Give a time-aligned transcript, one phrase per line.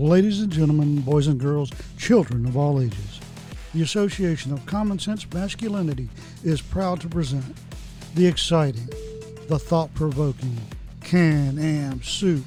[0.00, 3.20] Ladies and gentlemen, boys and girls, children of all ages,
[3.74, 6.08] the Association of Common Sense Masculinity
[6.42, 7.44] is proud to present
[8.14, 8.88] the exciting,
[9.48, 10.56] the thought provoking
[11.02, 12.42] Can Am Soup,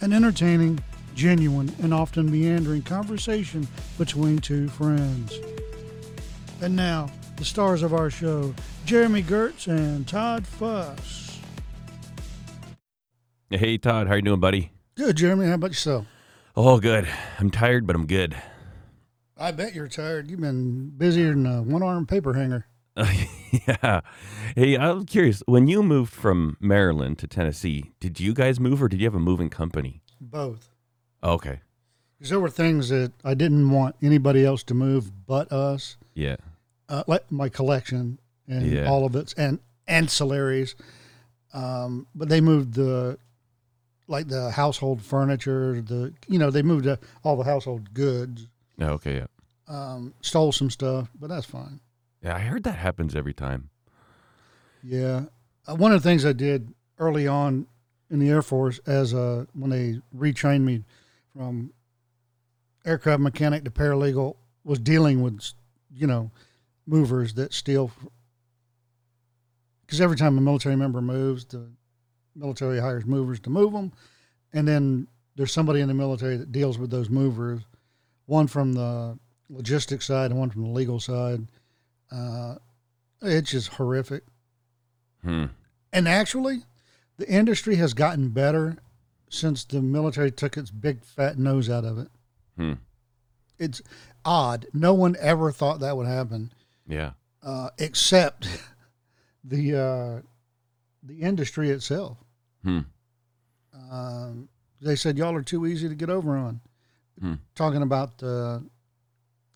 [0.00, 0.78] an entertaining,
[1.16, 3.66] genuine, and often meandering conversation
[3.98, 5.40] between two friends.
[6.62, 8.54] And now, the stars of our show,
[8.84, 11.40] Jeremy Gertz and Todd Fuss.
[13.50, 14.70] Hey Todd, how you doing, buddy?
[14.94, 15.48] Good, Jeremy.
[15.48, 16.06] How about yourself?
[16.56, 17.06] Oh, good.
[17.38, 18.36] I'm tired, but I'm good.
[19.36, 20.30] I bet you're tired.
[20.30, 22.66] You've been busier than a one armed paper hanger.
[22.96, 24.00] yeah.
[24.54, 25.42] Hey, I'm curious.
[25.46, 29.14] When you moved from Maryland to Tennessee, did you guys move or did you have
[29.14, 30.00] a moving company?
[30.18, 30.70] Both.
[31.22, 31.60] Oh, okay.
[32.16, 36.36] Because there were things that I didn't want anybody else to move but us, Yeah.
[36.88, 38.18] uh, like my collection
[38.48, 38.88] and Yeah.
[38.88, 40.74] all of its and ancillaries.
[41.52, 43.18] Um, but they moved the
[44.08, 48.46] like the household furniture, the you know they moved uh, all the household goods,
[48.80, 49.16] Oh, okay.
[49.16, 49.26] Yeah.
[49.68, 51.80] um, stole some stuff, but that's fine.
[52.22, 52.36] Yeah.
[52.36, 53.70] I heard that happens every time.
[54.82, 55.24] Yeah,
[55.66, 57.66] uh, one of the things I did early on
[58.10, 60.84] in the Air Force, as uh, when they retrained me
[61.36, 61.72] from
[62.84, 65.52] aircraft mechanic to paralegal, was dealing with
[65.92, 66.30] you know
[66.86, 67.90] movers that steal.
[69.84, 71.68] Because every time a military member moves, the
[72.36, 73.92] military hires movers to move them,
[74.52, 75.06] and then
[75.36, 77.62] there's somebody in the military that deals with those movers,
[78.26, 81.46] one from the logistics side and one from the legal side.
[82.10, 82.56] Uh,
[83.22, 84.22] it's just horrific.
[85.22, 85.46] Hmm.
[85.92, 86.62] And actually,
[87.16, 88.76] the industry has gotten better
[89.30, 92.08] since the military took its big fat nose out of it.
[92.56, 92.72] Hmm.
[93.58, 93.82] It's
[94.24, 94.66] odd.
[94.72, 96.52] No one ever thought that would happen,
[96.86, 97.12] Yeah.
[97.42, 98.46] uh, except
[99.44, 100.22] the uh,
[101.02, 102.18] the industry itself.
[102.66, 102.80] Hmm.
[103.92, 104.48] Um,
[104.80, 106.60] they said y'all are too easy to get over on.
[107.20, 107.34] Hmm.
[107.54, 108.58] Talking about uh,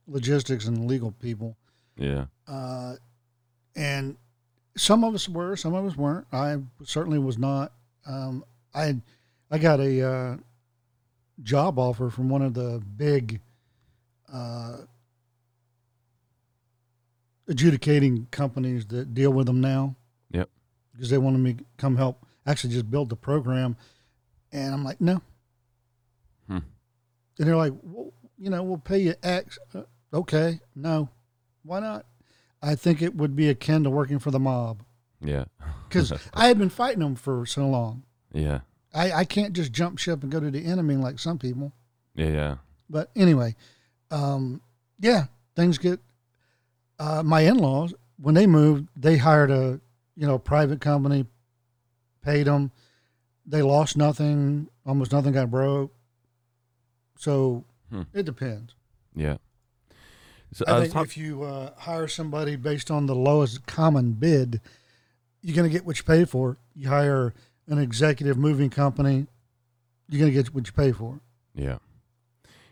[0.07, 1.57] logistics and legal people.
[1.97, 2.27] Yeah.
[2.49, 2.95] uh,
[3.77, 4.17] and
[4.77, 6.27] some of us were, some of us weren't.
[6.33, 7.73] I certainly was not.
[8.07, 8.97] Um, I
[9.51, 10.37] I got a uh,
[11.43, 13.41] job offer from one of the big
[14.33, 14.77] uh,
[17.49, 19.97] adjudicating companies that deal with them now.
[20.31, 20.49] Yep.
[20.95, 23.77] Because they wanted me to come help actually just build the program,
[24.53, 25.23] and I'm like, no.
[26.47, 26.59] Hmm.
[27.39, 29.59] And they're like, well, you know, we'll pay you X.
[29.75, 31.09] Uh, okay, no,
[31.63, 32.07] why not?
[32.63, 34.83] I think it would be akin to working for the mob
[35.21, 35.45] Yeah.
[35.89, 38.03] because I had been fighting them for so long.
[38.33, 38.61] Yeah.
[38.93, 41.73] I, I can't just jump ship and go to the enemy like some people.
[42.15, 42.29] Yeah.
[42.29, 42.57] Yeah.
[42.89, 43.55] But anyway,
[44.11, 44.61] um,
[44.99, 46.01] yeah, things get.
[46.99, 49.81] Uh, my in-laws when they moved, they hired a
[50.17, 51.25] you know private company,
[52.23, 52.71] paid them.
[53.47, 55.93] They lost nothing, almost nothing got broke.
[57.19, 58.03] So Hmm.
[58.13, 58.75] it depends.
[59.15, 59.39] Yeah.
[60.53, 64.13] So I I think talk- if you uh, hire somebody based on the lowest common
[64.13, 64.61] bid,
[65.43, 66.57] you're going to get what you pay for.
[66.75, 67.35] You hire
[67.67, 69.27] an executive moving company,
[70.09, 71.21] you're going to get what you pay for.
[71.55, 71.79] Yeah.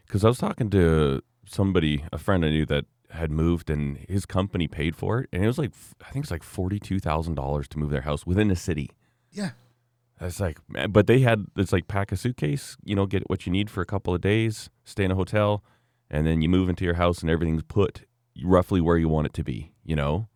[0.06, 4.26] Because I was talking to somebody, a friend I knew that had moved and his
[4.26, 5.28] company paid for it.
[5.32, 5.70] And it was like,
[6.06, 8.90] I think it's like $42,000 to move their house within the city.
[9.38, 9.50] Yeah.
[10.20, 13.46] That's like, man, but they had, it's like pack a suitcase, you know, get what
[13.46, 15.62] you need for a couple of days, stay in a hotel,
[16.10, 18.04] and then you move into your house and everything's put
[18.42, 20.28] roughly where you want it to be, you know?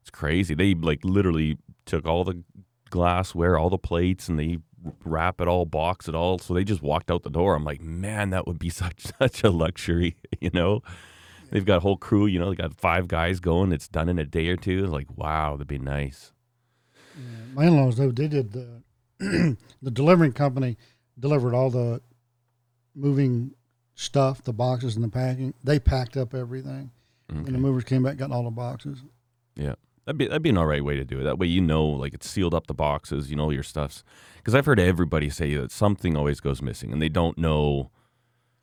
[0.00, 0.54] It's crazy.
[0.54, 2.42] They like literally took all the
[2.90, 4.58] glassware, all the plates, and they
[5.04, 6.38] wrap it all, box it all.
[6.38, 7.54] So they just walked out the door.
[7.54, 10.82] I'm like, man, that would be such such a luxury, you know.
[11.50, 12.48] They've got a whole crew, you know.
[12.48, 13.72] They got five guys going.
[13.72, 14.86] It's done in a day or two.
[14.86, 16.31] Like, wow, that'd be nice.
[17.54, 18.82] My in-laws though they did the
[19.82, 20.76] the delivering company
[21.18, 22.00] delivered all the
[22.94, 23.52] moving
[23.94, 25.54] stuff, the boxes and the packing.
[25.62, 26.90] They packed up everything,
[27.28, 28.98] and the movers came back, got all the boxes.
[29.56, 29.74] Yeah,
[30.04, 31.24] that'd be that'd be an all right way to do it.
[31.24, 33.30] That way, you know, like it's sealed up the boxes.
[33.30, 34.02] You know your stuff's
[34.36, 37.90] because I've heard everybody say that something always goes missing, and they don't know.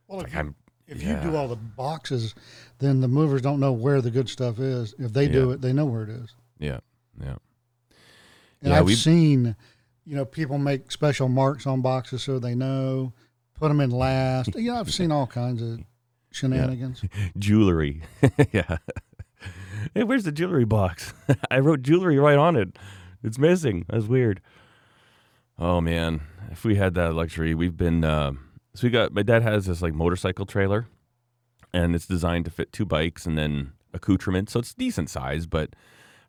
[0.07, 0.55] Well, Like I'm,
[0.87, 2.33] If you do all the boxes,
[2.79, 4.93] then the movers don't know where the good stuff is.
[4.97, 6.33] If they do it, they know where it is.
[6.57, 6.79] yeah,
[7.23, 7.35] yeah,
[8.61, 9.55] And Yeah, I've we- seen,
[10.05, 13.13] you know, people make special marks on boxes so they know,
[13.55, 14.55] put them in last.
[14.55, 15.79] You know, I've seen all kinds of
[16.31, 17.03] shenanigans.
[17.37, 18.01] jewelry.
[18.51, 18.77] yeah.
[19.93, 21.13] Hey, where's the jewelry box?
[21.49, 22.77] I wrote jewelry right on it.
[23.23, 23.85] It's missing.
[23.89, 24.41] That's weird.
[25.57, 26.21] Oh man,
[26.51, 28.03] if we had that luxury, we've been.
[28.03, 28.33] Uh,
[28.75, 30.87] so we got my dad has this like motorcycle trailer,
[31.73, 34.49] and it's designed to fit two bikes and then accoutrement.
[34.49, 35.71] So it's decent size, but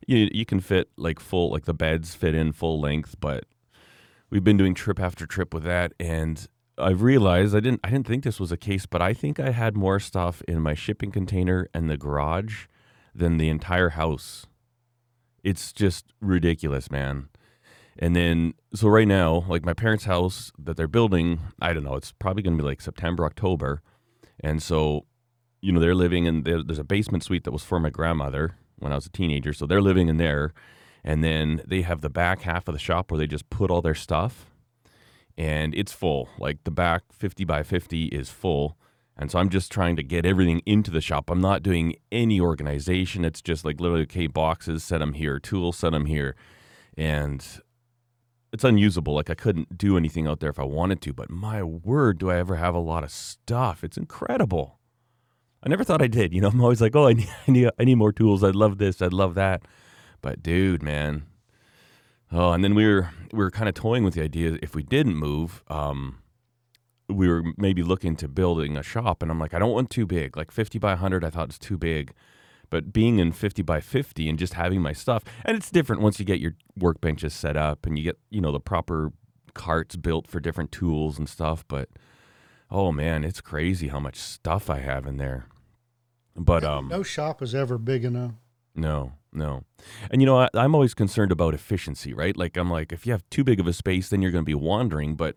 [0.07, 3.15] you you can fit like full like the beds fit in full length.
[3.19, 3.45] But
[4.29, 8.07] we've been doing trip after trip with that, and I've realized I didn't I didn't
[8.07, 11.11] think this was a case, but I think I had more stuff in my shipping
[11.11, 12.65] container and the garage
[13.13, 14.47] than the entire house.
[15.43, 17.29] It's just ridiculous, man.
[17.99, 21.95] And then so right now, like my parents' house that they're building, I don't know,
[21.95, 23.81] it's probably going to be like September, October.
[24.39, 25.05] And so,
[25.61, 28.91] you know, they're living in there's a basement suite that was for my grandmother when
[28.91, 30.53] I was a teenager, so they're living in there.
[31.03, 33.81] And then they have the back half of the shop where they just put all
[33.81, 34.51] their stuff
[35.37, 36.29] and it's full.
[36.37, 38.77] Like the back 50 by 50 is full.
[39.17, 41.29] And so I'm just trying to get everything into the shop.
[41.29, 43.25] I'm not doing any organization.
[43.25, 46.35] It's just like literally, okay, boxes, set them here, tools, set them here.
[46.97, 47.45] And
[48.53, 49.13] it's unusable.
[49.13, 51.13] Like I couldn't do anything out there if I wanted to.
[51.13, 53.83] But my word, do I ever have a lot of stuff?
[53.83, 54.79] It's incredible.
[55.63, 56.33] I never thought I did.
[56.33, 58.43] You know, I'm always like, oh, I need, I need, I need more tools.
[58.43, 59.01] I'd love this.
[59.01, 59.63] I'd love that.
[60.21, 61.23] But dude, man,
[62.31, 64.83] Oh, and then we were we were kind of toying with the idea if we
[64.83, 66.19] didn't move, um,
[67.09, 70.05] we were maybe looking to building a shop, and I'm like, I don't want too
[70.05, 71.25] big, like 50 by 100.
[71.25, 72.13] I thought it's too big,
[72.69, 76.19] but being in 50 by 50 and just having my stuff, and it's different once
[76.19, 79.11] you get your workbenches set up and you get you know the proper
[79.53, 81.65] carts built for different tools and stuff.
[81.67, 81.89] But
[82.69, 85.47] oh man, it's crazy how much stuff I have in there.
[86.35, 88.33] But um, no shop is ever big enough.
[88.73, 89.63] No, no.
[90.09, 92.35] And you know, I, I'm always concerned about efficiency, right?
[92.35, 94.49] Like, I'm like, if you have too big of a space, then you're going to
[94.49, 95.15] be wandering.
[95.15, 95.35] But,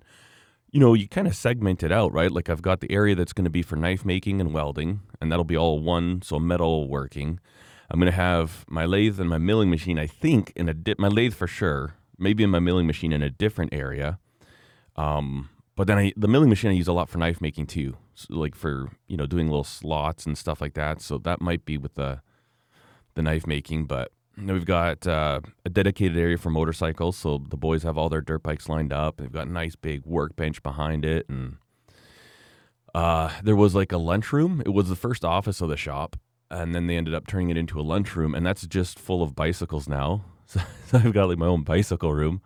[0.71, 2.31] you know, you kind of segment it out, right?
[2.31, 5.31] Like, I've got the area that's going to be for knife making and welding, and
[5.31, 7.41] that'll be all one, so metal working.
[7.91, 10.99] I'm going to have my lathe and my milling machine, I think, in a dip,
[10.99, 14.19] my lathe for sure, maybe in my milling machine in a different area.
[14.97, 17.97] Um, but then I, the milling machine I use a lot for knife making too,
[18.29, 21.01] like for you know doing little slots and stuff like that.
[21.01, 22.21] So that might be with the
[23.15, 27.17] the knife making, but we've got uh, a dedicated area for motorcycles.
[27.17, 29.17] So the boys have all their dirt bikes lined up.
[29.17, 31.29] They've got a nice big workbench behind it.
[31.29, 31.57] And
[32.95, 34.63] uh, there was like a lunchroom.
[34.65, 36.17] It was the first office of the shop.
[36.51, 38.35] And then they ended up turning it into a lunchroom.
[38.35, 40.25] And that's just full of bicycles now.
[40.47, 42.43] So, so I've got like my own bicycle room.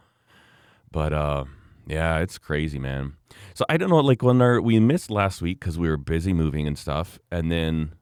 [0.91, 1.45] But uh,
[1.89, 3.15] yeah, it's crazy, man.
[3.55, 6.35] So I don't know, like when our, we missed last week because we were busy
[6.35, 7.19] moving and stuff.
[7.33, 7.95] And then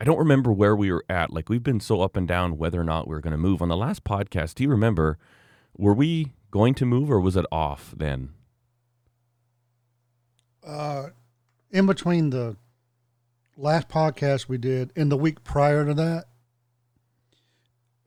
[0.00, 1.32] I don't remember where we were at.
[1.32, 3.60] Like we've been so up and down whether or not we are going to move.
[3.60, 5.18] On the last podcast, do you remember?
[5.76, 8.30] Were we going to move or was it off then?
[10.64, 11.08] Uh,
[11.70, 12.56] in between the
[13.56, 16.26] last podcast we did and the week prior to that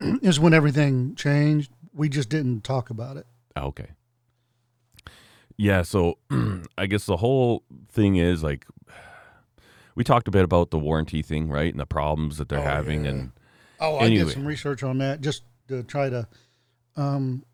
[0.22, 1.70] is when everything changed.
[1.92, 3.26] We just didn't talk about it.
[3.54, 3.90] Ah, okay.
[5.62, 6.16] Yeah, so
[6.78, 8.64] I guess the whole thing is like
[9.94, 12.62] we talked a bit about the warranty thing, right, and the problems that they're Oh,
[12.62, 13.10] having, yeah.
[13.10, 13.32] and
[13.78, 16.26] Oh, I did some research on that just to try to
[16.96, 17.44] um,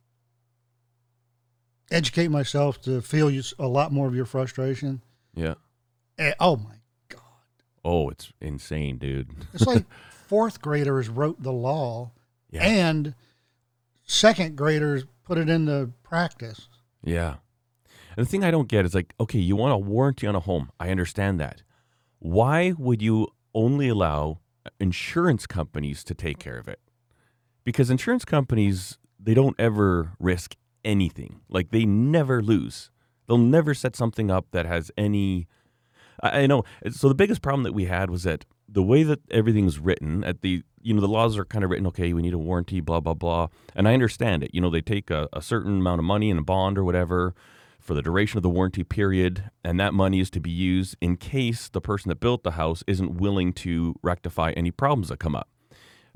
[1.90, 5.02] educate myself to feel you, a lot more of your frustration.
[5.34, 5.54] yeah.
[6.18, 6.76] Eh, oh my
[7.08, 7.20] God.
[7.84, 9.30] Oh, it's insane, dude.
[9.52, 9.84] It's like
[10.28, 12.12] fourth graders wrote the law
[12.50, 13.14] Yeah, and
[14.06, 16.68] second graders put it into practice.
[17.04, 17.34] yeah.
[18.16, 20.40] And the thing I don't get is like, okay, you want a warranty on a
[20.40, 20.70] home.
[20.80, 21.62] I understand that.
[22.18, 24.40] Why would you only allow
[24.80, 26.80] insurance companies to take care of it?
[27.64, 31.40] Because insurance companies, they don't ever risk anything.
[31.48, 32.90] Like they never lose.
[33.26, 35.46] They'll never set something up that has any.
[36.22, 36.64] I, I know.
[36.90, 40.40] So the biggest problem that we had was that the way that everything's written at
[40.42, 43.00] the you know the laws are kind of written okay we need a warranty blah
[43.00, 46.04] blah blah and i understand it you know they take a, a certain amount of
[46.04, 47.34] money in a bond or whatever
[47.86, 51.16] for the duration of the warranty period and that money is to be used in
[51.16, 55.34] case the person that built the house isn't willing to rectify any problems that come
[55.34, 55.48] up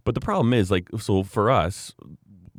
[0.04, 1.94] but the problem is like so for us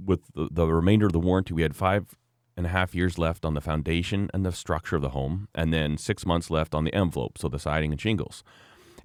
[0.03, 2.15] with the, the remainder of the warranty we had five
[2.57, 5.73] and a half years left on the foundation and the structure of the home and
[5.73, 8.43] then six months left on the envelope so the siding and shingles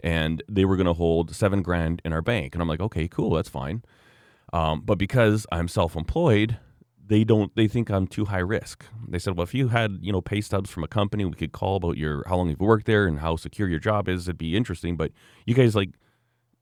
[0.00, 2.54] and they were going to hold seven grand in our bank.
[2.54, 3.82] And I'm like, okay, cool, that's fine.
[4.52, 6.58] Um, but because I'm self-employed,
[7.08, 7.54] they don't.
[7.54, 8.84] They think I'm too high risk.
[9.08, 11.52] They said, well, if you had you know pay stubs from a company, we could
[11.52, 14.28] call about your how long you've worked there and how secure your job is.
[14.28, 14.96] It'd be interesting.
[14.96, 15.12] But
[15.46, 15.90] you guys like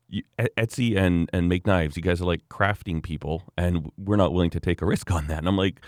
[0.09, 1.97] you, Etsy and and make knives.
[1.97, 5.27] You guys are like crafting people, and we're not willing to take a risk on
[5.27, 5.39] that.
[5.39, 5.81] And I'm like.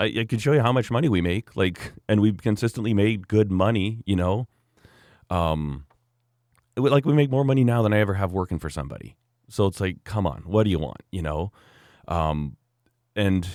[0.00, 3.26] I, I can show you how much money we make, like, and we've consistently made
[3.26, 4.46] good money, you know.
[5.28, 5.86] Um,
[6.76, 9.16] like we make more money now than I ever have working for somebody.
[9.48, 11.02] So it's like, come on, what do you want?
[11.10, 11.52] You know,
[12.06, 12.56] um,
[13.16, 13.48] and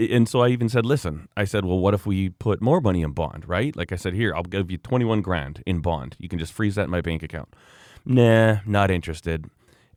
[0.00, 3.02] and so I even said, listen, I said, well, what if we put more money
[3.02, 3.74] in bond, right?
[3.76, 6.16] Like I said, here, I'll give you twenty one grand in bond.
[6.18, 7.54] You can just freeze that in my bank account.
[8.04, 9.46] Nah, not interested.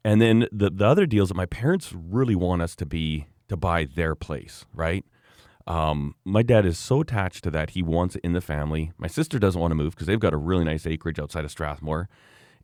[0.03, 3.55] And then the the other deals that my parents really want us to be to
[3.55, 5.05] buy their place, right?
[5.65, 8.91] Um, my dad is so attached to that he wants it in the family.
[8.97, 11.51] My sister doesn't want to move because they've got a really nice acreage outside of
[11.51, 12.09] Strathmore,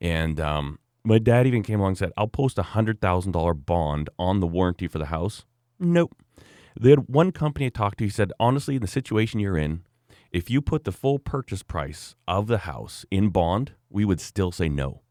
[0.02, 3.54] and um, my dad even came along and said, "I'll post a hundred thousand dollar
[3.54, 5.46] bond on the warranty for the house."
[5.80, 6.14] Nope.
[6.80, 8.06] They had one company I talked to.
[8.06, 9.84] He said, honestly, in the situation you're in,
[10.32, 14.52] if you put the full purchase price of the house in bond, we would still
[14.52, 15.02] say no.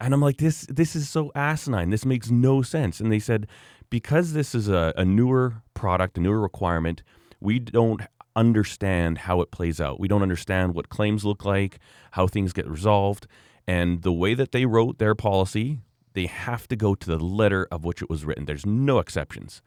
[0.00, 1.90] And I'm like, this this is so asinine.
[1.90, 3.00] This makes no sense.
[3.00, 3.48] And they said,
[3.90, 7.02] because this is a, a newer product, a newer requirement,
[7.40, 8.02] we don't
[8.36, 9.98] understand how it plays out.
[9.98, 11.80] We don't understand what claims look like,
[12.12, 13.26] how things get resolved.
[13.66, 15.80] And the way that they wrote their policy,
[16.12, 18.44] they have to go to the letter of which it was written.
[18.44, 19.60] There's no exceptions.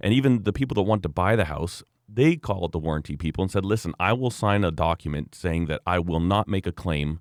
[0.00, 3.42] And even the people that want to buy the house, they called the warranty people
[3.42, 6.72] and said, "Listen, I will sign a document saying that I will not make a
[6.72, 7.20] claim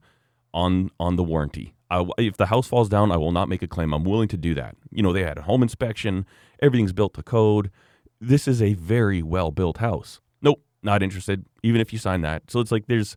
[0.53, 1.73] on on the warranty.
[1.89, 3.93] I, if the house falls down, I will not make a claim.
[3.93, 4.75] I'm willing to do that.
[4.91, 6.25] You know, they had a home inspection,
[6.61, 7.71] everything's built to code.
[8.19, 10.19] This is a very well built house.
[10.41, 11.45] Nope, not interested.
[11.63, 13.15] Even if you sign that, so it's like there's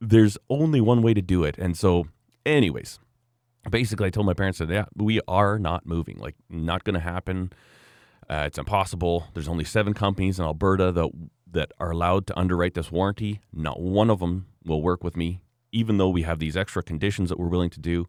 [0.00, 1.56] there's only one way to do it.
[1.58, 2.06] And so,
[2.44, 2.98] anyways,
[3.70, 6.18] basically, I told my parents that yeah, we are not moving.
[6.18, 7.52] Like, not going to happen.
[8.28, 9.28] Uh, it's impossible.
[9.34, 11.10] There's only seven companies in Alberta that
[11.50, 13.40] that are allowed to underwrite this warranty.
[13.52, 15.40] Not one of them will work with me,
[15.72, 18.08] even though we have these extra conditions that we're willing to do.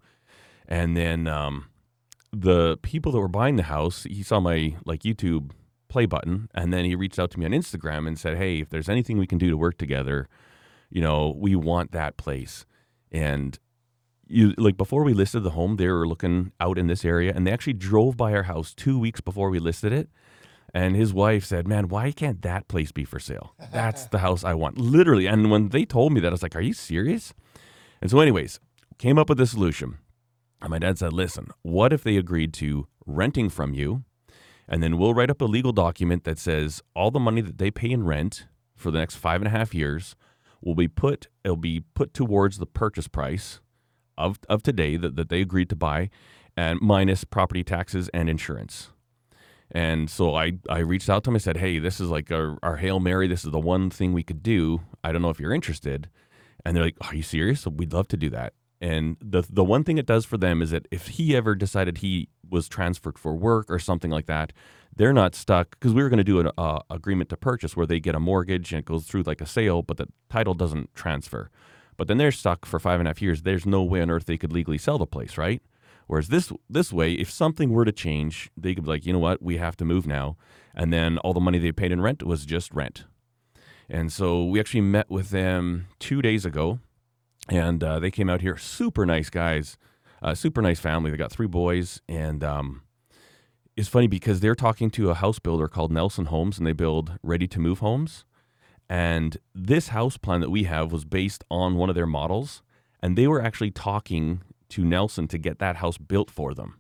[0.67, 1.67] And then um,
[2.31, 5.51] the people that were buying the house, he saw my like YouTube
[5.87, 8.69] play button, and then he reached out to me on Instagram and said, "Hey, if
[8.69, 10.27] there's anything we can do to work together,
[10.89, 12.65] you know, we want that place."
[13.11, 13.57] And
[14.27, 17.45] you like before we listed the home, they were looking out in this area, and
[17.45, 20.09] they actually drove by our house two weeks before we listed it.
[20.73, 23.55] And his wife said, "Man, why can't that place be for sale?
[23.71, 26.55] That's the house I want, literally." And when they told me that, I was like,
[26.55, 27.33] "Are you serious?"
[28.01, 28.59] And so, anyways,
[28.97, 29.97] came up with a solution.
[30.61, 34.03] And my dad said, "Listen, what if they agreed to renting from you,
[34.67, 37.71] and then we'll write up a legal document that says all the money that they
[37.71, 40.15] pay in rent for the next five and a half years
[40.61, 43.59] will be put it'll be put towards the purchase price."
[44.17, 46.09] Of, of today that, that they agreed to buy
[46.57, 48.89] and minus property taxes and insurance.
[49.71, 51.35] And so I, I reached out to him.
[51.35, 53.27] I said, Hey, this is like our, our Hail Mary.
[53.27, 54.81] This is the one thing we could do.
[55.03, 56.09] I don't know if you're interested.
[56.65, 57.65] And they're like, Are you serious?
[57.65, 58.53] We'd love to do that.
[58.81, 61.99] And the the one thing it does for them is that if he ever decided
[61.99, 64.51] he was transferred for work or something like that,
[64.95, 67.85] they're not stuck because we were going to do an uh, agreement to purchase where
[67.85, 70.93] they get a mortgage and it goes through like a sale, but the title doesn't
[70.93, 71.49] transfer.
[71.97, 73.43] But then they're stuck for five and a half years.
[73.43, 75.61] There's no way on earth they could legally sell the place, right?
[76.07, 79.19] Whereas this this way, if something were to change, they could be like, you know
[79.19, 80.37] what, we have to move now,
[80.75, 83.05] and then all the money they paid in rent was just rent.
[83.89, 86.79] And so we actually met with them two days ago,
[87.49, 88.57] and uh, they came out here.
[88.57, 89.77] Super nice guys,
[90.21, 91.09] uh, super nice family.
[91.09, 92.83] They got three boys, and um,
[93.75, 97.17] it's funny because they're talking to a house builder called Nelson Homes, and they build
[97.23, 98.25] ready to move homes.
[98.89, 102.61] And this house plan that we have was based on one of their models.
[103.01, 106.75] And they were actually talking to Nelson to get that house built for them.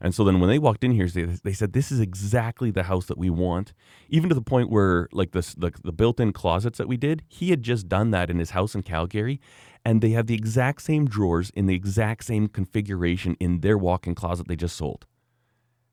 [0.00, 2.84] And so then when they walked in here, they, they said, This is exactly the
[2.84, 3.72] house that we want.
[4.08, 7.22] Even to the point where, like, this, the, the built in closets that we did,
[7.26, 9.40] he had just done that in his house in Calgary.
[9.84, 14.06] And they have the exact same drawers in the exact same configuration in their walk
[14.06, 15.06] in closet they just sold.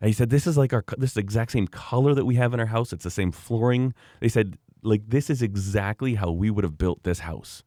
[0.01, 2.35] And he said, This is like our, this is the exact same color that we
[2.35, 2.93] have in our house.
[2.93, 3.93] It's the same flooring.
[4.19, 7.63] They said, like this is exactly how we would have built this house.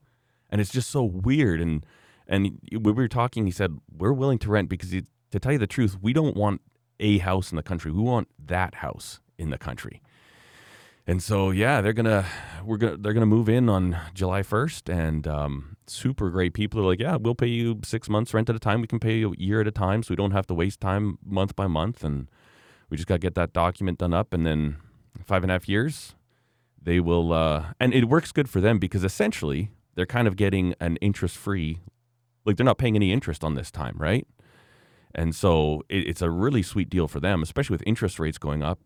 [0.50, 1.60] And it's just so weird.
[1.60, 1.84] And
[2.26, 5.58] and we were talking he said we're willing to rent because he, to tell you
[5.58, 6.60] the truth we don't want
[7.00, 7.90] a house in the country.
[7.90, 10.02] We want that house in the country.
[11.06, 12.24] And so yeah they're gonna
[12.64, 16.80] we're gonna they're gonna move in on july 1st and um, super great people.
[16.80, 18.80] Are like yeah we'll pay you six months rent at a time.
[18.80, 20.80] We can pay you a year at a time so we don't have to waste
[20.80, 22.04] time month by month.
[22.04, 22.28] And
[22.90, 24.32] we just got to get that document done up.
[24.32, 24.78] And then
[25.26, 26.14] five and a half years
[26.88, 30.74] they will, uh, and it works good for them because essentially they're kind of getting
[30.80, 31.80] an interest free,
[32.46, 34.26] like they're not paying any interest on this time, right?
[35.14, 38.62] And so it, it's a really sweet deal for them, especially with interest rates going
[38.62, 38.80] up.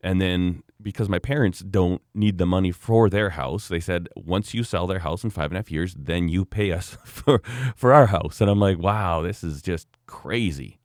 [0.00, 4.54] And then because my parents don't need the money for their house, they said once
[4.54, 7.42] you sell their house in five and a half years, then you pay us for
[7.76, 8.40] for our house.
[8.40, 10.80] And I'm like, wow, this is just crazy.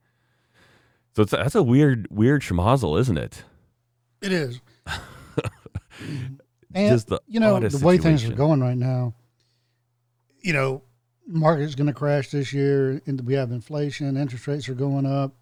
[1.16, 3.44] So it's that's a weird weird schmozzle, isn't it?
[4.22, 4.60] It is.
[6.74, 9.14] And Just the you know the way things are going right now.
[10.42, 10.84] You know,
[11.26, 14.18] market's going to crash this year, and we have inflation.
[14.18, 15.34] Interest rates are going up,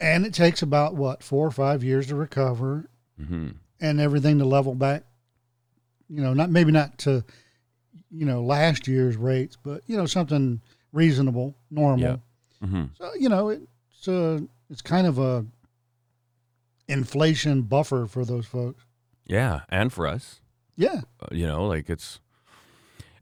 [0.00, 2.88] and it takes about what four or five years to recover
[3.22, 5.04] hmm and everything to level back.
[6.08, 7.24] You know, not maybe not to
[8.10, 12.20] you know last year's rates, but you know something reasonable, normal.
[12.62, 12.66] Yeah.
[12.66, 14.40] hmm So you know it's uh,
[14.70, 15.44] it's kind of a
[16.88, 18.85] inflation buffer for those folks.
[19.26, 20.40] Yeah, and for us,
[20.76, 21.00] Yeah.
[21.20, 22.20] uh, you know, like it's,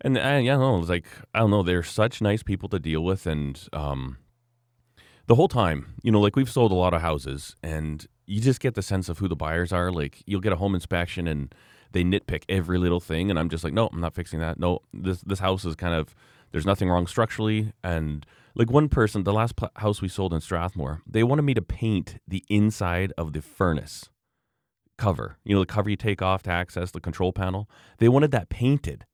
[0.00, 3.02] and uh, yeah, no, it's like I don't know, they're such nice people to deal
[3.02, 4.18] with, and um,
[5.26, 8.61] the whole time, you know, like we've sold a lot of houses, and you just
[8.61, 9.90] get the sense of who the buyers are.
[9.90, 11.54] Like you'll get a home inspection, and
[11.92, 14.58] they nitpick every little thing, and I'm just like, no, I'm not fixing that.
[14.58, 16.14] No, this this house is kind of
[16.52, 20.40] there's nothing wrong structurally, and like one person, the last pl- house we sold in
[20.42, 24.11] Strathmore, they wanted me to paint the inside of the furnace
[24.97, 25.39] cover.
[25.45, 27.69] You know, the cover you take off to access the control panel.
[27.99, 29.05] They wanted that painted.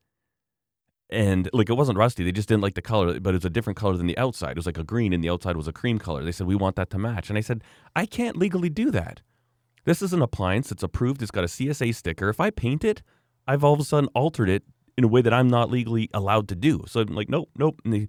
[1.10, 3.50] And like it wasn't rusty, they just didn't like the color, but it was a
[3.50, 4.52] different color than the outside.
[4.52, 6.24] It was like a green and the outside was a cream color.
[6.24, 7.28] They said, We want that to match.
[7.28, 7.64] And I said,
[7.96, 9.20] I can't legally do that.
[9.84, 12.28] This is an appliance, it's approved, it's got a CSA sticker.
[12.28, 13.02] If I paint it,
[13.48, 14.62] I've all of a sudden altered it
[14.96, 16.84] in a way that I'm not legally allowed to do.
[16.86, 17.80] So I'm like, nope, nope.
[17.84, 18.08] And they,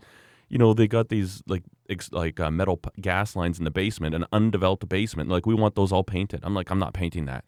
[0.50, 3.72] you know, they got these like ex, like uh, metal p- gas lines in the
[3.72, 5.30] basement, an undeveloped basement.
[5.30, 6.42] Like we want those all painted.
[6.44, 7.46] I'm like, I'm not painting that.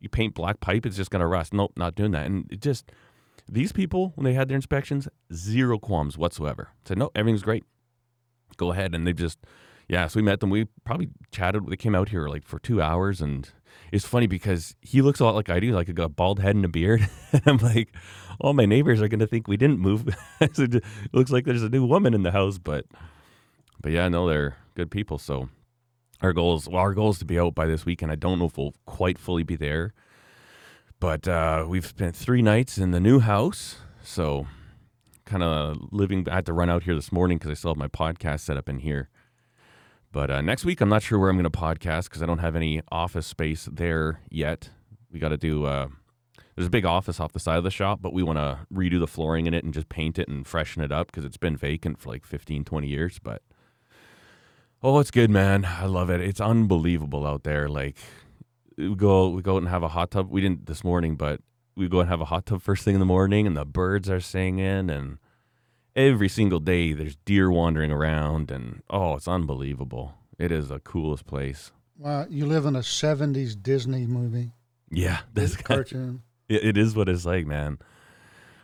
[0.00, 1.52] You paint black pipe, it's just gonna rust.
[1.52, 2.26] Nope, not doing that.
[2.26, 2.90] And it just
[3.48, 6.70] these people when they had their inspections, zero qualms whatsoever.
[6.84, 7.64] Said no, everything's great.
[8.56, 9.38] Go ahead, and they just
[9.88, 10.06] yeah.
[10.06, 10.50] So we met them.
[10.50, 11.66] We probably chatted.
[11.68, 13.48] They came out here like for two hours, and
[13.92, 16.40] it's funny because he looks a lot like I do, like I got a bald
[16.40, 17.08] head and a beard.
[17.46, 17.94] I'm like,
[18.40, 20.14] all my neighbors are gonna think we didn't move.
[20.40, 22.86] it looks like there's a new woman in the house, but
[23.82, 25.18] but yeah, no, they're good people.
[25.18, 25.48] So
[26.20, 28.12] our goal is well, our goal is to be out by this weekend.
[28.12, 29.94] I don't know if we'll quite fully be there,
[30.98, 34.46] but uh, we've spent three nights in the new house, so
[35.24, 36.28] kind of living.
[36.28, 38.56] I had to run out here this morning because I still have my podcast set
[38.56, 39.08] up in here.
[40.12, 42.38] But uh, next week, I'm not sure where I'm going to podcast because I don't
[42.38, 44.70] have any office space there yet.
[45.10, 45.64] We got to do.
[45.64, 45.88] Uh,
[46.56, 48.98] there's a big office off the side of the shop, but we want to redo
[48.98, 51.56] the flooring in it and just paint it and freshen it up because it's been
[51.56, 53.20] vacant for like 15, 20 years.
[53.22, 53.42] But
[54.82, 55.64] oh, it's good, man.
[55.64, 56.20] I love it.
[56.20, 57.68] It's unbelievable out there.
[57.68, 57.96] Like
[58.76, 60.30] we go, we go out and have a hot tub.
[60.30, 61.40] We didn't this morning, but
[61.76, 64.08] we go and have a hot tub first thing in the morning, and the birds
[64.10, 65.18] are singing, and
[65.96, 70.14] every single day there's deer wandering around, and oh, it's unbelievable.
[70.38, 71.72] It is the coolest place.
[71.98, 74.52] Wow, you live in a '70s Disney movie
[74.90, 76.22] Yeah, this cartoon.
[76.48, 77.78] It, it is what it's like, man.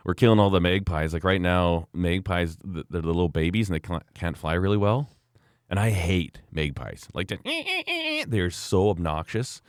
[0.04, 1.12] We're killing all the magpies.
[1.12, 5.08] Like right now, magpies, they're the little babies and they can't- can't fly really well.
[5.68, 7.08] And I hate magpies.
[7.12, 7.32] Like,
[8.28, 9.62] they're so obnoxious.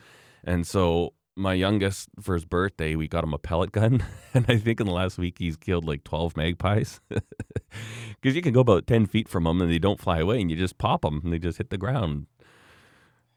[0.44, 4.04] And so, my youngest, for his birthday, we got him a pellet gun.
[4.34, 7.00] And I think in the last week, he's killed like 12 magpies.
[8.20, 10.50] Because you can go about 10 feet from them and they don't fly away and
[10.50, 12.26] you just pop them and they just hit the ground.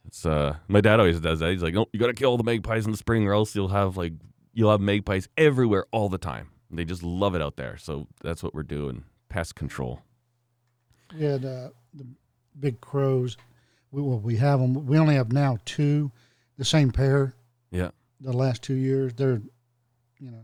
[0.05, 1.51] It's uh, my dad always does that.
[1.51, 3.55] He's like, "No, you got to kill all the magpies in the spring, or else
[3.55, 4.13] you'll have like
[4.53, 6.49] you'll have magpies everywhere all the time.
[6.69, 7.77] They just love it out there.
[7.77, 9.03] So that's what we're doing.
[9.29, 10.01] Pest control.
[11.17, 12.07] Had uh, the
[12.59, 13.37] big crows.
[13.91, 14.85] We, well, we have them.
[14.85, 16.11] We only have now two,
[16.57, 17.35] the same pair.
[17.71, 17.91] Yeah.
[18.19, 19.41] The last two years, they're,
[20.19, 20.43] you know,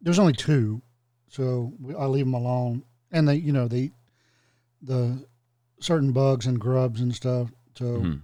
[0.00, 0.80] there's only two,
[1.28, 3.92] so we, I leave them alone, and they, you know, they
[4.82, 5.24] the
[5.80, 8.20] certain bugs and grubs and stuff, so Mhm.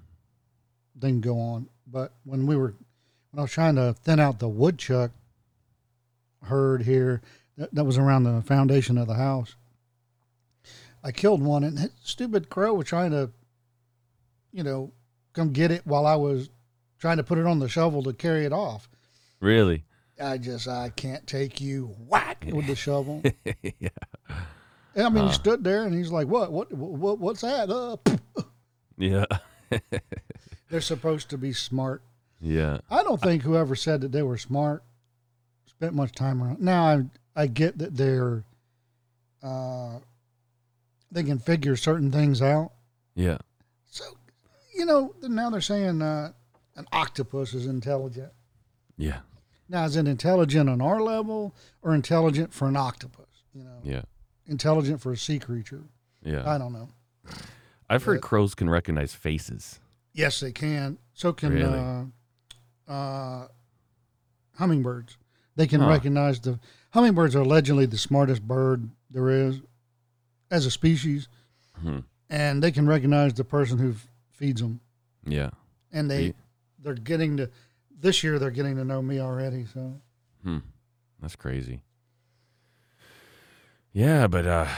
[0.96, 1.68] they can go on.
[1.86, 2.74] But when we were,
[3.30, 5.12] when I was trying to thin out the woodchuck
[6.44, 7.20] herd here,
[7.56, 9.54] that, that was around the foundation of the house.
[11.04, 13.30] I killed one, and that stupid crow was trying to,
[14.52, 14.92] you know,
[15.32, 16.50] come get it while I was
[16.98, 18.88] trying to put it on the shovel to carry it off.
[19.40, 19.84] Really?
[20.20, 23.22] I just, I can't take you, whack with the shovel.
[23.62, 23.88] yeah.
[24.94, 25.28] And I mean, Huh.
[25.28, 26.50] he stood there, and he's like, "What?
[26.50, 26.72] What?
[26.72, 27.18] What?
[27.20, 27.96] What's that?" Uh,
[28.98, 29.26] Yeah.
[30.70, 32.02] they're supposed to be smart.
[32.40, 32.78] yeah.
[32.90, 34.82] I don't think whoever said that they were smart
[35.66, 36.60] spent much time around.
[36.60, 37.04] Now I
[37.36, 38.42] I get that they're
[39.40, 39.98] uh
[41.10, 42.72] they can figure certain things out.
[43.14, 43.38] Yeah.
[43.86, 44.04] So
[44.74, 46.32] you know now they're saying uh,
[46.76, 48.32] an octopus is intelligent.
[48.96, 49.20] Yeah.
[49.68, 53.26] Now is it intelligent on our level or intelligent for an octopus?
[53.54, 54.02] You know, Yeah.
[54.46, 55.82] intelligent for a sea creature.
[56.22, 56.48] Yeah.
[56.48, 56.88] I don't know.
[57.90, 59.80] I've heard but- crows can recognize faces.
[60.14, 60.98] Yes, they can.
[61.14, 61.78] So can Really?
[61.78, 62.04] uh,
[62.92, 63.48] uh,
[64.56, 65.16] hummingbirds.
[65.56, 65.88] They can Huh.
[65.88, 66.58] recognize the
[66.90, 69.60] hummingbirds are allegedly the smartest bird there is
[70.50, 71.28] as a species,
[71.80, 72.00] Hmm.
[72.30, 74.80] and they can recognize the person who f- feeds them.
[75.26, 75.50] Yeah.
[75.92, 76.34] And they Ye-
[76.78, 77.50] they're getting to
[78.00, 78.38] this year.
[78.38, 79.66] They're getting to know me already.
[79.66, 80.00] So
[80.42, 80.58] Hmm.
[81.20, 81.82] That's crazy.
[83.92, 84.68] Yeah, but uh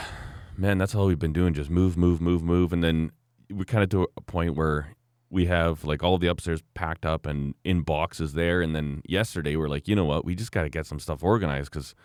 [0.57, 2.73] man, that's all we've been doing, just move, move, move, move.
[2.73, 3.11] And then
[3.49, 4.95] we kind of to a point where
[5.29, 8.61] we have like all the upstairs packed up and in boxes there.
[8.61, 10.25] And then yesterday we're like, you know what?
[10.25, 11.95] We just got to get some stuff organized because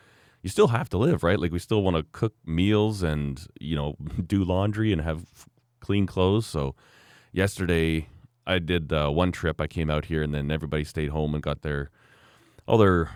[0.42, 1.38] you still have to live, right?
[1.38, 3.96] Like we still want to cook meals and, you know,
[4.27, 5.25] do laundry and have
[5.81, 6.46] clean clothes.
[6.46, 6.75] So
[7.33, 8.09] yesterday
[8.46, 9.61] I did uh, one trip.
[9.61, 11.90] I came out here and then everybody stayed home and got their
[12.66, 13.11] all their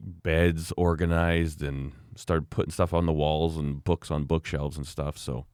[0.00, 5.18] beds organized and started putting stuff on the walls and books on bookshelves and stuff.
[5.18, 5.46] So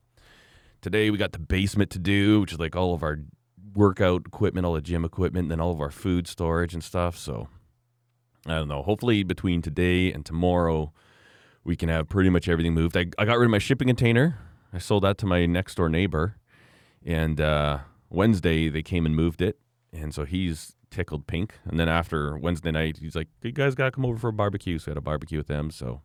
[0.80, 3.18] today we got the basement to do, which is like all of our
[3.74, 7.16] workout equipment, all the gym equipment, and then all of our food storage and stuff.
[7.16, 7.48] So
[8.46, 8.82] I don't know.
[8.82, 10.92] Hopefully between today and tomorrow
[11.64, 12.96] we can have pretty much everything moved.
[12.96, 14.38] I, I got rid of my shipping container.
[14.72, 16.36] I sold that to my next door neighbor.
[17.04, 17.78] And uh,
[18.10, 19.58] Wednesday they came and moved it.
[19.92, 21.54] And so he's tickled pink.
[21.64, 24.32] And then after Wednesday night, he's like, "You guys got to come over for a
[24.32, 25.70] barbecue." So I had a barbecue with them.
[25.70, 26.02] So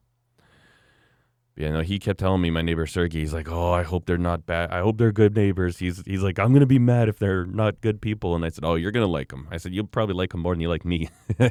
[1.55, 3.19] yeah, no, he kept telling me my neighbor Sergey.
[3.19, 4.71] He's like, "Oh, I hope they're not bad.
[4.71, 7.81] I hope they're good neighbors." He's he's like, "I'm gonna be mad if they're not
[7.81, 10.31] good people." And I said, "Oh, you're gonna like them." I said, "You'll probably like
[10.31, 11.09] them more than you like me."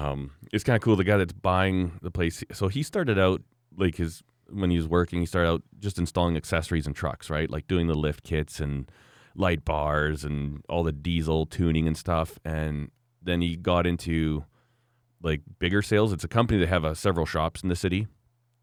[0.00, 0.96] um, it's kind of cool.
[0.96, 3.42] The guy that's buying the place, so he started out
[3.76, 7.50] like his when he was working, he started out just installing accessories in trucks, right?
[7.50, 8.90] Like doing the lift kits and
[9.36, 12.38] light bars and all the diesel tuning and stuff.
[12.44, 12.90] And
[13.22, 14.44] then he got into
[15.22, 16.12] like bigger sales.
[16.12, 18.06] It's a company that have uh, several shops in the city,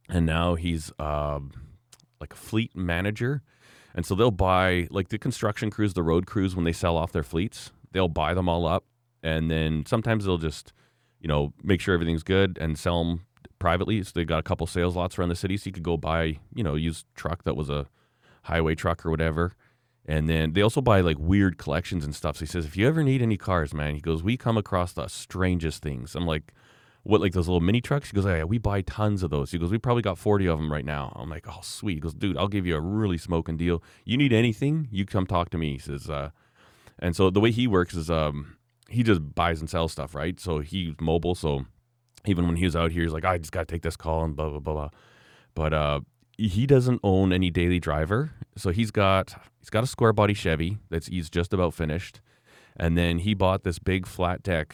[0.09, 1.51] and now he's um,
[2.19, 3.43] like a fleet manager.
[3.93, 7.11] And so they'll buy like the construction crews, the road crews when they sell off
[7.11, 8.85] their fleets, they'll buy them all up,
[9.21, 10.73] and then sometimes they'll just
[11.19, 13.25] you know make sure everything's good and sell them
[13.59, 14.03] privately.
[14.03, 16.39] So they got a couple sales lots around the city, so you could go buy
[16.53, 17.87] you know used truck that was a
[18.43, 19.55] highway truck or whatever
[20.07, 22.37] and then they also buy like weird collections and stuff.
[22.37, 24.93] So he says, if you ever need any cars, man, he goes, we come across
[24.93, 26.15] the strangest things.
[26.15, 26.53] I'm like,
[27.03, 28.09] what, like those little mini trucks?
[28.09, 29.51] He goes, oh, yeah, we buy tons of those.
[29.51, 31.13] He goes, we probably got 40 of them right now.
[31.19, 31.95] I'm like, oh, sweet.
[31.95, 33.83] He goes, dude, I'll give you a really smoking deal.
[34.05, 35.73] You need anything, you come talk to me.
[35.73, 36.31] He says, uh,
[36.99, 38.56] and so the way he works is um,
[38.89, 40.39] he just buys and sells stuff, right?
[40.39, 41.35] So he's mobile.
[41.35, 41.65] So
[42.25, 44.23] even when he was out here, he's like, I just got to take this call
[44.23, 44.89] and blah, blah, blah, blah.
[45.53, 45.99] But uh,
[46.37, 48.31] he doesn't own any daily driver.
[48.55, 49.35] So he's got
[49.67, 52.21] He's got a square body Chevy that's he's just about finished,
[52.77, 54.73] and then he bought this big flat deck.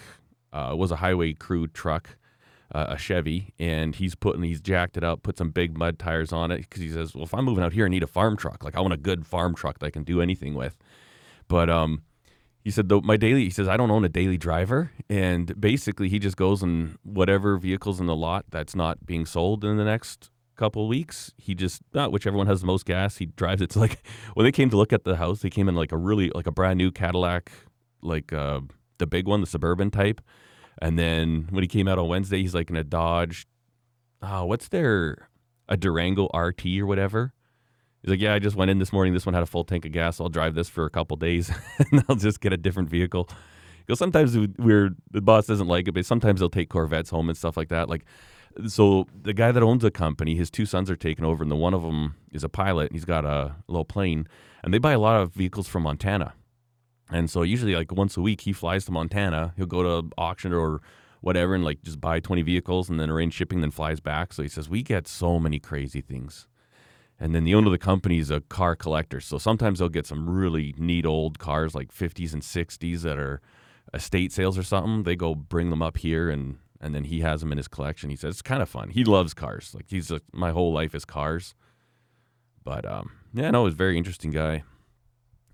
[0.51, 2.15] Uh, was a highway crew truck,
[2.75, 6.31] uh, a Chevy, and he's putting he's jacked it up, put some big mud tires
[6.31, 8.37] on it because he says, well, if I'm moving out here, I need a farm
[8.37, 8.63] truck.
[8.63, 10.77] Like I want a good farm truck that I can do anything with.
[11.47, 12.03] But um,
[12.63, 16.09] he said though my daily he says I don't own a daily driver and basically
[16.09, 19.83] he just goes and whatever vehicles in the lot that's not being sold in the
[19.83, 21.33] next couple weeks.
[21.37, 23.71] He just not whichever one has the most gas, he drives it.
[23.71, 25.97] To like when they came to look at the house, they came in like a
[25.97, 27.51] really like a brand new Cadillac,
[28.01, 28.61] like uh,
[28.97, 30.21] the big one, the suburban type.
[30.81, 33.45] And then when he came out on Wednesday, he's like in a Dodge.
[34.21, 35.29] Oh, what's their
[35.67, 37.33] a Durango RT or whatever?
[38.03, 39.13] He's like, yeah, I just went in this morning.
[39.13, 40.19] This one had a full tank of gas.
[40.19, 41.49] I'll drive this for a couple days,
[41.91, 43.29] and I'll just get a different vehicle.
[43.85, 47.37] Because sometimes we're the boss doesn't like it, but sometimes they'll take Corvettes home and
[47.37, 47.89] stuff like that.
[47.89, 48.05] Like
[48.67, 51.55] so the guy that owns the company, his two sons are taking over, and the
[51.55, 52.87] one of them is a pilot.
[52.87, 54.27] And he's got a little plane,
[54.63, 56.33] and they buy a lot of vehicles from Montana.
[57.09, 59.53] And so usually, like once a week, he flies to Montana.
[59.57, 60.81] He'll go to auction or
[61.21, 64.33] whatever, and like just buy twenty vehicles, and then arrange shipping, then flies back.
[64.33, 66.47] So he says we get so many crazy things.
[67.23, 70.05] And then the owner of the company is a car collector, so sometimes they'll get
[70.05, 73.39] some really neat old cars, like 50s and 60s, that are
[73.93, 75.03] estate sales or something.
[75.03, 78.09] They go bring them up here and and then he has them in his collection.
[78.09, 78.89] He says it's kind of fun.
[78.89, 79.73] He loves cars.
[79.73, 81.55] Like he's a, my whole life is cars.
[82.61, 84.63] But um, yeah, no, he's a very interesting guy.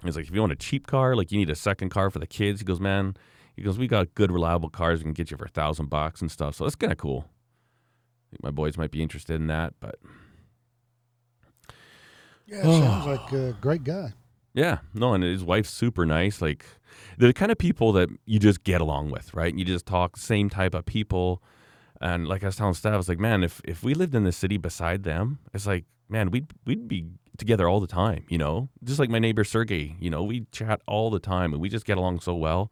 [0.04, 2.18] He's like, if you want a cheap car, like you need a second car for
[2.18, 2.62] the kids.
[2.62, 3.16] He goes, man,
[3.56, 6.20] he goes, we got good, reliable cars we can get you for a thousand bucks
[6.20, 6.56] and stuff.
[6.56, 7.26] So that's kind of cool.
[7.28, 10.00] I think my boys might be interested in that, but
[12.50, 14.14] yeah, sounds like a great guy.
[14.54, 16.42] Yeah, no, and his wife's super nice.
[16.42, 16.66] Like
[17.18, 19.54] they're the kind of people that you just get along with, right?
[19.54, 21.44] You just talk same type of people.
[22.02, 24.24] And like I was telling Steph, I was like, man, if if we lived in
[24.24, 27.08] the city beside them, it's like, man, we'd we'd be
[27.38, 28.70] together all the time, you know?
[28.84, 31.86] Just like my neighbor Sergey, you know, we chat all the time and we just
[31.86, 32.72] get along so well.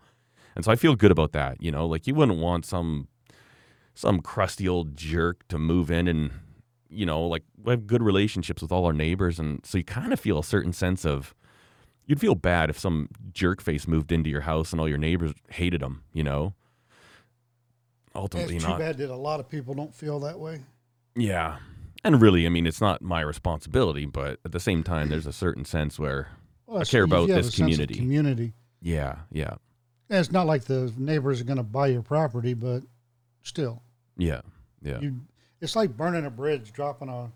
[0.56, 3.08] And so I feel good about that, you know, like you wouldn't want some
[3.96, 6.32] some crusty old jerk to move in and
[6.90, 10.14] you know, like we have good relationships with all our neighbors and so you kind
[10.14, 11.34] of feel a certain sense of
[12.06, 15.34] you'd feel bad if some jerk face moved into your house and all your neighbors
[15.50, 16.54] hated him, you know?
[18.16, 18.78] Ultimately, it's not.
[18.78, 20.62] too bad that a lot of people don't feel that way.
[21.16, 21.58] Yeah.
[22.04, 25.34] And really, I mean, it's not my responsibility, but at the same time, there's a
[25.34, 26.30] certain sense where
[26.66, 27.96] Well, I care about this a sense of community.
[27.96, 28.54] community.
[28.82, 29.56] yeah, yeah,
[30.10, 32.84] And it's not like the neighbors are going to buy your property, but
[33.44, 33.82] still,
[34.18, 34.42] yeah,
[34.82, 35.00] yeah.
[35.00, 35.22] you.
[35.62, 37.32] It's like burning a bridge, dropping a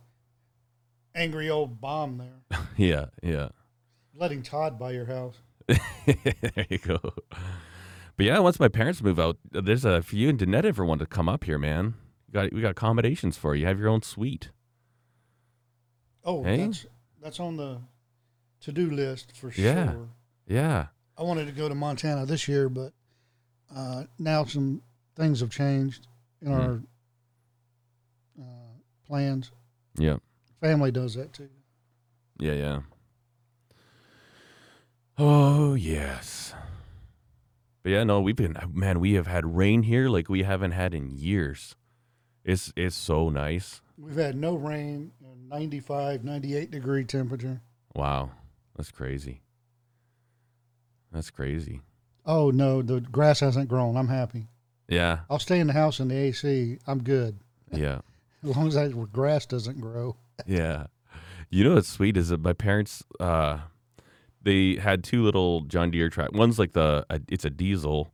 [1.15, 3.49] angry old bomb there, yeah, yeah.
[4.15, 5.35] letting Todd buy your house.
[5.67, 6.99] there you go.
[8.17, 10.99] But yeah, once my parents move out, there's a if you and Danette ever want
[10.99, 11.95] to come up here, man.
[12.27, 13.61] We got we got accommodations for you.
[13.61, 14.49] You have your own suite.
[16.23, 16.57] Oh, Hey?
[16.65, 16.85] that's
[17.21, 17.79] that's on the
[18.61, 19.93] to-do list for Yeah.
[19.93, 20.09] sure.
[20.47, 20.87] Yeah.
[21.17, 22.93] I wanted to go to Montana this year, but
[23.75, 24.81] uh, now some
[25.15, 26.07] things have changed
[26.41, 26.59] in Mhm.
[26.59, 26.81] our
[29.11, 29.51] plans.
[29.97, 30.17] Yeah.
[30.61, 31.49] Family does that too.
[32.39, 32.79] Yeah, yeah.
[35.17, 36.53] Oh, yes.
[37.83, 40.93] But yeah, no, we've been man, we have had rain here like we haven't had
[40.93, 41.75] in years.
[42.45, 43.81] It's it's so nice.
[43.97, 47.59] We've had no rain, and 95, 98 degree temperature.
[47.93, 48.31] Wow.
[48.77, 49.41] That's crazy.
[51.11, 51.81] That's crazy.
[52.25, 53.97] Oh no, the grass hasn't grown.
[53.97, 54.47] I'm happy.
[54.87, 55.19] Yeah.
[55.29, 56.77] I'll stay in the house in the AC.
[56.87, 57.39] I'm good
[57.73, 58.01] Yeah.
[58.49, 60.15] as long as that grass doesn't grow.
[60.47, 60.87] Yeah.
[61.51, 63.59] You know what's sweet is that my parents uh
[64.41, 66.31] they had two little John Deere track.
[66.33, 68.11] One's like the it's a diesel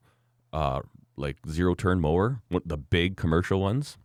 [0.52, 0.82] uh
[1.16, 3.98] like zero turn mower, one- the big commercial ones.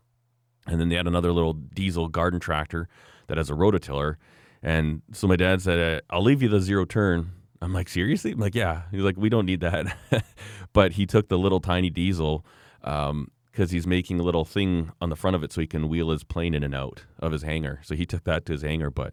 [0.69, 2.89] And then they had another little diesel garden tractor
[3.27, 4.17] that has a rototiller.
[4.63, 8.31] And so my dad said, uh, "I'll leave you the zero turn." I'm like, "Seriously?"
[8.31, 9.97] I'm like, "Yeah." He's like, "We don't need that."
[10.73, 12.47] but he took the little tiny diesel
[12.85, 15.89] um because he's making a little thing on the front of it so he can
[15.89, 17.81] wheel his plane in and out of his hangar.
[17.83, 18.91] So he took that to his hangar.
[18.91, 19.13] But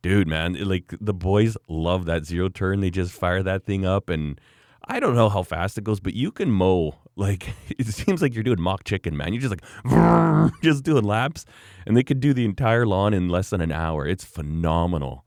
[0.00, 2.80] dude, man, like the boys love that zero turn.
[2.80, 4.40] They just fire that thing up, and
[4.86, 6.96] I don't know how fast it goes, but you can mow.
[7.16, 9.32] Like it seems like you're doing mock chicken, man.
[9.32, 11.44] You're just like just doing laps,
[11.86, 14.06] and they could do the entire lawn in less than an hour.
[14.06, 15.24] It's phenomenal.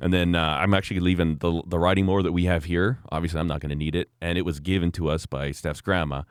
[0.00, 2.98] And then uh, I'm actually leaving the the riding mower that we have here.
[3.10, 5.82] Obviously, I'm not going to need it, and it was given to us by Steph's
[5.82, 6.22] grandma.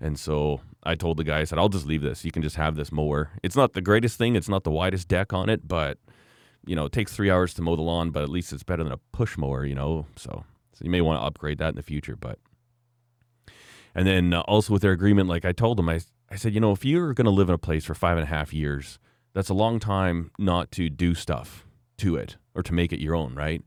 [0.00, 2.24] And so I told the guy, I said, I'll just leave this.
[2.24, 3.30] You can just have this mower.
[3.42, 4.36] It's not the greatest thing.
[4.36, 5.98] It's not the widest deck on it, but
[6.66, 8.84] you know, it takes three hours to mow the lawn, but at least it's better
[8.84, 10.06] than a push mower, you know.
[10.16, 12.14] So, so you may want to upgrade that in the future.
[12.14, 12.38] But
[13.94, 16.60] and then uh, also with their agreement, like I told them, I I said, you
[16.60, 18.98] know, if you're going to live in a place for five and a half years,
[19.32, 21.66] that's a long time not to do stuff
[21.98, 23.62] to it or to make it your own, right?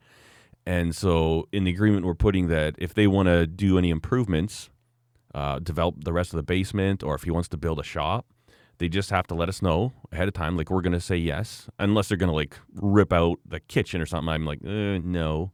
[0.66, 4.70] And so in the agreement, we're putting that if they want to do any improvements,
[5.34, 8.26] uh, develop the rest of the basement, or if he wants to build a shop,
[8.78, 10.58] they just have to let us know ahead of time.
[10.58, 14.02] Like we're going to say yes, unless they're going to like rip out the kitchen
[14.02, 14.30] or something.
[14.30, 15.52] I'm like, uh, no.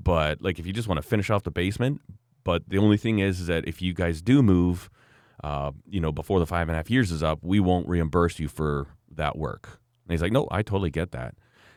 [0.00, 2.00] But like if you just want to finish off the basement,
[2.44, 4.90] but the only thing is, is that if you guys do move,
[5.42, 8.38] uh, you know, before the five and a half years is up, we won't reimburse
[8.38, 9.80] you for that work.
[10.04, 11.34] And he's like, no, I totally get that.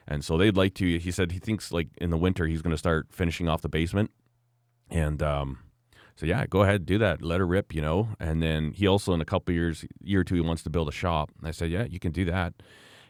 [0.07, 0.97] And so they'd like to.
[0.97, 3.69] He said he thinks like in the winter he's going to start finishing off the
[3.69, 4.09] basement,
[4.89, 5.59] and um,
[6.19, 7.21] so yeah, go ahead, do that.
[7.21, 8.09] Let her rip, you know.
[8.19, 10.89] And then he also in a couple years, year or two, he wants to build
[10.89, 11.31] a shop.
[11.39, 12.55] And I said, yeah, you can do that.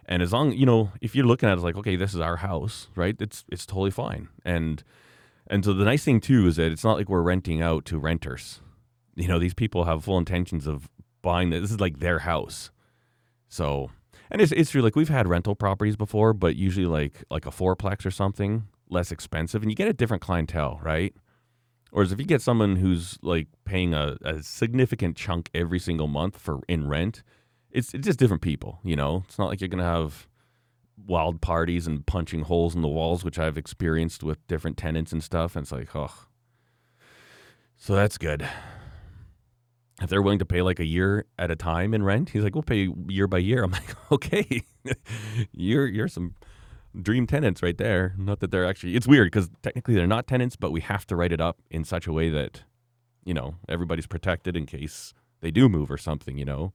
[0.06, 2.36] And as long you know, if you're looking at it like, okay, this is our
[2.36, 3.16] house, right?
[3.20, 4.28] It's it's totally fine.
[4.46, 4.84] And
[5.48, 7.98] and so the nice thing too is that it's not like we're renting out to
[7.98, 8.62] renters.
[9.16, 10.88] You know, these people have full intentions of
[11.24, 11.62] buying this.
[11.62, 12.70] This is like their house.
[13.48, 13.90] So
[14.30, 14.84] and it's it's true.
[14.84, 19.12] Like we've had rental properties before, but usually like like a fourplex or something, less
[19.12, 21.16] expensive, and you get a different clientele, right?
[21.92, 26.38] Whereas if you get someone who's like paying a, a significant chunk every single month
[26.38, 27.24] for in rent,
[27.72, 29.24] it's it's just different people, you know.
[29.28, 30.28] It's not like you're gonna have
[31.08, 35.24] wild parties and punching holes in the walls, which I've experienced with different tenants and
[35.24, 35.56] stuff.
[35.56, 36.12] And it's like, oh,
[37.78, 38.48] so that's good.
[40.02, 42.56] If they're willing to pay like a year at a time in rent, he's like,
[42.56, 43.64] we'll pay year by year.
[43.64, 44.62] I'm like, okay,
[45.52, 46.36] you're you're some
[47.00, 48.16] dream tenants right there.
[48.18, 48.96] Not that they're actually.
[48.96, 51.84] It's weird because technically they're not tenants, but we have to write it up in
[51.84, 52.64] such a way that,
[53.24, 56.38] you know, everybody's protected in case they do move or something.
[56.38, 56.74] You know.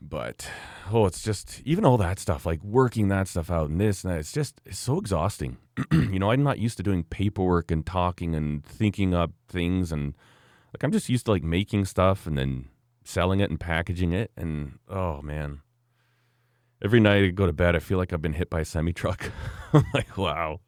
[0.00, 0.50] But
[0.92, 4.12] oh, it's just even all that stuff, like working that stuff out and this and
[4.12, 4.18] that.
[4.18, 5.56] It's just it's so exhausting.
[5.92, 10.14] you know, I'm not used to doing paperwork and talking and thinking up things and
[10.74, 12.68] like I'm just used to like making stuff and then
[13.04, 15.60] selling it and packaging it and oh man.
[16.84, 18.92] Every night I go to bed, I feel like I've been hit by a semi
[18.92, 19.30] truck.
[19.72, 20.60] I'm like, wow.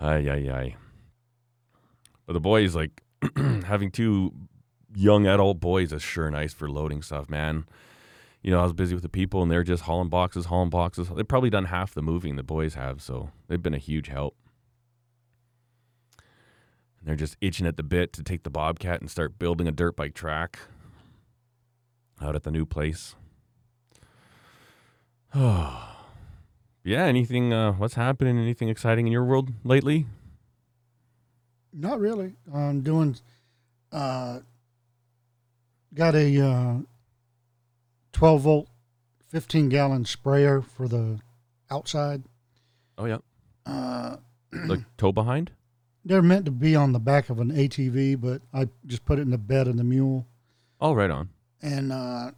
[0.00, 0.76] Ay ay ay.
[2.26, 3.02] But the boys like
[3.66, 4.32] having two
[4.92, 7.66] young adult boys is sure nice for loading stuff, man.
[8.42, 11.08] You know, I was busy with the people and they're just hauling boxes, hauling boxes.
[11.08, 14.34] They've probably done half the moving the boys have, so they've been a huge help.
[16.98, 19.72] And they're just itching at the bit to take the Bobcat and start building a
[19.72, 20.58] dirt bike track
[22.20, 23.14] out at the new place.
[25.34, 25.96] Oh.
[26.84, 28.38] yeah, anything uh what's happening?
[28.38, 30.06] Anything exciting in your world lately?
[31.72, 32.34] Not really.
[32.52, 33.16] I'm doing.
[33.92, 34.40] Uh,
[35.94, 36.74] got a uh,
[38.12, 38.68] 12 volt,
[39.28, 41.20] 15 gallon sprayer for the
[41.70, 42.22] outside.
[42.98, 43.18] Oh yeah.
[43.66, 44.16] Uh,
[44.52, 45.52] Like tow behind?
[46.02, 49.22] they're meant to be on the back of an ATV, but I just put it
[49.22, 50.26] in the bed of the mule.
[50.80, 51.28] Oh right on.
[51.62, 52.30] and uh,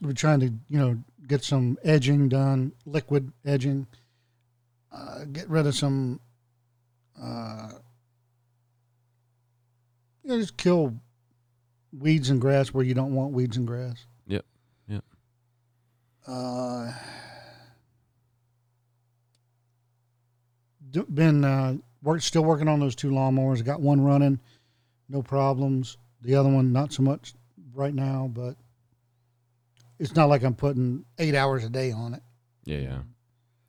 [0.00, 3.86] we're trying to you know get some edging done, liquid edging,
[4.92, 6.20] uh, get rid of some
[7.20, 7.70] uh,
[10.22, 10.94] you know, just kill
[11.98, 14.06] weeds and grass where you don't want weeds and grass.
[14.26, 14.44] Yep,
[14.88, 15.04] yep.
[16.26, 16.92] Uh,
[21.08, 23.64] been uh, work still working on those two lawnmowers.
[23.64, 24.40] Got one running,
[25.08, 25.96] no problems.
[26.22, 27.34] The other one not so much
[27.74, 28.56] right now, but
[30.00, 32.22] it's not like I'm putting eight hours a day on it.
[32.64, 32.98] Yeah, yeah.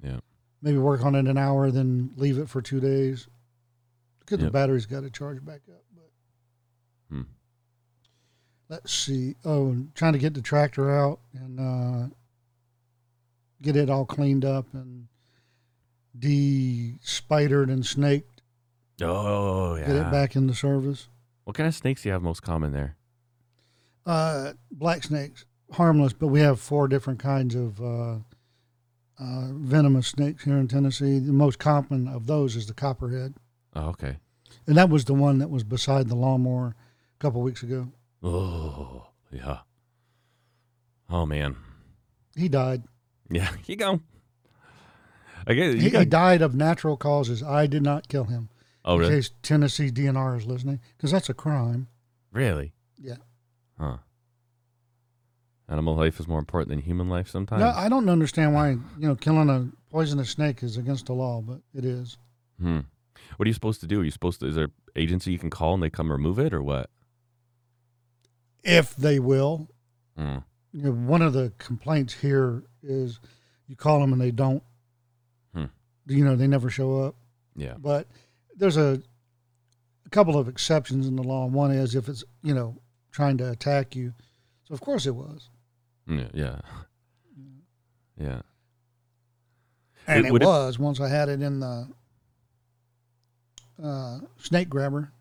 [0.04, 0.20] Yeah.
[0.64, 3.28] Maybe work on it an hour, then leave it for two days.
[4.20, 4.54] Because the Yep.
[4.54, 5.84] battery's got to charge back up.
[5.94, 6.10] But
[7.16, 7.22] Hmm.
[8.70, 9.36] let's see.
[9.46, 12.08] Oh, and trying to get the tractor out and uh,
[13.62, 15.08] get it all cleaned up and
[16.18, 18.42] de-spidered and snaked.
[19.02, 19.88] Oh, yeah.
[19.88, 21.08] Get it back in the service.
[21.44, 22.96] What kind of snakes do you have most common there?
[24.06, 28.16] Uh, black snakes, harmless, but we have four different kinds of uh,
[29.20, 31.20] uh, venomous snakes here in Tennessee.
[31.20, 33.36] The most common of those is the copperhead,
[33.76, 34.18] Oh, okay.
[34.68, 36.76] and that was the one that was beside the lawnmower
[37.20, 37.92] a couple weeks ago.
[38.24, 39.60] Oh, yeah.
[41.10, 41.56] Oh man.
[42.36, 42.84] He died.
[43.30, 44.02] Yeah, he go.
[45.48, 47.42] I guess He, you he died of natural causes.
[47.42, 48.50] I did not kill him.
[48.86, 49.14] Oh, really?
[49.14, 51.88] in case Tennessee DNR is listening, because that's a crime.
[52.32, 52.74] Really?
[52.98, 53.18] Yeah.
[53.80, 53.98] Huh.
[55.72, 57.62] Animal life is more important than human life sometimes.
[57.62, 61.42] No, I don't understand why you know killing a poisonous snake is against the law,
[61.42, 62.18] but it is.
[62.60, 62.82] hmm.
[63.38, 64.02] What are you supposed to do?
[64.02, 64.48] Are you supposed to?
[64.48, 66.90] Is there agency you can call and they come remove it, or what?
[68.64, 69.70] If they will,
[70.18, 70.40] Hmm.
[70.74, 73.20] you know, one of the complaints here is
[73.68, 74.62] you call them and they don't.
[75.56, 75.66] Hmm.
[76.06, 77.16] You know, they never show up.
[77.56, 77.76] Yeah.
[77.80, 78.08] But
[78.58, 79.02] there's a,
[80.06, 81.46] a couple of exceptions in the law.
[81.46, 82.76] One is if it's you know
[83.12, 84.14] trying to attack you.
[84.68, 85.50] So of course it was,
[86.12, 86.28] Yeah.
[86.34, 86.60] Yeah.
[88.20, 88.42] Yeah.
[90.08, 91.88] and It- it, would it- was once I had it in the
[93.82, 95.12] uh, snake grabber.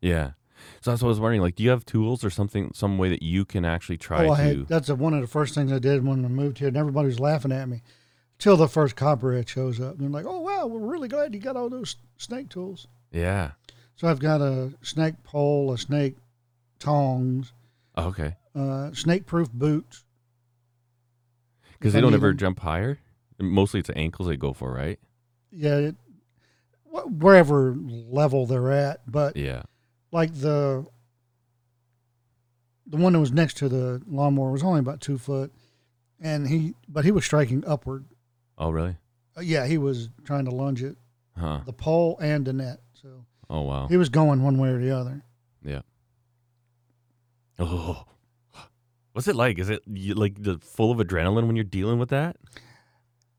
[0.00, 0.32] Yeah.
[0.80, 1.40] So that's what I was wondering.
[1.42, 4.32] Like, do you have tools or something, some way that you can actually try oh,
[4.32, 4.42] I to?
[4.42, 7.06] had, that's one of the first things I did when I moved here, and everybody
[7.06, 7.82] was laughing at me
[8.38, 9.92] till the first copperhead shows up.
[9.94, 13.52] And they're like, "Oh wow, we're really glad you got all those snake tools." Yeah.
[13.96, 16.16] So I've got a snake pole, a snake
[16.78, 17.52] tongs,
[17.96, 18.36] Oh, okay.
[18.54, 20.04] uh, snake proof boots.
[21.78, 22.98] Because they don't ever jump higher.
[23.38, 24.98] Mostly it's ankles they go for, right?
[25.52, 25.96] Yeah, it,
[26.84, 29.62] wh- wherever level they're at, but Yeah.
[30.12, 30.86] like the
[32.86, 35.52] the one that was next to the lawnmower was only about two foot,
[36.20, 38.04] and he but he was striking upward.
[38.58, 38.96] Oh, really?
[39.36, 40.96] Uh, yeah, he was trying to lunge it,
[41.36, 41.60] Huh.
[41.66, 42.80] the pole and the net.
[42.94, 43.86] So Oh, wow.
[43.88, 45.22] he was going one way or the other.
[45.62, 45.82] Yeah.
[47.58, 48.04] Oh.
[49.16, 49.58] What's it like?
[49.58, 52.36] Is it you, like the full of adrenaline when you're dealing with that?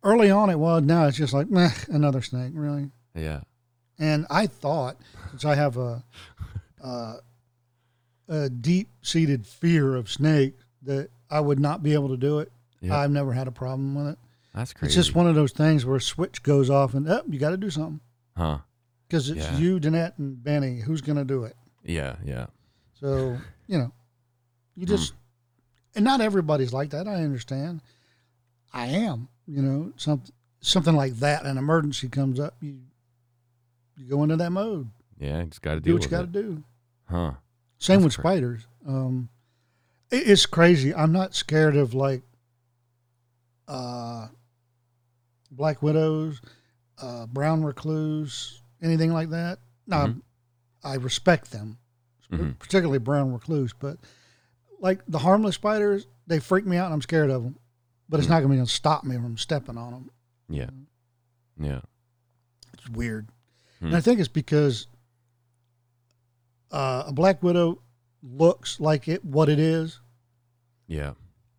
[0.04, 0.82] Early on, it was.
[0.82, 2.90] Now it's just like meh, another snake, really.
[3.14, 3.42] Yeah.
[4.00, 4.98] And I thought,
[5.30, 6.04] since I have a
[6.84, 7.18] uh,
[8.28, 12.52] a deep seated fear of snakes, that I would not be able to do it.
[12.82, 12.98] Yeah.
[12.98, 14.18] I've never had a problem with it.
[14.56, 14.88] That's crazy.
[14.88, 17.52] It's just one of those things where a switch goes off and oh, you got
[17.52, 18.00] to do something
[18.36, 18.58] Huh.
[19.08, 19.58] because it's Yeah.
[19.60, 20.80] you, Danette, and Benny.
[20.80, 21.56] Who's going to do it?
[21.84, 22.16] Yeah.
[22.26, 22.48] Yeah.
[23.00, 23.38] So
[23.68, 23.92] you know,
[24.76, 25.14] you just
[25.98, 27.08] and not everybody's like that.
[27.08, 27.82] I understand.
[28.74, 29.28] I am.
[29.48, 30.32] You know, something
[30.62, 31.46] something like that.
[31.46, 32.56] An emergency comes up.
[32.62, 32.78] You
[33.98, 34.90] you go into that mode.
[35.20, 35.40] Yeah.
[35.40, 36.64] You just got to Do what you got to do.
[37.10, 37.32] Huh.
[37.80, 38.68] Same That's with spiders.
[38.88, 39.30] Um,
[40.12, 40.94] it, it's crazy.
[40.94, 42.22] I'm not scared of like
[43.68, 44.28] uh,
[45.52, 46.42] black widows,
[47.02, 49.60] uh, brown recluse, anything like that.
[49.88, 50.22] No, Mhm.
[50.84, 51.78] I respect them,
[52.32, 52.58] Mhm.
[52.60, 53.74] particularly brown recluse.
[53.74, 53.98] But
[54.80, 57.58] like the harmless spiders, they freak me out, and I'm scared of them.
[58.10, 58.32] But it's Mhm.
[58.32, 60.12] not going to stop me from stepping on them.
[60.50, 60.70] Yeah.
[61.60, 61.82] Yeah.
[62.74, 63.28] It's weird,
[63.80, 63.88] Hmm.
[63.88, 64.88] and I think it's because
[66.72, 67.82] uh, a black widow
[68.24, 70.00] looks like it what it is.
[70.88, 71.14] Yeah.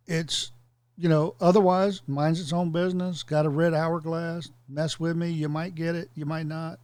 [0.07, 0.51] it's
[0.97, 5.47] you know otherwise minds its own business got a red hourglass mess with me you
[5.47, 6.79] might get it you might not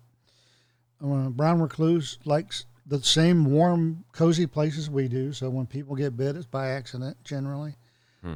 [1.04, 6.16] uh, brown recluse likes the same warm cozy places we do so when people get
[6.16, 7.76] bit it's by accident generally
[8.22, 8.36] Hmm.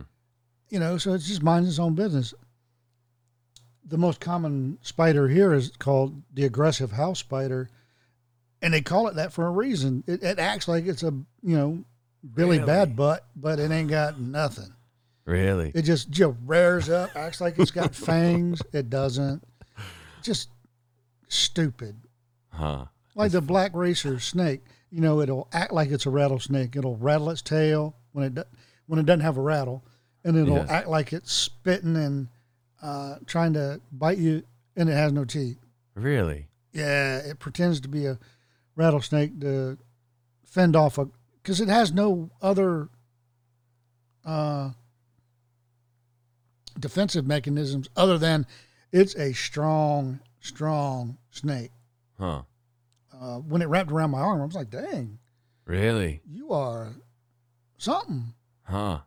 [0.70, 2.34] you know so it's just minds its own business
[3.86, 7.70] the most common spider here is called the aggressive house spider
[8.62, 11.56] and they call it that for a reason it, it acts like it's a you
[11.58, 11.84] know
[12.36, 12.66] billy Really?
[12.68, 14.74] bad butt but it ain't got nothing
[15.26, 15.72] Really?
[15.76, 18.64] it just just rears up, acts like it's got fangs.
[18.74, 19.43] It doesn't.
[20.24, 20.50] Just
[21.28, 21.95] stupid.
[22.52, 22.86] Huh.
[23.16, 24.62] Like the black racer snake.
[24.91, 26.76] You know, it'll act like it's a rattlesnake.
[26.76, 28.43] It'll rattle its tail when it do,
[28.88, 29.84] when it doesn't have a rattle,
[30.24, 32.28] and it'll act like it's spitting and
[32.82, 34.43] uh, trying to bite you,
[34.76, 35.60] and it has no teeth.
[35.95, 36.47] Really?
[36.74, 38.18] Yeah, it pretends to be a
[38.76, 39.78] rattlesnake to
[40.45, 41.07] fend off a
[41.43, 42.89] because it has no other
[44.26, 44.72] uh,
[46.80, 48.45] defensive mechanisms other than
[48.91, 51.72] it's a strong, strong snake.
[52.20, 52.43] Huh.
[53.20, 55.20] Uh, when it wrapped around my arm, I was like, "Dang,
[55.66, 56.22] Really?
[56.26, 56.94] you are
[57.78, 59.00] something." Huh.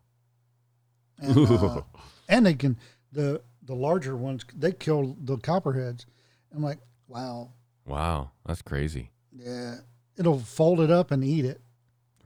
[1.19, 1.83] And, uh,
[2.29, 2.77] and they can
[3.13, 6.05] the the larger ones they kill the copperheads.
[6.55, 7.53] I'm like, wow,
[7.87, 8.33] wow.
[8.45, 9.11] That's crazy.
[9.35, 9.77] yeah.
[10.19, 11.61] It'll fold it up and eat it.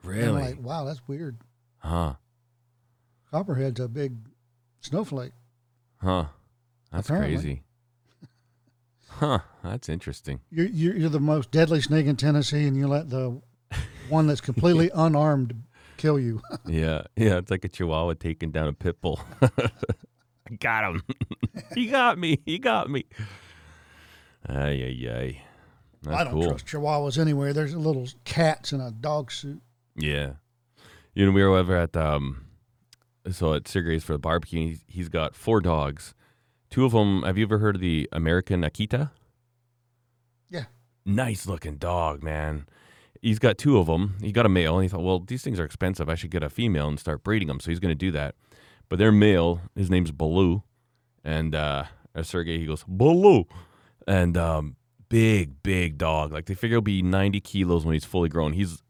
[0.02, 0.42] And I'm Really?
[0.42, 1.38] like, wow, that's weird.
[1.78, 2.14] huh.
[3.30, 4.16] Copperhead's a big
[4.80, 5.32] snowflake.
[6.00, 6.26] Huh.
[6.90, 7.34] That's Apparently.
[7.36, 7.62] crazy.
[9.18, 9.38] Huh.
[9.64, 10.40] That's interesting.
[10.50, 13.40] You're, you're you're the most deadly snake in Tennessee, and you let the
[14.08, 15.62] one that's completely unarmed
[15.96, 16.42] kill you.
[16.66, 17.02] Yeah.
[17.16, 17.38] Yeah.
[17.38, 19.20] It's like a chihuahua taking down a pit bull.
[19.42, 21.02] I got him.
[21.74, 22.40] he got me.
[22.44, 23.04] He got me.
[24.48, 25.42] Ay, ay, ay.
[26.02, 26.48] That's I don't cool.
[26.48, 27.52] trust chihuahuas anywhere.
[27.52, 29.60] There's a little cats in a dog suit.
[29.96, 30.34] Yeah.
[31.14, 32.44] You know, we were over at um,
[33.30, 34.68] so at Sergey's for the barbecue.
[34.68, 36.14] He's, he's got four dogs.
[36.70, 37.22] Two of them.
[37.22, 39.10] Have you ever heard of the American Akita?
[40.50, 40.64] Yeah.
[41.04, 42.66] Nice looking dog, man.
[43.22, 44.16] He's got two of them.
[44.20, 46.08] He got a male, and he thought, well, these things are expensive.
[46.08, 47.60] I should get a female and start breeding them.
[47.60, 48.34] So he's going to do that.
[48.88, 49.62] But they're male.
[49.74, 50.62] His name's Baloo,
[51.24, 51.84] and uh,
[52.22, 53.46] Sergey, he goes Baloo,
[54.06, 54.76] and um,
[55.08, 56.32] big, big dog.
[56.32, 58.52] Like they figure he'll be ninety kilos when he's fully grown.
[58.52, 58.82] He's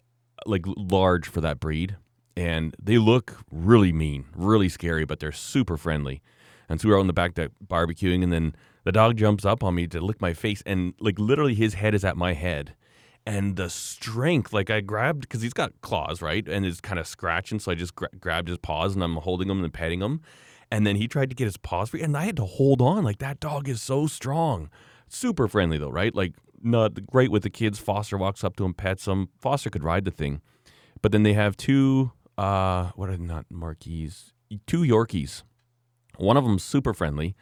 [0.44, 1.96] like large for that breed,
[2.36, 6.20] and they look really mean, really scary, but they're super friendly.
[6.68, 8.54] And so we were out in the back deck barbecuing, and then
[8.84, 11.94] the dog jumps up on me to lick my face, and like literally his head
[11.94, 12.74] is at my head.
[13.28, 16.46] And the strength, like I grabbed, because he's got claws, right?
[16.46, 17.58] And is kind of scratching.
[17.58, 20.20] So I just gra- grabbed his paws and I'm holding him and petting him.
[20.70, 23.02] And then he tried to get his paws free, and I had to hold on.
[23.04, 24.70] Like that dog is so strong.
[25.08, 26.14] Super friendly, though, right?
[26.14, 27.78] Like, not great with the kids.
[27.78, 29.28] Foster walks up to him, pets him.
[29.38, 30.40] Foster could ride the thing.
[31.02, 34.10] But then they have two, uh, what are they, not Marquis?
[34.66, 35.42] Two Yorkies.
[36.18, 37.34] One of them's super friendly,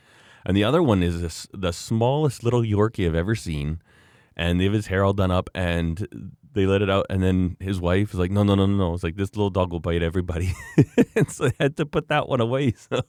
[0.45, 3.81] and the other one is this, the smallest little Yorkie I've ever seen.
[4.37, 7.07] And they have his hair all done up, and they let it out.
[7.09, 9.51] And then his wife is like, "No, no, no, no, no!" It's like this little
[9.51, 10.53] dog will bite everybody,
[11.15, 12.73] and so they had to put that one away.
[12.73, 13.03] So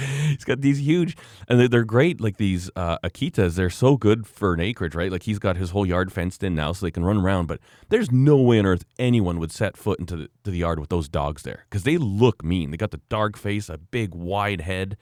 [0.28, 1.16] he's got these huge,
[1.48, 2.20] and they're, great.
[2.20, 5.10] Like these uh, Akitas, they're so good for an acreage, right?
[5.10, 7.46] Like he's got his whole yard fenced in now, so they can run around.
[7.46, 10.88] But there's no way on earth anyone would set foot into the, the yard with
[10.90, 12.70] those dogs there because they look mean.
[12.70, 14.96] They got the dark face, a big wide head,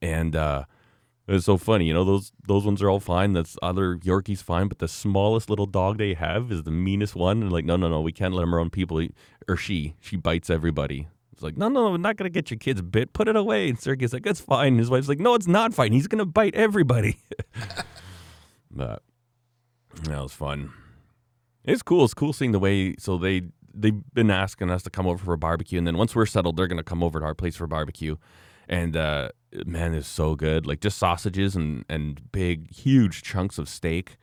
[0.00, 0.64] and uh,
[1.28, 1.86] it's so funny.
[1.86, 3.32] You know those those ones are all fine.
[3.32, 7.42] That's other Yorkies fine, but the smallest little dog they have is the meanest one.
[7.42, 8.98] And like, no, no, no, we can't let him around people.
[8.98, 9.14] He-
[9.48, 11.08] Or she, she bites everybody.
[11.42, 13.12] Like, no, no, I'm not gonna get your kids bit.
[13.12, 13.68] Put it away.
[13.68, 14.78] And Sergey's like, it's fine.
[14.78, 15.92] His wife's like, no, it's not fine.
[15.92, 17.18] He's gonna bite everybody.
[18.70, 19.02] but
[20.04, 20.72] that was fun.
[21.64, 22.04] It's cool.
[22.04, 22.94] It's cool seeing the way.
[22.98, 23.42] So they
[23.74, 26.56] they've been asking us to come over for a barbecue, and then once we're settled,
[26.56, 28.16] they're gonna come over to our place for barbecue.
[28.68, 29.30] And uh,
[29.66, 30.66] man, it's so good.
[30.66, 34.16] Like just sausages and and big, huge chunks of steak.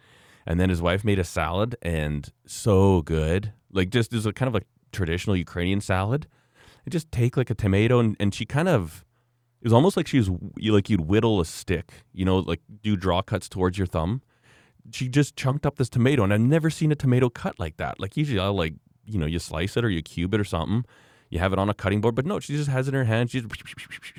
[0.45, 3.53] And then his wife made a salad, and so good.
[3.72, 6.28] Like just is a kind of a traditional Ukrainian salad.
[6.89, 9.05] You just take like a tomato, and, and she kind of
[9.61, 12.61] it was almost like she was you like you'd whittle a stick, you know, like
[12.81, 14.23] do draw cuts towards your thumb.
[14.91, 17.99] She just chunked up this tomato, and I've never seen a tomato cut like that.
[17.99, 18.73] Like usually, I'll like
[19.05, 20.83] you know you slice it or you cube it or something.
[21.29, 23.03] You have it on a cutting board, but no, she just has it in her
[23.03, 23.29] hand.
[23.29, 23.45] She's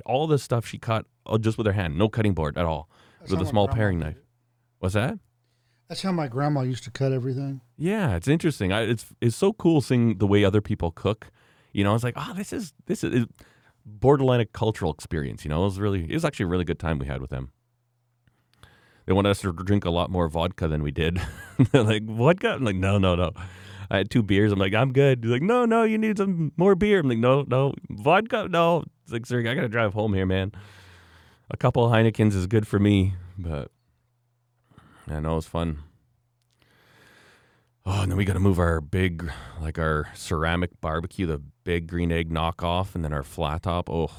[0.06, 2.88] all the stuff she cut uh, just with her hand, no cutting board at all,
[3.18, 4.22] That's with a small paring knife.
[4.78, 5.18] What's that?
[5.88, 7.62] That's how my grandma used to cut everything.
[7.76, 8.72] Yeah, it's interesting.
[8.72, 11.32] I, it's it's so cool seeing the way other people cook.
[11.72, 13.26] You know, I was like, oh, this is this is
[13.84, 15.44] borderline a cultural experience.
[15.44, 17.30] You know, it was really it was actually a really good time we had with
[17.30, 17.52] them.
[19.06, 21.20] They wanted us to drink a lot more vodka than we did.
[21.72, 22.50] They're like, vodka?
[22.50, 23.32] I'm like, no, no, no.
[23.90, 24.52] I had two beers.
[24.52, 25.22] I'm like, I'm good.
[25.22, 27.00] They're like, no, no, you need some more beer.
[27.00, 28.84] I'm like, no, no, vodka, no.
[29.02, 30.52] It's like, sir, I gotta drive home here, man.
[31.50, 33.72] A couple of Heinekens is good for me, but
[35.08, 35.80] I know it was fun.
[37.86, 41.86] Oh, and then we got to move our big, like our ceramic barbecue, the big
[41.86, 43.88] green egg knockoff, and then our flat top.
[43.90, 44.10] Oh,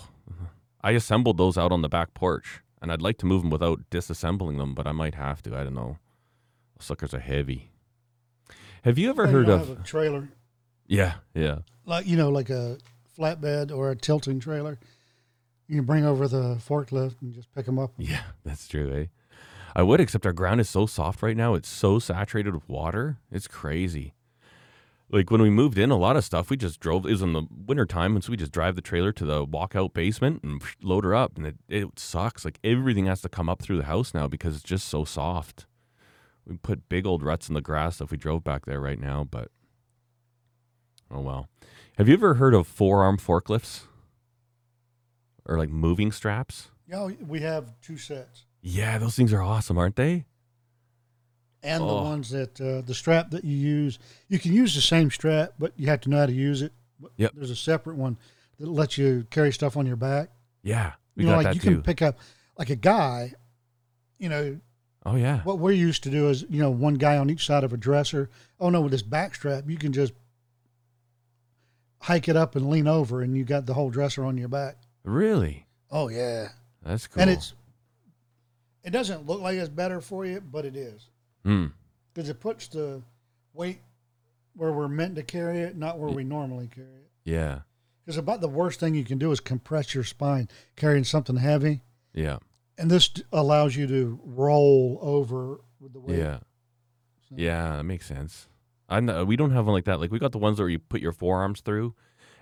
[0.81, 3.81] I assembled those out on the back porch, and I'd like to move them without
[3.91, 5.55] disassembling them, but I might have to.
[5.55, 5.97] I don't know.
[6.77, 7.69] Those suckers are heavy.
[8.83, 9.69] Have you ever heard of?
[9.69, 10.29] a trailer,
[10.87, 12.79] Yeah, yeah, like you know, like a
[13.17, 14.79] flatbed or a tilting trailer.
[15.67, 17.91] You can bring over the forklift and just pick them up.
[17.97, 18.23] yeah.
[18.43, 19.05] That's true, eh?
[19.75, 21.53] I would, except our ground is so soft right now.
[21.53, 23.17] It's so saturated with water.
[23.31, 24.13] It's crazy.
[25.09, 27.05] Like when we moved in, a lot of stuff we just drove.
[27.05, 29.93] It was in the wintertime, and so we just drive the trailer to the walkout
[29.93, 31.37] basement and load her up.
[31.37, 32.45] And it, it sucks.
[32.45, 35.65] Like everything has to come up through the house now because it's just so soft.
[36.45, 39.25] We put big old ruts in the grass if we drove back there right now,
[39.29, 39.49] but
[41.13, 41.49] Oh well.
[41.97, 43.81] Have you ever heard of forearm forklifts?
[45.45, 46.69] Or like moving straps?
[46.87, 50.25] Yeah, we have two sets, Yeah, those things are awesome, aren't they?
[51.63, 51.87] and Oh.
[51.87, 55.53] the ones that uh, the strap that you use, you can use the same strap,
[55.59, 56.73] but you have to know how to use it.
[56.99, 57.33] But Yep.
[57.35, 58.17] There's a separate one
[58.59, 60.31] that lets you carry stuff on your back.
[60.63, 60.93] Yeah.
[61.15, 61.71] We you know, got like you too.
[61.73, 62.17] can pick up
[62.57, 63.33] like a guy.
[64.17, 64.59] You know
[65.05, 65.41] oh yeah.
[65.43, 67.77] what we're used to do is you know one guy on each side of a
[67.77, 68.29] dresser.
[68.59, 70.13] Oh no, with this back strap, you can just
[71.99, 74.77] hike it up and lean over, and you got the whole dresser on your back.
[75.03, 75.67] Really?
[75.91, 76.49] Oh yeah.
[76.83, 77.21] That's cool.
[77.21, 77.53] and it's
[78.83, 81.07] it doesn't look like it's better for you, but it is
[81.43, 81.67] Hmm.
[82.13, 83.01] because it puts the
[83.53, 83.79] weight
[84.53, 87.11] where we're meant to carry it, not where we normally carry it.
[87.23, 87.61] Yeah.
[88.05, 91.81] Because about the worst thing you can do is compress your spine carrying something heavy,
[92.13, 92.39] Yeah.
[92.77, 96.17] and this d- allows you to roll over with the weight.
[96.17, 96.39] Yeah.
[97.29, 98.47] So- Yeah, that makes sense.
[98.89, 99.99] I know, we don't have one like that.
[100.01, 101.95] Like we got the ones where you put your forearms through,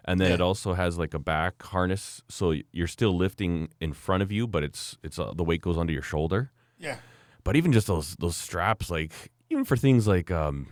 [0.09, 0.35] and then Yeah.
[0.35, 4.47] it also has like a back harness, so you're still lifting in front of you,
[4.47, 6.51] but it's it's uh, the weight goes under your shoulder.
[6.87, 6.97] yeah,
[7.45, 9.13] But even just those those straps, like
[9.49, 10.67] even for things like um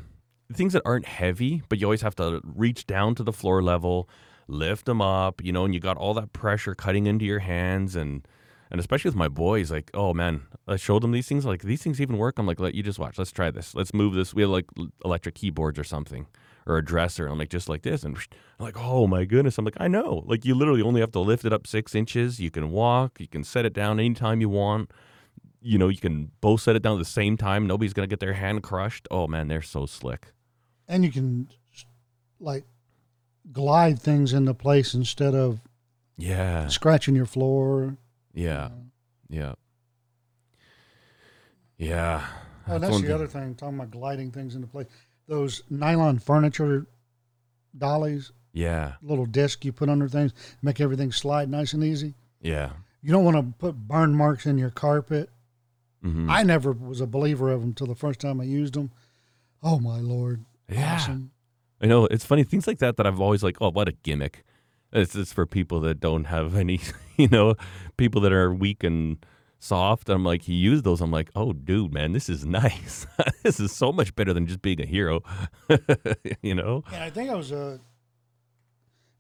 [0.60, 4.08] things that aren't heavy, but you always have to reach down to the floor level,
[4.48, 7.96] lift them up, you know, and you got all that pressure cutting into your hands
[7.96, 8.26] and
[8.72, 11.46] and especially with my boys, like, oh man, I showed them these things.
[11.46, 12.38] Like these things even work.
[12.40, 13.18] I'm like, let you just watch.
[13.18, 13.74] Let's try this.
[13.76, 14.34] Let's move this.
[14.34, 14.66] We have like
[15.06, 16.28] electric keyboards or something,
[16.68, 17.24] or a dresser.
[17.26, 18.04] And I'm like, just like this.
[18.04, 19.58] And I'm like, oh my goodness.
[19.58, 20.24] I'm like, I know.
[20.28, 22.40] Like you literally only have to lift it up six inches.
[22.40, 23.20] You can walk.
[23.20, 24.92] You can set it down anytime you want.
[25.62, 27.66] You know, you can both set it down at the same time.
[27.66, 29.08] Nobody's gonna get their hand crushed.
[29.10, 30.28] Oh man, they're so slick.
[30.88, 31.50] and you can
[32.40, 32.66] like
[33.52, 35.60] glide things into place instead of
[36.18, 37.98] Yeah, scratching your floor.
[38.34, 38.70] yeah,
[39.30, 39.54] yeah,
[41.78, 42.26] yeah.
[42.68, 43.56] Oh, that's one the thing- other thing.
[43.56, 44.88] Talking about gliding things into place.
[45.28, 46.86] Those nylon furniture
[47.78, 52.16] dollies, Yeah, little disc you put under things, make everything slide nice and easy.
[52.42, 52.72] yeah.
[53.04, 55.30] You don't want to put burn marks in your carpet.
[56.02, 58.92] hmm I never was a believer of them until the first time I used them.
[59.64, 60.44] Oh my lord!
[60.70, 60.96] Yeah.
[60.96, 61.32] Awesome.
[61.82, 63.58] I know it's funny things like that that I've always like.
[63.62, 64.44] Oh, what a gimmick!
[64.92, 66.80] It's it's for people that don't have any,
[67.18, 67.54] you know,
[67.98, 69.18] people that are weak and
[69.60, 70.10] soft.
[70.10, 71.02] I'm like, he used those.
[71.02, 73.08] I'm like, oh, dude, man, this is nice.
[73.44, 75.24] this is so much better than just being a hero.
[76.42, 76.84] you know?
[76.94, 77.78] And I think I was uh,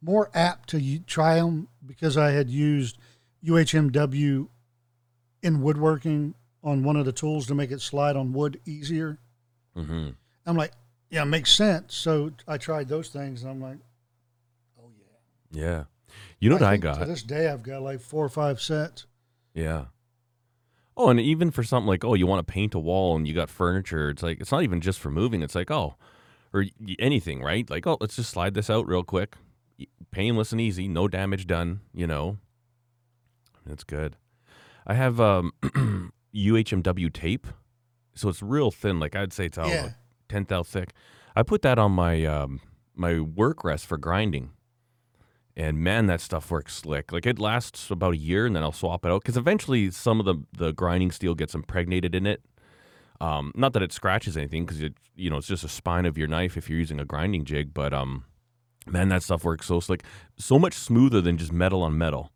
[0.01, 2.97] more apt to try them because I had used
[3.43, 4.47] UHMW
[5.43, 6.33] in woodworking
[6.63, 9.19] on one of the tools to make it slide on wood easier.
[9.75, 10.09] hmm
[10.45, 10.71] I'm like,
[11.09, 11.93] yeah, makes sense.
[11.95, 13.77] So I tried those things, and I'm like,
[14.79, 14.89] oh
[15.51, 15.61] yeah.
[15.61, 15.83] Yeah.
[16.39, 16.99] You know what I got?
[16.99, 19.05] To this day, I've got like four or five sets.
[19.53, 19.85] Yeah.
[20.99, 23.33] Oh, and even for something like, oh, you want to paint a wall and you
[23.35, 25.43] got furniture, it's like, it's not even just for moving.
[25.43, 25.95] It's like, oh,
[26.53, 26.65] or
[26.97, 27.69] anything, right?
[27.69, 29.35] Like, oh, let's just slide this out real quick.
[30.09, 32.39] Painless and easy, no damage done, you know?
[33.63, 34.15] That's good.
[34.87, 35.51] I have um,
[36.35, 37.45] UHMW tape.
[38.15, 38.99] So it's real thin.
[38.99, 39.89] Like, I'd say it's oh, Yeah.
[40.29, 40.93] 10 thou thick.
[41.35, 42.59] I put that on my um,
[42.95, 44.49] my work rest for grinding.
[45.57, 47.11] And man, that stuff works slick.
[47.11, 50.19] Like it lasts about a year, and then I'll swap it out because eventually some
[50.19, 52.43] of the the grinding steel gets impregnated in it.
[53.19, 56.15] Um, not that it scratches anything because it you know it's just a spine of
[56.15, 57.73] your knife if you're using a grinding jig.
[57.73, 58.25] But um,
[58.85, 60.03] man, that stuff works so slick,
[60.37, 62.31] so much smoother than just metal on metal.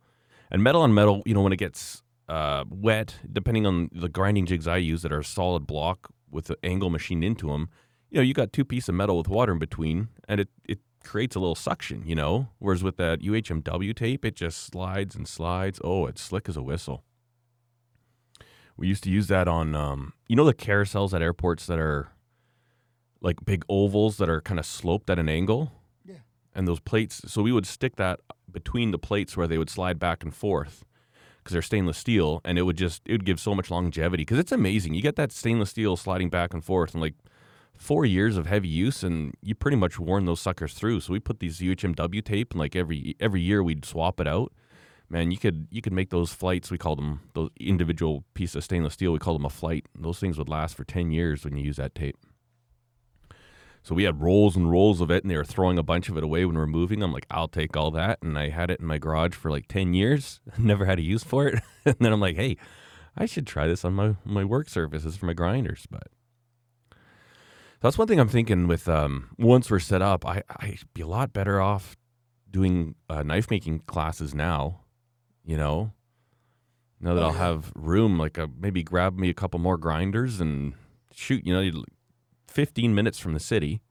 [0.50, 4.48] And metal on metal, you know, when it gets uh, wet, depending on the grinding
[4.48, 7.70] jigs I use that are a solid block with the angle machined into them,
[8.10, 10.80] you know, you got two pieces of metal with water in between, and it it
[11.04, 12.50] creates a little suction, you know.
[12.60, 15.80] Whereas with that UHMW tape, it just slides and slides.
[15.84, 17.04] Oh, it's slick as a whistle.
[18.78, 22.10] We used to use that on, um, you know, the carousels at airports that are
[23.22, 25.72] like big ovals that are kind of sloped at an angle.
[26.06, 26.16] Yeah.
[26.56, 28.20] And those plates, so we would stick that
[28.52, 30.84] between the plates where they would slide back and forth
[31.38, 34.38] because they're stainless steel, and it would just it would give so much longevity because
[34.38, 34.94] it's amazing.
[34.94, 37.16] You get that stainless steel sliding back and forth, and like
[37.82, 41.00] four years of heavy use, and you pretty much worn those suckers through.
[41.00, 44.54] So we put these UHMW tape, and like every every year we'd swap it out.
[45.10, 46.70] Man, you could you could make those flights.
[46.70, 49.12] We called them those individual piece of stainless steel.
[49.12, 49.88] We called them a flight.
[49.98, 52.18] Those things would last for ten years when you use that tape.
[53.84, 56.16] So we had rolls and rolls of it, and they were throwing a bunch of
[56.16, 57.02] it away when we were moving.
[57.02, 59.68] I'm like, I'll take all that, and I had it in my garage for like
[59.68, 60.40] ten years.
[60.58, 62.58] Never had a use for it, and then I'm like, hey,
[63.18, 65.88] I should try this on my my work surfaces for my grinders.
[65.90, 66.10] But
[67.82, 68.68] that's one thing I'm thinking.
[68.68, 71.98] With um, once we're set up, I I'd be a lot better off
[72.50, 74.82] doing uh, knife making classes now.
[75.44, 75.94] You know,
[77.00, 77.40] now that Oh, I'll yeah.
[77.40, 80.74] have room, like uh, maybe grab me a couple more grinders and
[81.14, 81.46] shoot.
[81.46, 81.84] You know,
[82.48, 83.82] 15 minutes from the city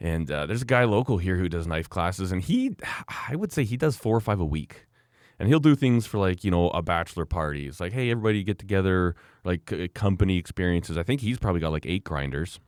[0.00, 2.76] And uh, there's a guy local here who does knife classes, and he,
[3.28, 4.86] I would say he does four or five a week.
[5.38, 7.66] And he'll do things for like, you know, a bachelor party.
[7.66, 10.96] It's like, hey, everybody get together, like company experiences.
[10.98, 12.60] I think he's probably got like eight grinders.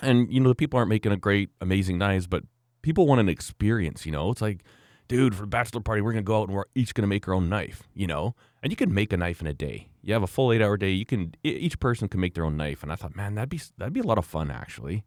[0.00, 2.44] And, you know, the people aren't making a great, amazing knives, but
[2.82, 4.30] people want an experience, you know?
[4.30, 4.62] It's like,
[5.08, 7.34] dude, for the bachelor party, we're to go out and we're each to make our
[7.34, 8.34] own knife, you know?
[8.62, 9.88] And you can make a knife in a day.
[10.02, 10.90] You have a full eight hour day.
[10.90, 12.82] You can, each person can make their own knife.
[12.82, 15.04] And I thought, man, that'd be, that'd be a lot of fun, actually.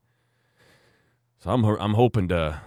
[1.39, 2.62] So I'm, I'm hoping to,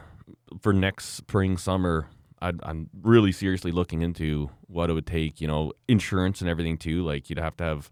[0.60, 2.08] for next spring, summer,
[2.40, 6.76] I'd, I'm really seriously looking into what it would take, you know, insurance and everything
[6.76, 7.02] too.
[7.02, 7.88] Like you'd have to have,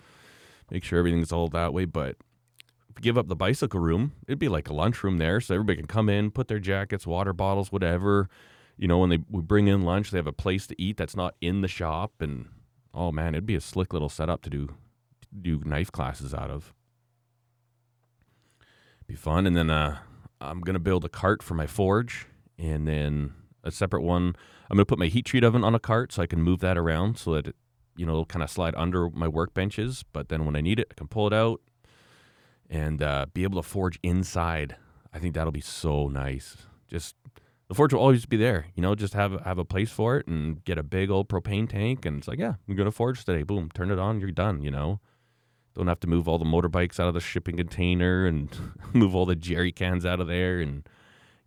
[0.70, 1.84] make sure everything's all that way.
[1.84, 2.16] But
[3.00, 5.40] give up the bicycle room, it'd be like a lunchroom there.
[5.40, 8.28] So everybody can come in, put their jackets, water bottles, whatever.
[8.76, 11.16] You know, when they we bring in lunch, they have a place to eat that's
[11.16, 12.20] not in the shop.
[12.20, 12.48] And
[12.94, 14.74] oh man, it'd be a slick little setup to do
[15.40, 16.74] do knife classes out of.
[19.06, 19.46] Be fun.
[19.46, 19.98] And then uh,
[20.40, 22.26] I'm gonna build a cart for my forge,
[22.58, 23.34] and then
[23.64, 24.34] a separate one.
[24.70, 26.78] I'm gonna put my heat treat oven on a cart so I can move that
[26.78, 27.56] around so that it,
[27.96, 30.02] you know, it'll kind of slide under my workbenches.
[30.12, 31.60] But then when I need it, I can pull it out
[32.72, 34.76] and uh, be able to forge inside.
[35.12, 36.56] I think that'll be so nice.
[36.88, 37.14] Just
[37.68, 38.94] the forge will always be there, you know.
[38.94, 42.18] Just have have a place for it and get a big old propane tank, and
[42.18, 43.42] it's like, yeah, I'm gonna forge today.
[43.42, 44.62] Boom, turn it on, you're done.
[44.62, 45.00] You know,
[45.74, 48.56] don't have to move all the motorbikes out of the shipping container and
[48.94, 50.88] move all the jerry cans out of there and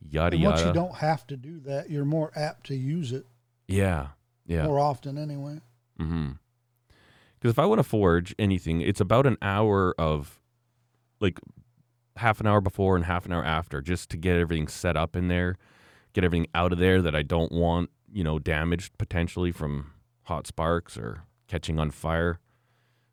[0.07, 0.69] yada And once yada.
[0.69, 3.25] you don't have to do that, you're more apt to use it
[3.67, 4.09] yeah,
[4.45, 4.65] yeah.
[4.65, 5.59] more often anyway.
[5.99, 6.31] Mm-hmm.
[7.39, 10.39] Because if I want to forge anything, it's about an hour of,
[11.19, 11.39] like,
[12.17, 15.15] half an hour before and half an hour after, just to get everything set up
[15.15, 15.57] in there,
[16.13, 19.91] get everything out of there that I don't want, you know, damaged potentially from
[20.23, 22.39] hot sparks or catching on fire.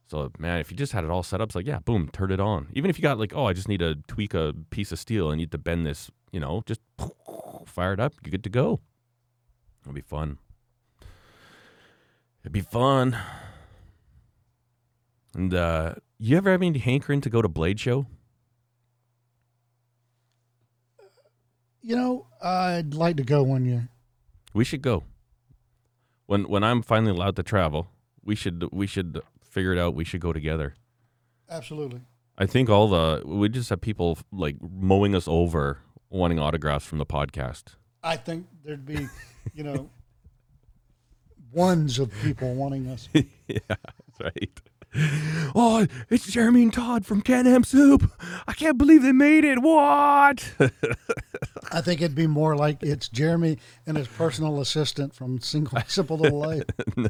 [0.09, 2.31] So man, if you just had it all set up, it's like yeah, boom, turn
[2.31, 2.69] it on.
[2.75, 5.29] Even if you got like, oh, I just need to tweak a piece of steel,
[5.29, 6.81] I need to bend this, you know, just
[7.67, 8.81] fire it up, you're good to go.
[9.83, 10.39] It'll be fun.
[12.43, 13.17] It'd be fun.
[15.35, 15.95] And uh,
[16.29, 18.07] you ever have any hankering to go to Blade Show?
[21.81, 23.89] You know, I'd like to go one year.
[24.55, 25.03] We should go.
[26.27, 27.89] When when I'm finally allowed to travel,
[28.23, 29.95] we should we should figure it out.
[29.95, 30.75] We should go together.
[31.51, 32.03] Absolutely.
[32.39, 36.99] I think all the we just have people like mowing us over wanting autographs from
[36.99, 37.75] the podcast.
[38.05, 39.09] I think there'd be,
[39.55, 39.91] you know,
[41.53, 43.09] ones of people wanting us.
[43.15, 44.61] yeah, that's right.
[45.55, 48.11] Oh, it's Jeremy and Todd from Can Am Soup.
[48.47, 49.61] I can't believe they made it.
[49.63, 50.55] What?
[51.73, 56.19] I think it'd be more like it's Jeremy and his personal assistant from Single Simple
[56.19, 56.65] Little Life.
[56.97, 57.09] no.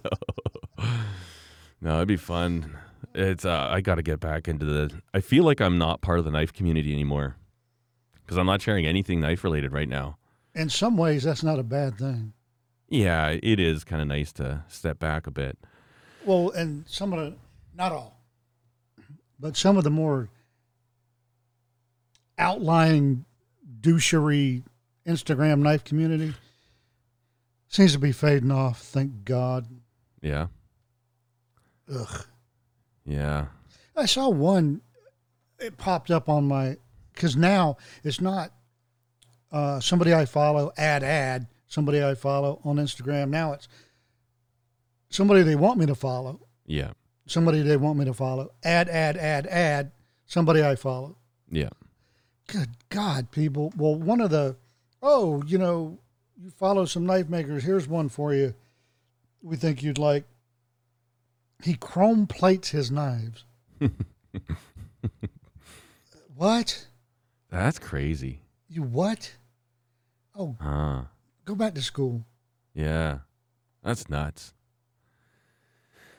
[1.81, 2.77] No, it'd be fun.
[3.15, 4.93] It's uh, I got to get back into the.
[5.13, 7.37] I feel like I'm not part of the knife community anymore
[8.25, 10.17] because I'm not sharing anything knife related right now.
[10.55, 12.33] In some ways, that's not a bad thing.
[12.89, 15.59] Yeah, it is kind of nice to step back a bit.
[16.25, 17.37] Well, and some of the,
[17.75, 18.21] not all,
[19.39, 20.29] but some of the more
[22.39, 23.25] outlying
[23.81, 24.63] douchery
[25.07, 26.35] Instagram knife community
[27.69, 28.81] seems to be fading off.
[28.81, 29.67] Thank God.
[30.21, 30.47] Yeah,
[31.93, 32.27] Ugh.
[33.05, 33.47] yeah,
[33.97, 34.81] I saw one.
[35.59, 36.77] It popped up on my
[37.13, 38.53] because now it's not
[39.51, 43.31] uh, somebody I follow ad ad somebody I follow on Instagram.
[43.31, 43.67] Now it's
[45.09, 46.41] somebody they want me to follow.
[46.67, 46.91] yeah,
[47.27, 48.51] Somebody they want me to follow.
[48.65, 49.93] Ad ad ad ad
[50.27, 51.17] somebody I follow.
[51.51, 51.69] yeah.
[52.49, 53.73] Good God, people.
[53.77, 54.57] Well, one of the
[55.03, 55.99] oh, you know,
[56.37, 57.63] you follow some knife makers.
[57.65, 58.55] Here's one for you.
[59.43, 60.25] We think you'd like.
[61.63, 63.45] He chrome plates his knives.
[66.35, 66.87] what?
[67.51, 68.41] That's crazy.
[68.69, 69.33] You what?
[70.35, 71.03] Oh, Huh.
[71.45, 72.25] go back to school.
[72.75, 73.19] Yeah,
[73.83, 74.55] that's nuts.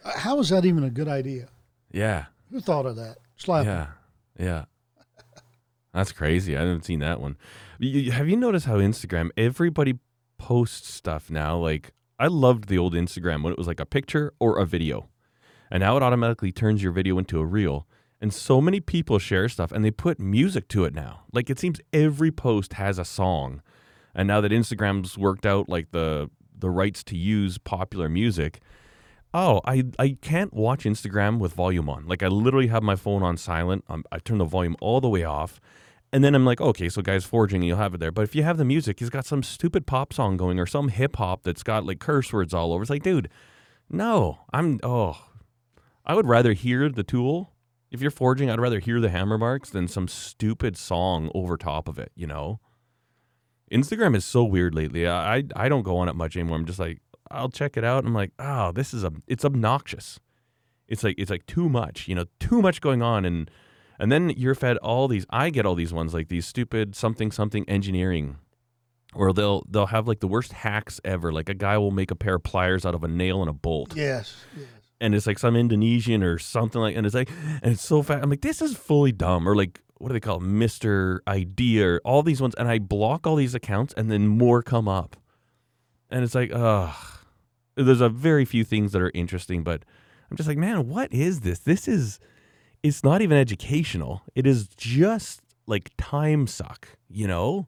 [0.06, 1.47] How is that even a good idea?
[1.91, 3.18] Yeah, Who thought of that?
[3.38, 3.66] Slap.
[3.66, 3.88] yeah,
[4.39, 4.66] yeah.
[5.93, 6.56] That's crazy.
[6.58, 7.38] I haven't seen that one.
[7.80, 9.99] You- have you noticed how Instagram everybody
[10.38, 11.58] posts stuff now?
[11.58, 15.10] Like I loved the old Instagram when it was like a picture or a video,
[15.70, 17.88] and now it automatically turns your video into a reel.
[18.22, 21.24] And so many people share stuff and they put music to it now.
[21.34, 23.62] Like it seems every post has a song.
[24.16, 28.62] And now that Instagram's worked out like the the rights to use popular music,
[29.34, 32.08] oh, I I can't watch Instagram with volume on.
[32.08, 33.84] Like I literally have my phone on silent.
[33.90, 35.60] i I turn the volume all the way off.
[36.12, 38.12] And then I'm like, okay, so guys forging, you'll have it there.
[38.12, 40.90] But if you have the music, he's got some stupid pop song going or some
[40.90, 42.84] hip hop that's got like curse words all over.
[42.84, 43.30] It's like, dude,
[43.90, 45.18] no, I'm oh,
[46.06, 47.54] I would rather hear the tool.
[47.90, 51.88] If you're forging, I'd rather hear the hammer marks than some stupid song over top
[51.88, 52.12] of it.
[52.16, 52.60] You know,
[53.72, 55.08] Instagram is so weird lately.
[55.08, 56.58] I I, I don't go on it much anymore.
[56.58, 57.99] I'm just like I'll check it out.
[57.99, 60.19] And I'm like, oh, this is a it's obnoxious.
[60.88, 63.49] It's like it's like too much, you know, too much going on, and
[63.99, 65.26] and then you're fed all these.
[65.30, 68.38] I get all these ones like these stupid something something engineering,
[69.13, 71.32] or they'll they'll have like the worst hacks ever.
[71.32, 73.53] Like a guy will make a pair of pliers out of a nail and a
[73.53, 74.36] bolt Yes.
[74.57, 74.67] yes.
[74.99, 77.30] and it's like some Indonesian or something like, and it's like,
[77.61, 78.24] and it's so fast.
[78.24, 80.43] I'm like, this is fully dumb, or like, what do they call it?
[80.43, 84.61] Mister Idea, or all these ones, and I block all these accounts, and then more
[84.61, 85.15] come up,
[86.14, 86.95] and it's like, ugh.
[87.76, 89.84] There's a very few things that are interesting, but
[90.30, 91.57] I'm just like, man, what is this?
[91.57, 92.20] This is,
[92.84, 94.22] it's not even educational.
[94.36, 97.68] It is just like time suck, you know.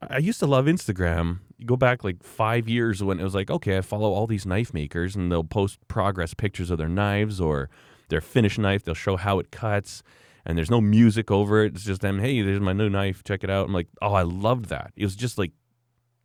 [0.00, 1.40] I used to love Instagram.
[1.58, 4.46] You go back like five years when it was like, okay, I follow all these
[4.46, 7.68] knife makers and they'll post progress pictures of their knives or
[8.08, 8.84] their finished knife.
[8.84, 10.02] They'll show how it cuts
[10.46, 11.74] and there's no music over it.
[11.74, 13.22] It's just them, hey, there's my new knife.
[13.22, 13.66] Check it out.
[13.66, 14.92] I'm like, oh, I loved that.
[14.96, 15.52] It was just like,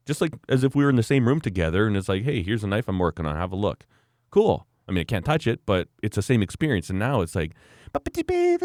[0.09, 2.41] just like as if we were in the same room together and it's like, hey,
[2.41, 3.35] here's a knife I'm working on.
[3.35, 3.85] Have a look.
[4.31, 4.65] Cool.
[4.87, 6.89] I mean, I can't touch it, but it's the same experience.
[6.89, 7.51] And now it's like,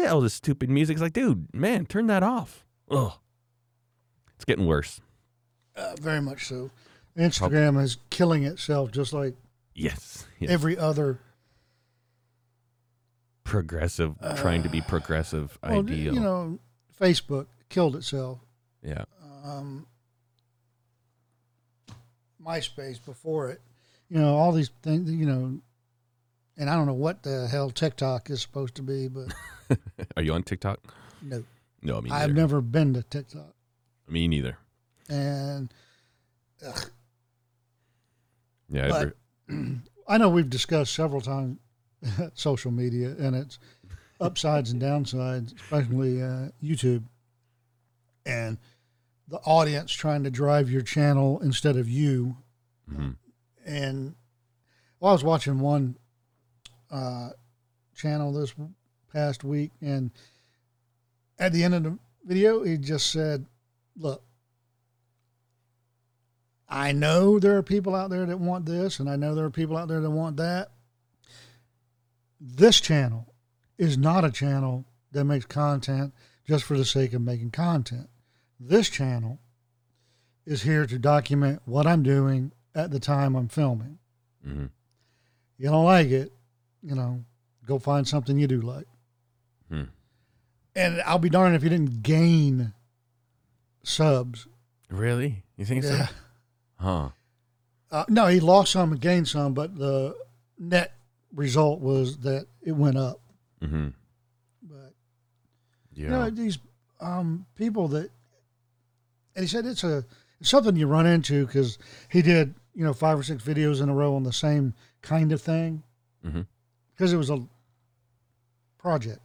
[0.09, 0.95] all this stupid music.
[0.95, 2.65] It's like, dude, man, turn that off.
[2.89, 3.13] Ugh.
[4.35, 5.01] It's getting worse.
[5.75, 6.71] Uh, very much so.
[7.15, 9.35] Instagram is killing itself just like
[9.75, 10.25] Yes.
[10.39, 10.49] yes.
[10.49, 11.19] every other
[13.43, 16.13] progressive, trying to be progressive well, ideal.
[16.15, 16.59] You know,
[16.99, 18.39] Facebook killed itself.
[18.81, 19.05] yeah.
[19.43, 19.85] Um,
[22.45, 23.61] MySpace before it.
[24.09, 25.59] You know, all these things, you know,
[26.57, 29.33] and I don't know what the hell TikTok is supposed to be, but
[30.17, 30.79] Are you on TikTok?
[31.21, 31.43] no.
[31.81, 33.53] No, me I've never been to TikTok.
[34.09, 34.57] Me neither.
[35.07, 35.71] And
[36.65, 36.89] ugh,
[38.69, 38.87] Yeah.
[39.47, 39.55] But-
[40.07, 41.57] I know we've discussed several times
[42.33, 43.59] social media and its
[44.19, 47.03] upsides and downsides, especially uh, YouTube,
[48.25, 48.57] and
[49.27, 52.37] the audience trying to drive your channel instead of you.
[52.89, 53.15] mhm.
[53.65, 54.15] And
[54.99, 55.97] well, I was watching one
[56.91, 57.29] uh,
[57.95, 58.53] channel this
[59.11, 60.11] past week, and
[61.39, 63.45] at the end of the video, he just said,
[63.97, 64.23] "Look."
[66.67, 69.51] I know there are people out there that want this, and I know there are
[69.51, 70.71] people out there that want that.
[72.39, 73.33] This channel
[73.77, 76.13] is not a channel that makes content
[76.47, 78.09] just for the sake of making content.
[78.59, 79.39] This channel
[80.45, 83.99] is here to document what I'm doing at the time I'm filming.
[84.45, 84.69] Mhm.
[85.57, 86.31] You don't like it,
[86.83, 87.23] you know,
[87.65, 88.87] go find something you do like.
[89.69, 89.83] Hmm.
[90.75, 92.73] And I'll be darned if you didn't gain
[93.83, 94.47] subs.
[94.89, 95.43] Really?
[95.57, 96.07] You think Yeah.
[96.07, 96.13] so?
[96.77, 97.09] Huh.
[97.91, 100.15] Uh, no, he lost some and gained some, but the
[100.59, 100.93] net
[101.33, 103.21] result was that it went up.
[103.61, 103.89] hmm
[104.61, 104.93] But
[105.93, 106.03] Yeah.
[106.03, 106.57] you know these
[106.99, 108.11] um, people that,
[109.35, 110.05] and he said it's a
[110.39, 111.77] it's something you run into because
[112.09, 115.31] he did you know five or six videos in a row on the same kind
[115.31, 115.83] of thing
[116.23, 116.41] hmm
[116.95, 117.45] because it was a
[118.77, 119.19] project.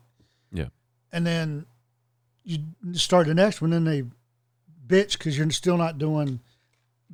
[0.52, 0.68] Yeah.
[1.12, 1.66] and then
[2.44, 2.58] you
[2.94, 4.02] start the next one, and they
[4.86, 6.40] bitch because you're still not doing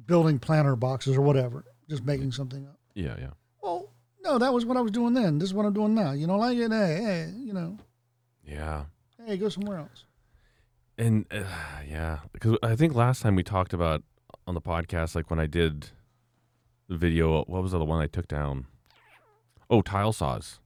[0.07, 2.79] building planter boxes or whatever, just making something up.
[2.95, 3.17] Yeah.
[3.19, 3.31] Yeah.
[3.63, 3.91] Well,
[4.23, 5.39] no, that was what I was doing then.
[5.39, 6.13] This is what I'm doing now.
[6.13, 6.71] You don't like it?
[6.71, 7.77] Hey, hey, you know,
[8.47, 8.85] Yeah.
[9.27, 10.05] hey, go somewhere else.
[10.99, 11.45] And uh,
[11.89, 14.03] yeah, because I think last time we talked about
[14.47, 15.91] on the podcast, like when I did
[16.89, 18.67] the video, what was the one I took down?
[19.69, 20.61] Oh, tile saws.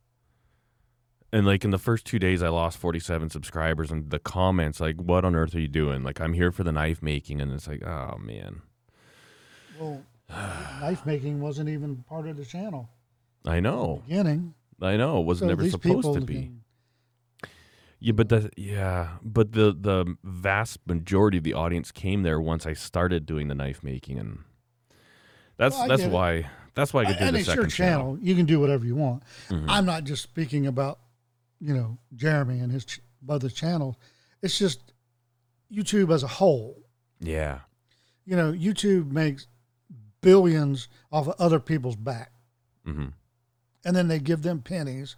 [1.32, 4.96] And like in the first two days, I lost 47 subscribers, and the comments like,
[5.00, 7.68] "What on earth are you doing?" Like, I'm here for the knife making, and it's
[7.68, 8.62] like, oh man,
[9.78, 12.88] Well, knife making wasn't even part of the channel
[13.46, 14.54] I know, beginning.
[14.82, 16.34] I know, it was So never supposed to be.
[16.34, 16.60] can-
[18.00, 22.66] Yeah, but the yeah, but the the vast majority of the audience came there once
[22.66, 24.38] I started doing the knife making, and
[25.58, 26.14] that's Well, that's get it.
[26.14, 28.18] why that's why I could do and the it's second your channel.
[28.22, 29.22] You can do whatever you want.
[29.48, 29.66] Mhm.
[29.68, 30.98] I'm not just speaking about,
[31.60, 33.96] you know, Jeremy and his ch- other channels.
[34.40, 34.94] It's just
[35.70, 36.86] YouTube as a whole.
[37.20, 37.60] Yeah,
[38.24, 39.46] You know, YouTube makes
[40.22, 42.32] billions off of other people's back,
[42.84, 43.08] hmm
[43.84, 45.16] and then they give them pennies,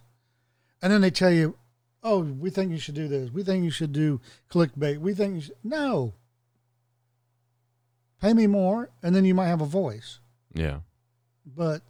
[0.81, 1.57] and then they tell you,
[2.03, 3.31] "Oh, we think you should do this.
[3.31, 4.99] We think you should do clickbait.
[4.99, 6.13] We think you should." No.
[8.21, 10.19] Pay me more, and then you might have a voice.
[10.53, 10.79] yeah,
[11.45, 11.81] But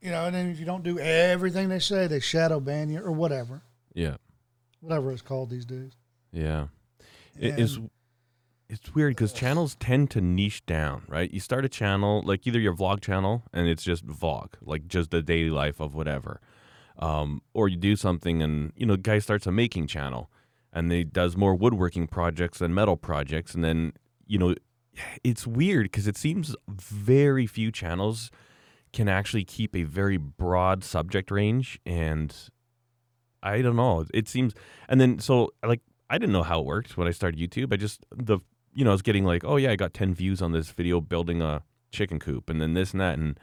[0.00, 3.00] you know, and then if you don't do everything they say, they shadow ban you
[3.00, 3.62] or whatever,
[3.94, 4.16] yeah,
[4.80, 5.92] whatever it's called these days.
[6.32, 6.68] yeah.
[7.38, 7.78] It is.
[8.68, 11.32] It's weird because channels tend to niche down, right?
[11.32, 15.10] You start a channel, like either your vlog channel, and it's just vlog, like just
[15.10, 16.40] the daily life of whatever,
[16.98, 20.30] um, or you do something, and you know, guy starts a making channel,
[20.72, 23.92] and he does more woodworking projects than metal projects, and then
[24.26, 24.54] you know,
[25.24, 28.30] it's weird because it seems very few channels
[28.92, 32.34] can actually keep a very broad subject range and
[33.42, 34.04] I don't know.
[34.14, 34.54] It seems
[34.88, 35.80] and then so like
[36.10, 37.72] I didn't know how it worked when I started YouTube.
[37.72, 38.40] I just the
[38.74, 41.00] you know, I was getting like, "Oh yeah, I got 10 views on this video
[41.00, 43.38] building a chicken coop and then this and that and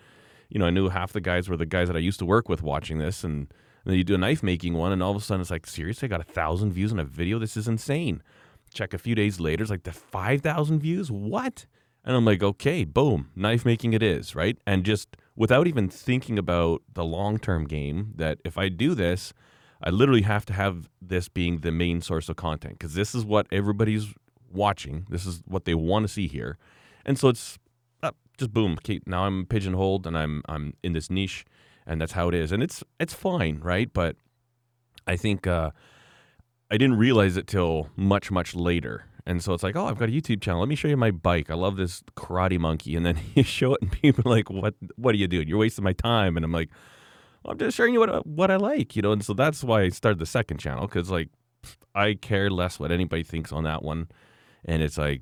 [0.50, 2.50] you know, I knew half the guys were the guys that I used to work
[2.50, 3.48] with watching this and
[3.86, 5.68] and then you do a knife making one, and all of a sudden it's like,
[5.68, 7.38] seriously, I got a thousand views on a video.
[7.38, 8.24] This is insane.
[8.74, 11.12] Check a few days later, it's like the five thousand views.
[11.12, 11.68] What?
[12.04, 14.58] And I'm like, okay, boom, knife making it is right.
[14.66, 19.34] And just without even thinking about the long term game, that if I do this,
[19.84, 23.24] I literally have to have this being the main source of content because this is
[23.24, 24.14] what everybody's
[24.52, 25.06] watching.
[25.10, 26.58] This is what they want to see here,
[27.06, 27.60] and so it's
[28.38, 28.78] just boom.
[29.06, 31.46] Now I'm pigeonholed and I'm I'm in this niche
[31.86, 33.92] and that's how it is, and it's it's fine, right?
[33.92, 34.16] But
[35.08, 35.72] I think uh,
[36.72, 40.10] I didn't realize it till much much later, and so it's like, oh, I've got
[40.10, 40.62] a YouTube channel.
[40.62, 41.50] Let me show you my bike.
[41.50, 44.76] I love this Karate Monkey, and then you show it, and people are like, what
[44.96, 45.48] What are you doing?
[45.48, 46.70] You're wasting my time, and I'm like.
[47.44, 49.84] Well, I'm just showing you what what I like, you know, and so that's why
[49.84, 51.30] I started the second channel because like
[51.94, 54.08] I care less what anybody thinks on that one,
[54.64, 55.22] and it's like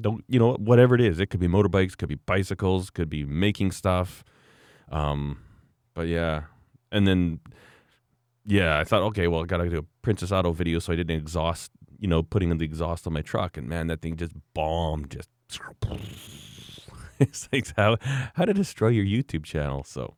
[0.00, 1.20] don't you know whatever it is.
[1.20, 4.24] It could be motorbikes, could be bicycles, could be making stuff.
[4.90, 5.38] Um,
[5.94, 6.44] but yeah,
[6.92, 7.40] and then
[8.44, 11.10] yeah, I thought, okay, well, I gotta do a Princess Auto video, so I did
[11.10, 14.16] an exhaust, you know, putting in the exhaust on my truck, and man, that thing
[14.16, 15.28] just bombed, just.
[17.20, 17.96] it's like how
[18.34, 19.84] how to destroy your YouTube channel.
[19.84, 20.14] So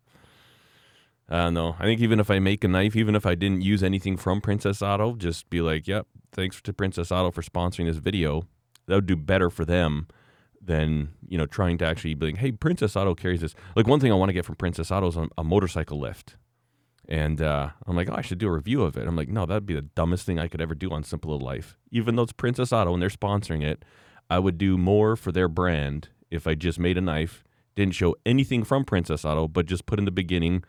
[1.28, 1.76] I don't know.
[1.78, 4.40] I think even if I make a knife, even if I didn't use anything from
[4.40, 8.46] Princess Auto, just be like, yep, thanks to Princess Auto for sponsoring this video.
[8.86, 10.06] That would do better for them
[10.60, 13.54] than you know trying to actually be like, hey, Princess Auto carries this.
[13.74, 16.36] Like one thing I want to get from Princess Auto is a, motorcycle lift,
[17.08, 19.06] and uh, I'm like, oh, I should do a review of it.
[19.06, 21.46] I'm like, no, that'd be the dumbest thing I could ever do on Simple Little
[21.46, 21.76] Life.
[21.90, 23.84] Even though it's Princess Auto and they're sponsoring it,
[24.28, 27.44] I would do more for their brand if I just made a knife,
[27.76, 30.64] didn't show anything from Princess Auto, but just put in the beginning,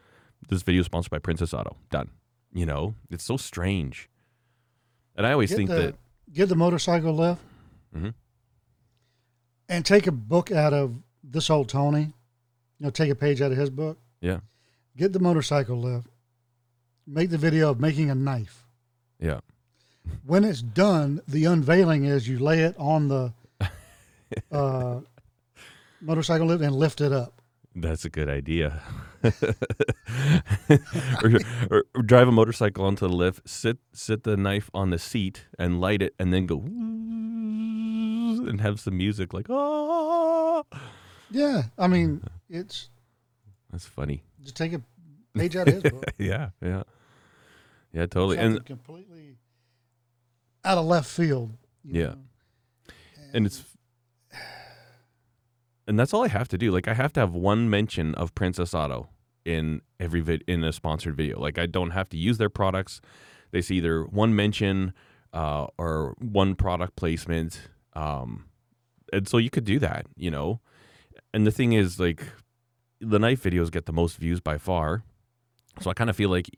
[0.50, 1.78] this video is sponsored by Princess Auto.
[1.90, 2.12] Done.
[2.54, 4.10] You know, it's so strange.
[5.16, 5.96] And I always Get think the, that
[6.32, 7.42] get the motorcycle lift
[7.98, 8.14] Mhm.
[9.70, 12.14] and take a book out of this old Tony.
[12.80, 13.98] You know, take a page out of his book.
[14.22, 14.40] Yeah.
[14.96, 16.08] Get the motorcycle lift.
[17.06, 18.66] Make the video of making a knife.
[19.20, 19.40] yeah.
[20.26, 23.34] When it's done, the unveiling is you lay it on the
[24.52, 25.02] uh,
[26.00, 27.42] motorcycle lift and lift it up.
[27.76, 28.82] That's a good idea.
[31.24, 31.32] or,
[31.72, 35.46] or, or drive a motorcycle onto the lift, sit sit the knife on the seat
[35.60, 36.58] and light it, and then go
[38.48, 40.64] and have some music like oh
[41.30, 42.90] Yeah, I mean, it's
[43.72, 44.24] That's funny.
[44.42, 44.82] just take a
[45.36, 46.06] page out of his book.
[46.18, 46.84] yeah, yeah,
[47.94, 48.38] yeah, totally.
[48.38, 49.36] Something And completely
[50.64, 51.52] out of left field.
[51.84, 52.08] Yeah.
[52.08, 52.18] know.
[53.34, 53.64] and it's
[55.88, 56.72] and that's all I have to do.
[56.72, 59.10] Like I have to have one mention of Princess Auto
[59.46, 61.40] in every vid in a sponsored video.
[61.40, 63.02] Like I don't have to use their products.
[63.52, 64.94] They see either one mention
[65.34, 67.70] uh, or one product placement.
[67.98, 68.46] Um,
[69.12, 70.62] and so you could do that, you know.
[71.34, 72.24] And the thing is, like,
[73.02, 75.04] the knife videos get the most views by far.
[75.82, 76.50] So I kind of feel like,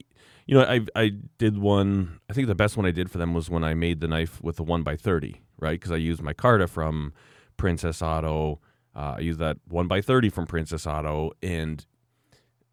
[0.45, 2.19] you know, I I did one.
[2.29, 4.41] I think the best one I did for them was when I made the knife
[4.41, 5.79] with the one by thirty, right?
[5.79, 7.13] Because I used my Carta from
[7.57, 8.59] Princess Auto.
[8.95, 11.85] Uh, I used that one by thirty from Princess Auto, and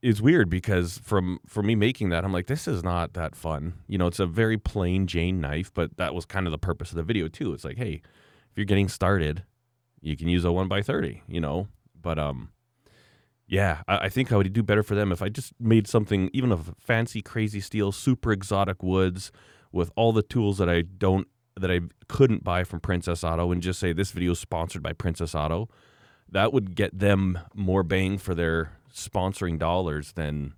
[0.02, 3.74] it's weird because from for me making that, I'm like, this is not that fun.
[3.88, 6.90] You know, it's a very plain Jane knife, but that was kind of the purpose
[6.90, 7.52] of the video too.
[7.52, 8.02] It's like, hey,
[8.56, 9.44] if you're getting started,
[10.00, 11.22] you can use a one by thirty.
[11.28, 11.68] You know,
[12.00, 12.52] but um,
[13.46, 16.30] yeah, I, I think I would do better for them if I just made something,
[16.32, 19.30] even of fancy, crazy steel, super exotic woods,
[19.72, 23.60] with all the tools that I don't that I couldn't buy from Princess Auto, and
[23.60, 25.68] just say this video is sponsored by Princess Auto.
[26.26, 30.54] That would get them more bang for their sponsoring dollars than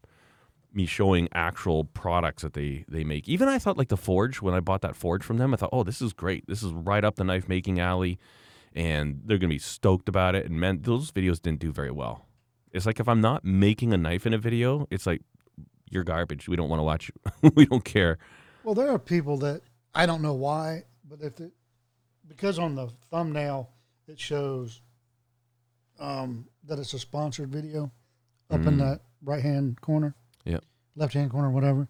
[0.79, 3.29] me showing actual products that they they make.
[3.29, 5.71] Even I thought like the forge when I bought that forge from them, I thought,
[5.73, 6.47] oh, this is great.
[6.47, 8.19] This is right up the knife making alley,
[8.75, 10.47] and they're gonna be stoked about it.
[10.47, 12.25] And man, those videos didn't do very well.
[12.73, 15.21] It's like if I'm not making a knife in a video, it's like
[15.91, 16.49] you're garbage.
[16.49, 17.51] We don't want to watch you.
[17.55, 18.19] we don't care.
[18.65, 19.63] Well, there are people that
[19.95, 21.53] I don't know why, but if it,
[22.27, 23.71] because on the thumbnail
[24.07, 24.81] it shows
[25.99, 27.91] um, that it's a sponsored video
[28.51, 28.79] up in Mm.
[28.79, 30.15] that right hand corner,
[30.49, 30.65] Yep.
[30.97, 31.89] left hand corner, whatever.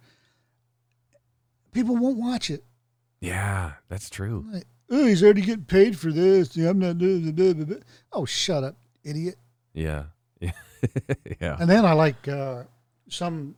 [1.73, 2.65] People won't watch it.
[3.21, 4.47] Yeah, that's true.
[4.51, 6.57] Like, oh, he's already getting paid for this.
[6.57, 7.83] I'm not doing the.
[8.13, 9.37] Oh, shut up, idiot.
[9.75, 10.05] Yeah.
[10.41, 10.53] Yeah.
[11.41, 11.57] yeah.
[11.59, 12.65] And then I like uh,
[13.09, 13.57] some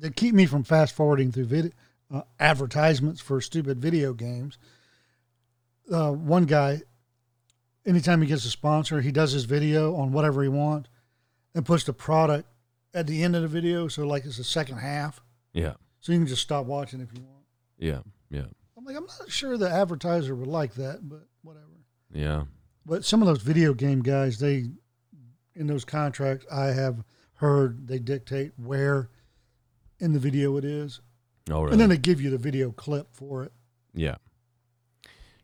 [0.00, 1.74] that keep me from fast forwarding through vid-
[2.12, 4.58] uh, advertisements for stupid video games.
[5.92, 6.80] Uh, one guy
[7.86, 10.88] anytime he gets a sponsor, he does his video on whatever he wants
[11.54, 12.48] and puts the product
[12.94, 13.88] at the end of the video.
[13.88, 15.20] So, like, it's the second half.
[15.52, 15.74] Yeah.
[16.00, 17.44] So you can just stop watching if you want.
[17.78, 18.00] Yeah.
[18.30, 18.46] Yeah.
[18.76, 21.66] I'm like, I'm not sure the advertiser would like that, but whatever.
[22.12, 22.44] Yeah.
[22.84, 24.66] But some of those video game guys, they,
[25.54, 29.10] in those contracts, I have heard they dictate where
[30.00, 31.00] in the video it is.
[31.50, 31.72] Oh, really?
[31.72, 33.52] And then they give you the video clip for it.
[33.94, 34.16] yeah.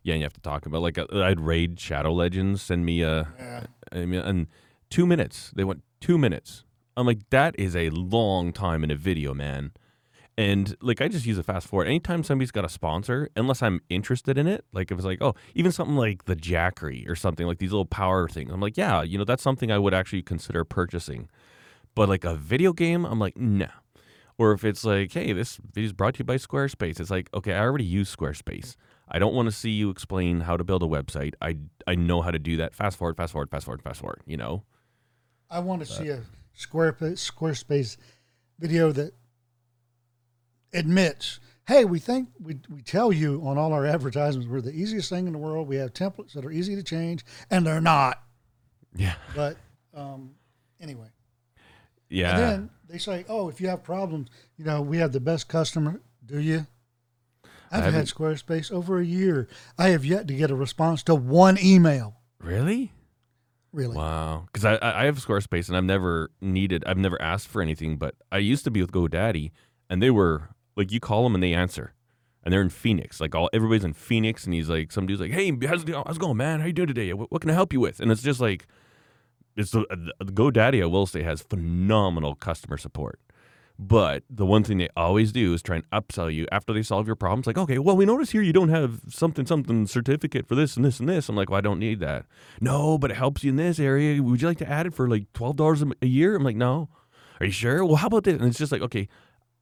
[0.05, 3.03] Yeah, and you have to talk about like uh, I'd raid Shadow Legends send me
[3.03, 3.67] a Yeah.
[3.93, 4.47] I mean, and
[4.89, 5.53] two minutes.
[5.55, 6.65] They want two minutes.
[6.99, 9.71] I'm like, that is a long time in a video, man.
[10.37, 11.87] And like, I just use a fast forward.
[11.87, 15.37] Anytime somebody's got a sponsor, unless I'm interested in it, like if it's like, oh,
[15.55, 19.03] even something like the Jackery or something like these little power things, I'm like, yeah,
[19.03, 21.29] you know, that's something I would actually consider purchasing.
[21.95, 23.69] But like a video game, I'm like, no.
[24.37, 27.31] Or if it's like, hey, this video is brought to you by Squarespace, it's like,
[27.33, 28.75] okay, I already use Squarespace.
[29.09, 31.35] I don't want to see you explain how to build a website.
[31.41, 32.75] I I know how to do that.
[32.75, 34.23] Fast forward, fast forward, fast forward, fast forward.
[34.27, 34.65] You know.
[35.49, 36.21] I want to see a
[36.59, 37.97] Squarespace, Squarespace
[38.59, 39.13] video that
[40.73, 45.09] admits, hey, we think we, we tell you on all our advertisements we're the easiest
[45.09, 45.69] thing in the world.
[45.69, 48.23] We have templates that are easy to change, and they're not.
[48.95, 49.15] Yeah.
[49.35, 49.57] But
[49.95, 50.31] um,
[50.81, 51.09] anyway,
[52.09, 52.31] Yeah.
[52.31, 55.49] and then they say, oh, if you have problems, you know, we have the best
[55.49, 56.01] customer.
[56.25, 56.67] Do you?
[57.71, 59.47] I've had Squarespace over a year.
[59.79, 62.17] I have yet to get a response to one email.
[62.41, 62.93] really?
[63.73, 63.97] Really?
[63.97, 64.45] Wow.
[64.47, 68.15] Because I I have Squarespace and I've never needed I've never asked for anything, but
[68.33, 69.51] I used to be with GoDaddy
[69.91, 71.95] and they were like you call them and they answer.
[72.45, 73.21] And they're in Phoenix.
[73.21, 76.17] Like all everybody's in Phoenix and he's like some dude's like, "Hey, how's it, how's
[76.17, 76.61] it going, man?
[76.61, 77.13] How you doing today?
[77.13, 78.67] What, what can I help you with?" And it's just like
[79.57, 79.85] it's the,
[80.19, 83.21] the GoDaddy I will say has phenomenal customer support.
[83.81, 87.07] But the one thing they always do is try and upsell you after they solve
[87.07, 87.47] your problems.
[87.47, 90.85] Like, okay, well, we notice here you don't have something, something certificate for this and
[90.85, 91.29] this and this.
[91.29, 92.27] I'm like, well, I don't need that.
[92.61, 94.21] No, but it helps you in this area.
[94.21, 96.35] Would you like to add it for like twelve dollars a year?
[96.35, 96.89] I'm like, no.
[97.41, 97.85] Are you sure?
[97.85, 98.35] Well, how about this?
[98.35, 99.07] And it's just like, okay,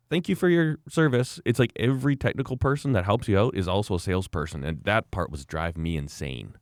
[0.09, 1.39] thank you for your service.
[1.45, 5.11] It's like every technical person that helps you out is also a salesperson, and that
[5.11, 6.55] part was drive me insane.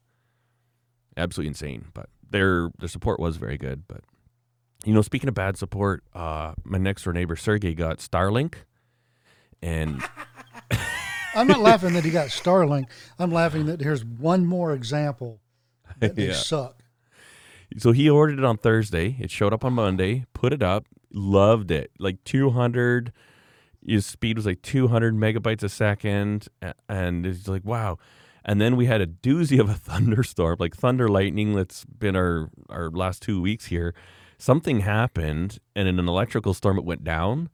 [1.17, 1.87] Absolutely insane.
[1.95, 3.85] But their their support was very good.
[3.87, 4.01] But
[4.85, 8.55] you know, speaking of bad support, uh, my next door neighbor Sergey got Starlink,
[9.63, 10.03] and
[11.35, 12.87] I'm not laughing that he got Starlink.
[13.19, 15.41] I'm laughing that here's one more example
[15.99, 16.35] that they Yeah.
[16.35, 16.83] suck.
[17.79, 19.17] so he ordered it on Thursday.
[19.19, 20.27] It showed up on Monday.
[20.33, 20.87] Put it up.
[21.13, 21.91] Loved it.
[21.99, 23.13] Like 200.
[23.87, 26.49] His speed was like 200 megabytes a second,
[26.89, 27.99] and it's like wow.
[28.47, 31.55] And then we had a doozy of a thunderstorm, like thunder lightning.
[31.55, 33.95] That's been our our last two weeks here.
[34.39, 37.49] Something happened, and in an electrical storm, it went down,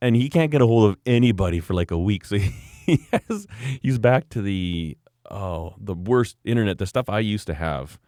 [0.00, 2.24] and he can't get a hold of anybody for like a week.
[2.24, 2.36] So
[2.86, 3.46] he has
[3.82, 4.96] he's back to the
[5.30, 7.98] oh the worst internet, the stuff I used to have.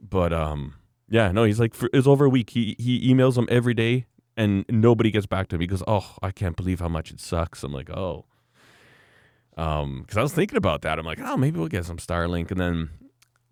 [0.00, 0.74] But um,
[1.08, 2.50] yeah, no, he's like for, it's over a week.
[2.50, 4.06] He he emails them every day,
[4.36, 5.66] and nobody gets back to him.
[5.66, 8.26] Goes, "Oh, I can't believe how much it sucks." I'm like, "Oh."
[9.56, 10.98] Um, because I was thinking about that.
[10.98, 12.50] I'm like, oh, maybe we'll get some Starlink.
[12.50, 12.90] And then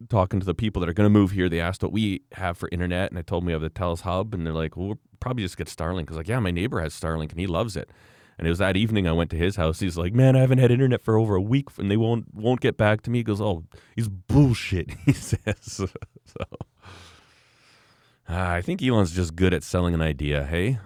[0.09, 2.57] talking to the people that are going to move here, they asked what we have
[2.59, 4.87] for internet, and I told them we have the Telus Hub, and they're like, well,
[4.89, 6.03] we'll probably just get Starlink.
[6.03, 7.91] Because like, yeah, my neighbor has Starlink, and he loves it.
[8.39, 9.81] And it was that evening I went to his house.
[9.81, 12.61] He's like, man, I haven't had internet for over a week, and they won't won't
[12.61, 13.21] get back to me.
[13.21, 14.91] He goes, oh, he's bullshit.
[15.05, 15.89] He says so.
[18.29, 20.45] Ah, I think Elon's just good at selling an idea.
[20.45, 20.79] Hey,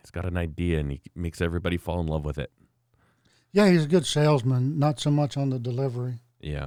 [0.00, 2.50] he's got an idea, and he makes everybody fall in love with it.
[3.52, 6.18] Yeah, he's a good salesman, not so much on the delivery.
[6.40, 6.66] Yeah.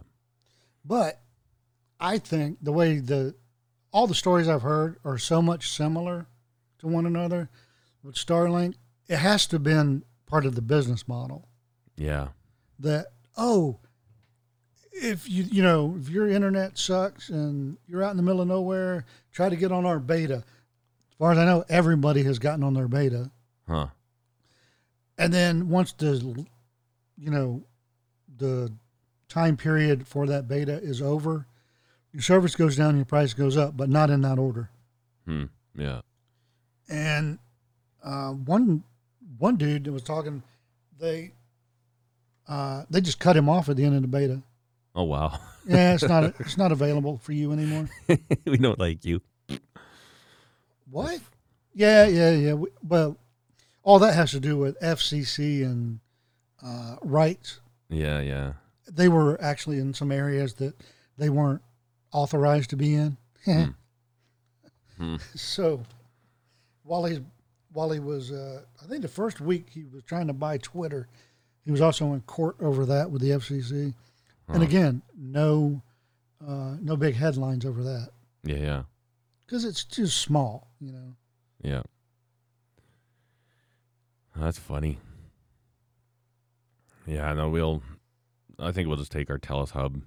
[0.87, 1.21] But
[1.99, 3.35] I think the way the
[3.91, 6.27] all the stories I've heard are so much similar
[6.79, 7.49] to one another
[8.03, 8.75] with Starlink,
[9.07, 11.47] it has to have been part of the business model
[11.97, 12.29] Yeah.
[12.79, 13.07] that
[13.37, 13.79] oh
[14.91, 18.47] if you you know if your internet sucks and you're out in the middle of
[18.47, 20.37] nowhere try to get on our beta
[21.09, 23.29] as far as i know everybody has gotten on their beta
[23.67, 23.87] Huh.
[25.17, 26.45] and then once the
[27.17, 27.63] you know
[28.37, 28.73] the
[29.29, 31.45] time period for that beta is over
[32.13, 34.69] your service goes down your price goes up but not in that order
[35.25, 35.45] Hmm.
[35.75, 36.01] Yeah.
[36.89, 37.37] and
[38.03, 38.83] uh, one
[39.37, 40.41] one dude that was talking
[40.99, 41.33] they
[42.47, 44.41] uh, they just cut him off at the end of the beta
[44.95, 45.37] Oh wow.
[45.67, 47.89] yeah it's not it's not available for you anymore
[48.45, 49.21] we don't like you.
[50.89, 51.19] what
[51.73, 53.17] yeah yeah yeah we, well
[53.83, 55.99] all that has to do with fcc and
[56.65, 57.59] uh, rights
[57.89, 58.19] Yeah.
[58.21, 58.53] Yeah.
[58.91, 60.75] They were actually in some areas that
[61.17, 61.61] they weren't
[62.11, 63.17] authorized to be in.
[64.97, 65.17] Hmm.
[65.35, 65.83] So
[66.81, 67.19] while he
[67.71, 71.07] while he was, uh, I think the first week he was trying to buy Twitter,
[71.63, 73.93] he was also in court over that with the FCC.
[74.47, 75.83] And again, no
[76.43, 78.09] uh, no big headlines over that
[78.43, 78.83] Yeah, yeah,
[79.45, 81.13] because it's just small, you know.
[81.61, 81.83] yeah.
[84.35, 84.97] That's funny.
[87.05, 87.83] Yeah, no, we'll.
[88.59, 90.01] I think we'll just take our Telus Hub.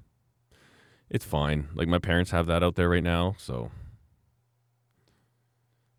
[1.09, 1.69] It's fine.
[1.75, 3.71] Like my parents have that out there right now, so.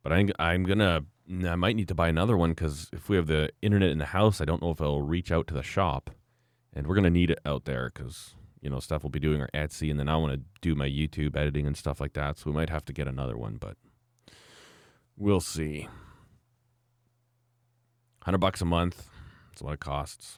[0.03, 1.05] But I'm I'm gonna
[1.47, 4.05] I might need to buy another one because if we have the internet in the
[4.05, 6.09] house, I don't know if it'll reach out to the shop,
[6.73, 9.49] and we're gonna need it out there because you know stuff will be doing our
[9.53, 12.39] Etsy, and then I want to do my YouTube editing and stuff like that.
[12.39, 13.77] So we might have to get another one, but
[15.17, 15.87] we'll see.
[18.23, 19.09] Hundred bucks a month.
[19.49, 20.37] That's what it costs.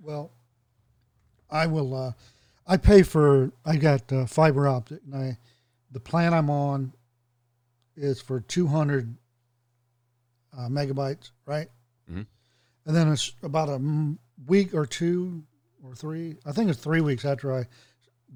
[0.00, 0.30] Well,
[1.50, 1.94] I will.
[1.94, 2.12] Uh,
[2.66, 3.52] I pay for.
[3.64, 5.38] I got uh, fiber optic, and I
[5.92, 6.92] the plan I'm on
[7.96, 9.16] is for 200
[10.56, 11.68] uh, megabytes, right?
[12.10, 12.26] Mhm.
[12.84, 13.80] And then it's about a
[14.46, 15.42] week or two
[15.82, 16.36] or three.
[16.44, 17.66] I think it's three weeks after I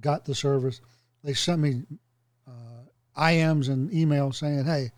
[0.00, 0.80] got the service.
[1.22, 1.82] They sent me
[2.46, 2.84] uh,
[3.16, 4.92] IMs and emails saying, "Hey,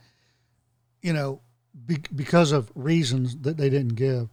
[1.01, 1.41] you know,
[1.87, 4.29] be- because of reasons that they didn't give,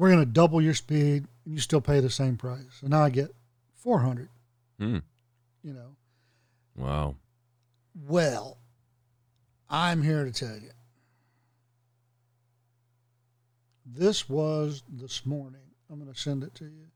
[0.00, 3.02] we're going to double your speed, and you still pay the same price." So now
[3.02, 3.34] I get
[3.74, 4.30] 400.
[4.78, 4.98] Hmm.
[5.62, 5.94] You know,
[6.74, 7.16] Wow.
[7.94, 8.56] well,
[9.68, 10.70] I'm here to tell you.
[13.84, 15.60] This was this morning.
[15.90, 16.86] I'm going to send it to you.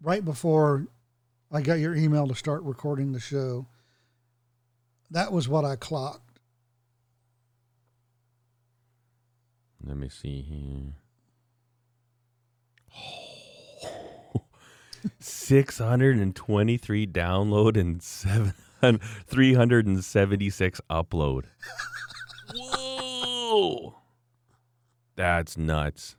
[0.00, 0.86] Right before
[1.50, 3.66] I got your email to start recording the show,
[5.10, 6.31] that was what I clocked.
[9.84, 10.94] Let me see here.
[15.72, 18.52] 623 download and seven,
[19.26, 21.44] 376 upload.
[22.54, 23.94] Whoa.
[25.16, 26.16] That's nuts.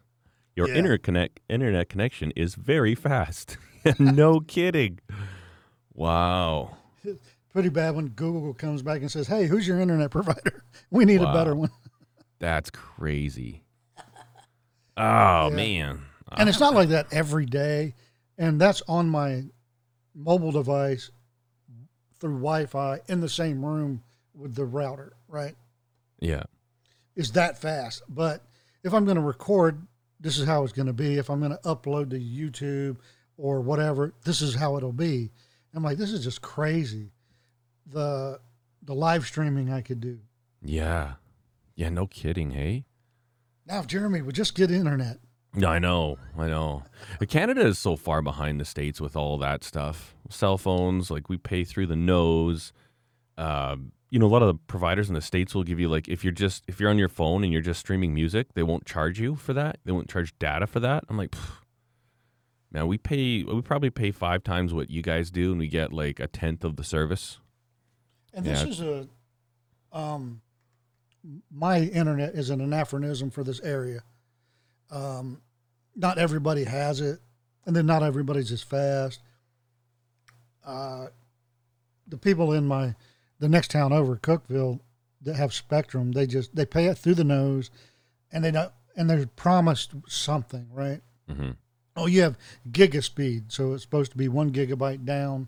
[0.56, 0.76] Your Yeah.
[0.76, 3.58] interconnect internet connection is very fast.
[4.00, 5.00] no kidding.
[5.94, 6.78] Wow.
[7.52, 10.64] Pretty bad when Google comes back and says, "Hey, who's your internet provider?
[10.90, 11.70] We need a better one."
[12.44, 13.64] That's crazy.
[14.98, 16.02] Oh man.
[16.38, 17.96] and it's not like that every day
[18.38, 19.44] and that's on my
[20.14, 21.10] mobile device
[22.20, 24.04] through wi-fi in the same room
[24.36, 25.56] with the router right
[26.20, 26.44] Yeah.
[27.16, 28.44] It's that fast but
[28.84, 29.82] if i'm going to record
[30.20, 32.98] this is how it's going to be if i'm going to upload to youtube
[33.38, 35.32] or whatever this is how it'll be
[35.74, 37.10] i'm like this is just crazy
[37.88, 38.40] the
[38.84, 40.20] the live streaming i could do
[40.62, 41.14] Yeah.
[41.76, 42.86] Yeah, no kidding, hey?
[43.66, 45.20] now if jeremy would just get internet
[45.56, 46.84] Yeah, I know, I know.
[47.30, 50.16] Canada is so far behind the states with all that stuff.
[50.30, 52.74] Cell phones, like we pay through the nose.
[53.38, 56.08] Um, you know, a lot of the providers in the states will give you like
[56.08, 58.86] if you're just if you're on your phone and you're just streaming music, they won't
[58.86, 59.80] charge you for that.
[59.86, 61.04] They won't charge data for that.
[61.10, 61.52] I'm like, "Pff,
[62.72, 65.92] man, we pay we probably pay five times what you guys do, and we get
[65.92, 67.40] like a tenth of the service.
[68.36, 69.08] And this is a,
[69.92, 70.42] um,
[71.52, 74.04] my internet is an anachronism for this area.
[74.92, 75.42] Um,
[75.96, 77.20] not everybody has it,
[77.66, 79.22] and then not everybody's as fast.
[80.66, 81.08] Uh,
[82.08, 82.96] the people in my,
[83.40, 84.80] the next town over, Cookeville,
[85.22, 87.70] that have Spectrum, they just they pay it through the nose,
[88.32, 91.02] and they don't, and they're promised something, right?
[91.30, 91.52] hmm
[91.96, 92.38] Oh, you have
[92.72, 95.48] giga speed, so it's supposed to be one gigabyte down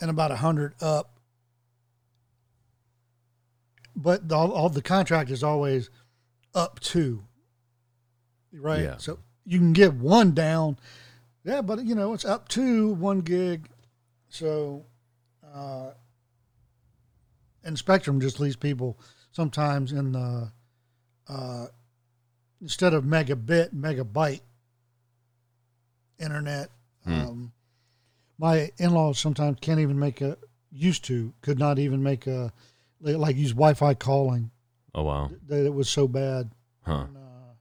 [0.00, 1.19] and about a hundred up.
[3.96, 5.90] But the, all, all the contract is always
[6.54, 7.22] up to,
[8.52, 8.82] right?
[8.82, 8.96] Yeah.
[8.98, 10.78] So you can get one down,
[11.44, 13.68] yeah, but you know it's up to one gig.
[14.28, 14.86] So,
[15.54, 15.90] uh,
[17.64, 18.98] and Spectrum just leaves people
[19.32, 20.52] sometimes in the
[21.28, 21.66] uh,
[22.60, 24.40] instead of megabit, megabyte
[26.18, 26.70] internet.
[27.04, 27.12] Hmm.
[27.12, 27.52] Um,
[28.38, 30.36] my in-laws sometimes can't even make a
[30.72, 32.52] used to could not even make a
[33.00, 34.50] they, like use Wi-Fi calling.
[34.94, 36.50] Oh wow, That it was so bad.
[36.82, 37.04] huh?
[37.08, 37.52] And, uh,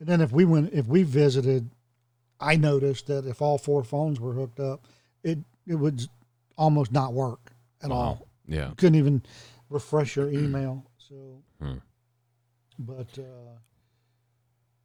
[0.00, 1.70] and then if we went if we visited,
[2.38, 4.86] I noticed that if all four phones were hooked up,
[5.22, 6.06] it it would
[6.56, 7.52] almost not work
[7.82, 7.96] at Wow.
[7.96, 8.28] all.
[8.46, 9.22] Yeah, You couldn't even
[9.68, 10.84] refresh your email.
[11.10, 11.78] So, Hmm.
[12.78, 13.56] but uh,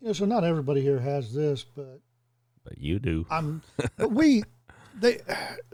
[0.01, 1.99] you know, so not everybody here has this, but
[2.63, 3.27] but you do.
[3.29, 3.61] I'm,
[3.97, 4.43] but we,
[4.99, 5.19] they,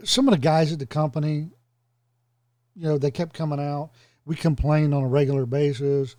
[0.04, 1.48] some of the guys at the company,
[2.76, 3.90] you know, they kept coming out.
[4.24, 6.16] We complained on a regular basis.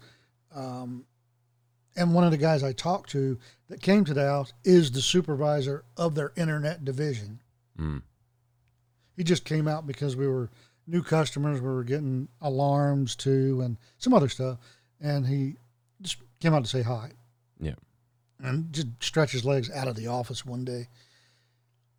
[0.54, 1.06] Um,
[1.96, 3.38] and one of the guys I talked to
[3.70, 7.42] that came to the house is the supervisor of their internet division.
[7.80, 8.02] Mm.
[9.16, 10.50] He just came out because we were
[10.88, 11.62] new customers.
[11.62, 14.58] We were getting alarms too and some other stuff.
[15.00, 15.56] And he
[16.02, 17.12] just came out to say hi.
[17.60, 17.76] Yeah.
[18.40, 20.88] and just stretch his legs out of the office one day.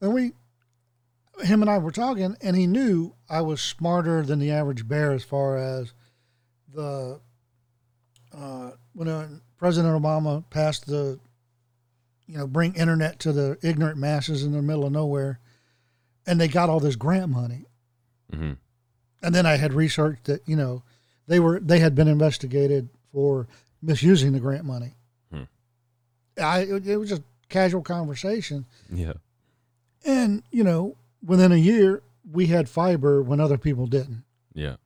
[0.00, 0.32] And we,
[1.42, 5.12] him and I were talking, and he knew I was smarter than the average bear
[5.12, 5.92] as far as
[6.72, 7.20] the
[8.36, 9.28] uh, when uh,
[9.58, 11.18] President Obama passed the,
[12.26, 15.38] you know, bring internet to the ignorant masses in the middle of nowhere,
[16.26, 17.66] and they got all this grant money.
[18.32, 18.52] hmm
[19.22, 20.82] And then I had researched that you know
[21.26, 23.46] they were they had been investigated for
[23.82, 24.94] misusing the grant money.
[25.32, 25.42] Hmm.
[26.40, 29.12] I it, it was a casual conversation, Yeah.
[30.04, 34.24] and you know within a year we had fiber when other people didn't.
[34.54, 34.76] Yeah.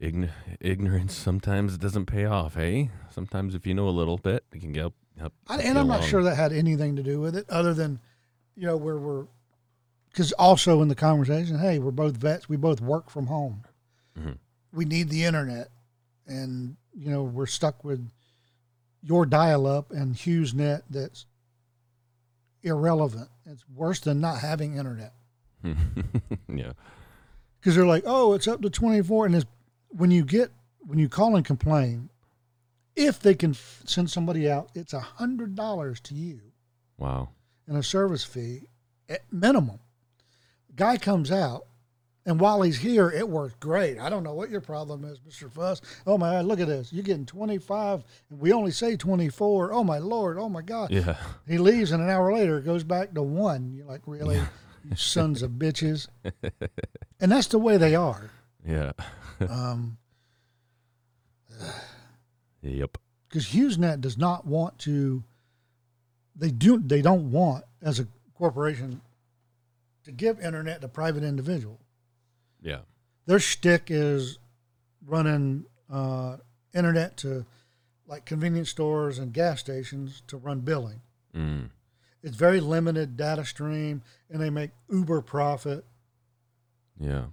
[0.00, 0.30] Ign-
[0.60, 2.90] ignorance sometimes doesn't pay off, hey?
[3.10, 4.94] Sometimes if you know a little bit, it can help.
[5.18, 6.08] help I, and I'm not along.
[6.08, 7.98] sure that had anything to do with it, other than
[8.54, 9.26] you know where we're
[10.10, 12.48] because also in the conversation, hey, we're both vets.
[12.48, 13.64] We both work from home.
[14.18, 14.38] Mhm.
[14.72, 15.68] We need the internet,
[16.26, 18.08] and you know we're stuck with
[19.02, 20.82] your dial-up and HughesNet.
[20.88, 21.26] That's
[22.62, 23.28] irrelevant.
[23.46, 25.12] It's worse than not having internet
[25.64, 26.72] yeah.
[27.60, 29.46] because they're like, oh, it's up to 24, and it's
[29.88, 32.08] when you get when you call and complain,
[32.96, 36.40] if they can f- send somebody out, it's a hundred dollars to you.
[36.98, 37.28] Wow.
[37.68, 38.68] and a service fee
[39.08, 39.78] at minimum.
[40.74, 41.66] Guy comes out,
[42.28, 43.98] and while he's here, it works great.
[43.98, 45.50] I don't know what your problem is, Mr.
[45.50, 45.80] Fuss.
[46.06, 46.92] Oh my God, look at this.
[46.92, 49.72] You're getting 25, and we only say 24.
[49.72, 50.90] Oh my Lord, oh my God.
[50.90, 51.16] Yeah.
[51.46, 53.72] He leaves, and an hour later, it goes back to one.
[53.74, 54.36] You're like, really?
[54.84, 56.08] You sons of bitches.
[57.20, 58.30] And that's the way they are.
[58.64, 58.92] Yeah.
[59.48, 59.96] Um,
[62.62, 62.98] Yep.
[63.28, 65.24] because HughesNet does not want to.
[66.36, 66.78] They do.
[66.78, 69.00] They don't want as a corporation
[70.04, 71.80] to give internet to private individual.
[72.60, 72.80] Yeah.
[73.26, 74.38] Their shtick is
[75.06, 76.38] running uh,
[76.74, 77.46] internet to
[78.06, 81.00] like convenience stores and gas stations to run billing.
[81.34, 81.70] Mm.
[82.22, 85.84] It's very limited data stream, and they make uber profit.
[86.98, 87.26] Yeah.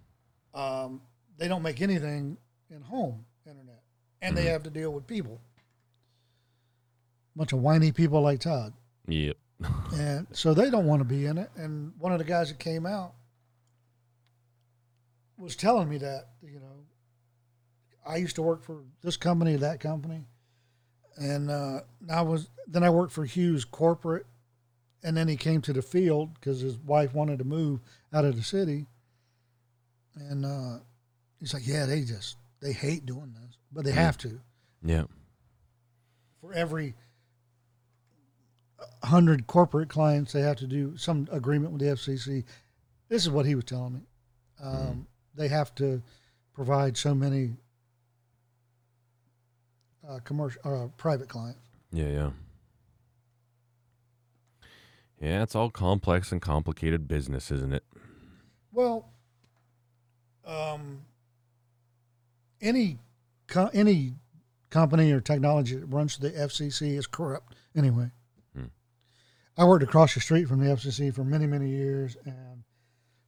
[0.54, 1.02] Um,
[1.38, 2.38] they don't make anything
[2.70, 3.82] in home internet,
[4.22, 4.52] and they Mhm.
[4.52, 5.42] have to deal with people.
[7.36, 8.74] Bunch of whiny people like Todd.
[9.08, 9.38] Yep.
[9.96, 11.50] and so they don't want to be in it.
[11.56, 13.14] And one of the guys that came out
[15.38, 16.86] was telling me that you know
[18.06, 20.26] I used to work for this company, that company,
[21.18, 21.82] and uh,
[22.12, 24.26] I was then I worked for Hughes corporate,
[25.04, 27.82] and then he came to the field because his wife wanted to move
[28.14, 28.88] out of the city,
[30.16, 30.80] and uh,
[31.40, 34.40] he's like, yeah, they just they hate doing this, but they have to
[34.84, 35.04] Yeah.
[36.42, 36.96] for every
[39.04, 42.44] hundred corporate clients, they have to do some agreement with the FCC.
[43.10, 44.02] This is what he was telling me.
[44.62, 46.02] Um, They have to
[46.54, 47.56] provide so many
[50.08, 51.60] uh, commercial, uh, private clients.
[51.92, 52.08] Yeah.
[52.08, 52.30] Yeah.
[55.20, 55.44] Yeah.
[55.44, 57.84] It's all complex and complicated business, isn't it?
[58.72, 59.10] Well,
[60.46, 61.02] um,
[62.62, 63.00] any
[63.48, 64.14] co- any
[64.70, 68.12] company or technology that runs the FCC is corrupt anyway.
[68.56, 68.66] Hmm.
[69.58, 72.64] I worked across the street from the FCC for many many years and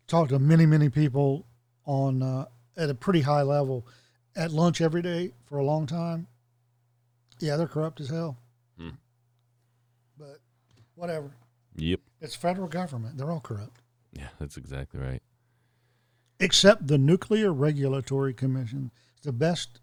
[0.07, 1.45] talked to many many people
[1.87, 2.45] on uh,
[2.77, 3.87] at a pretty high level
[4.35, 6.27] at lunch every day for a long time.
[7.39, 8.37] Yeah, they're corrupt as hell.
[8.77, 8.89] Hmm.
[10.19, 10.39] But
[10.93, 11.31] whatever.
[11.75, 12.01] Yep.
[12.21, 13.17] It's federal government.
[13.17, 13.81] They're all corrupt.
[14.13, 14.27] Yeah.
[14.39, 15.21] That's exactly right.
[16.39, 18.91] except the Nuclear Regulatory Commission.
[19.15, 19.79] It's the best,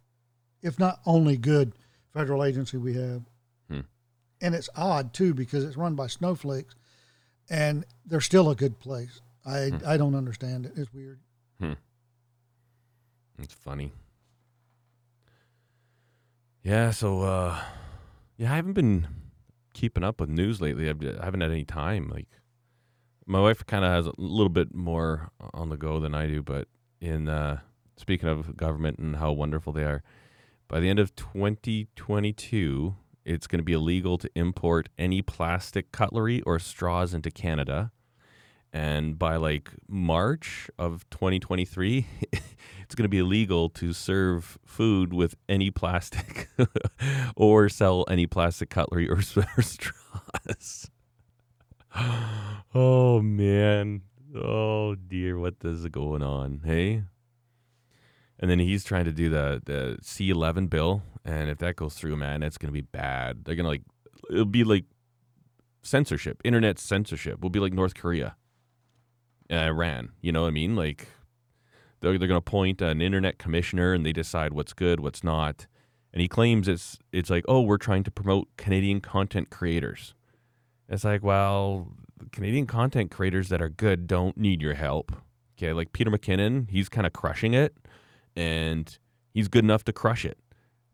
[0.62, 1.72] if not only good,
[2.12, 3.22] federal agency we have.
[3.68, 3.80] Hmm.
[4.40, 6.74] And it's odd too because it's run by snowflakes,
[7.50, 9.20] and they're still a good place.
[9.44, 9.78] I Hmm.
[9.86, 10.72] I don't understand it.
[10.76, 11.18] It's weird.
[13.38, 13.92] It's funny.
[16.62, 17.60] Yeah, so uh
[18.36, 19.06] yeah, I haven't been
[19.74, 20.88] keeping up with news lately.
[20.88, 22.08] I've, I haven't had any time.
[22.08, 22.28] Like
[23.26, 26.42] my wife kind of has a little bit more on the go than I do,
[26.42, 26.68] but
[27.00, 27.60] in uh
[27.96, 30.02] speaking of government and how wonderful they are,
[30.68, 36.40] by the end of 2022, it's going to be illegal to import any plastic cutlery
[36.42, 37.92] or straws into Canada.
[38.74, 45.36] And by like March of 2023, it's going to be illegal to serve food with
[45.48, 46.48] any plastic
[47.36, 49.22] or sell any plastic cutlery or,
[49.62, 50.90] straws.
[52.74, 54.02] oh man.
[54.34, 56.62] Oh dear, what is going on?
[56.64, 57.04] Hey?
[58.40, 62.16] And then he's trying to do the the C11 bill, and if that goes through,
[62.16, 63.44] man, it's going to be bad.
[63.44, 63.82] They're going to like
[64.28, 64.86] it'll be like
[65.82, 67.38] censorship, internet censorship.
[67.40, 68.34] We'll be like North Korea.
[69.50, 70.76] And Iran, you know what I mean?
[70.76, 71.08] Like
[72.00, 75.66] they're, they're going to appoint an internet commissioner and they decide what's good, what's not.
[76.14, 80.14] and he claims it's it's like, oh, we're trying to promote Canadian content creators.
[80.88, 81.88] It's like, well,
[82.30, 85.10] Canadian content creators that are good don't need your help.
[85.58, 87.76] Okay, like Peter McKinnon, he's kind of crushing it,
[88.36, 88.96] and
[89.32, 90.38] he's good enough to crush it.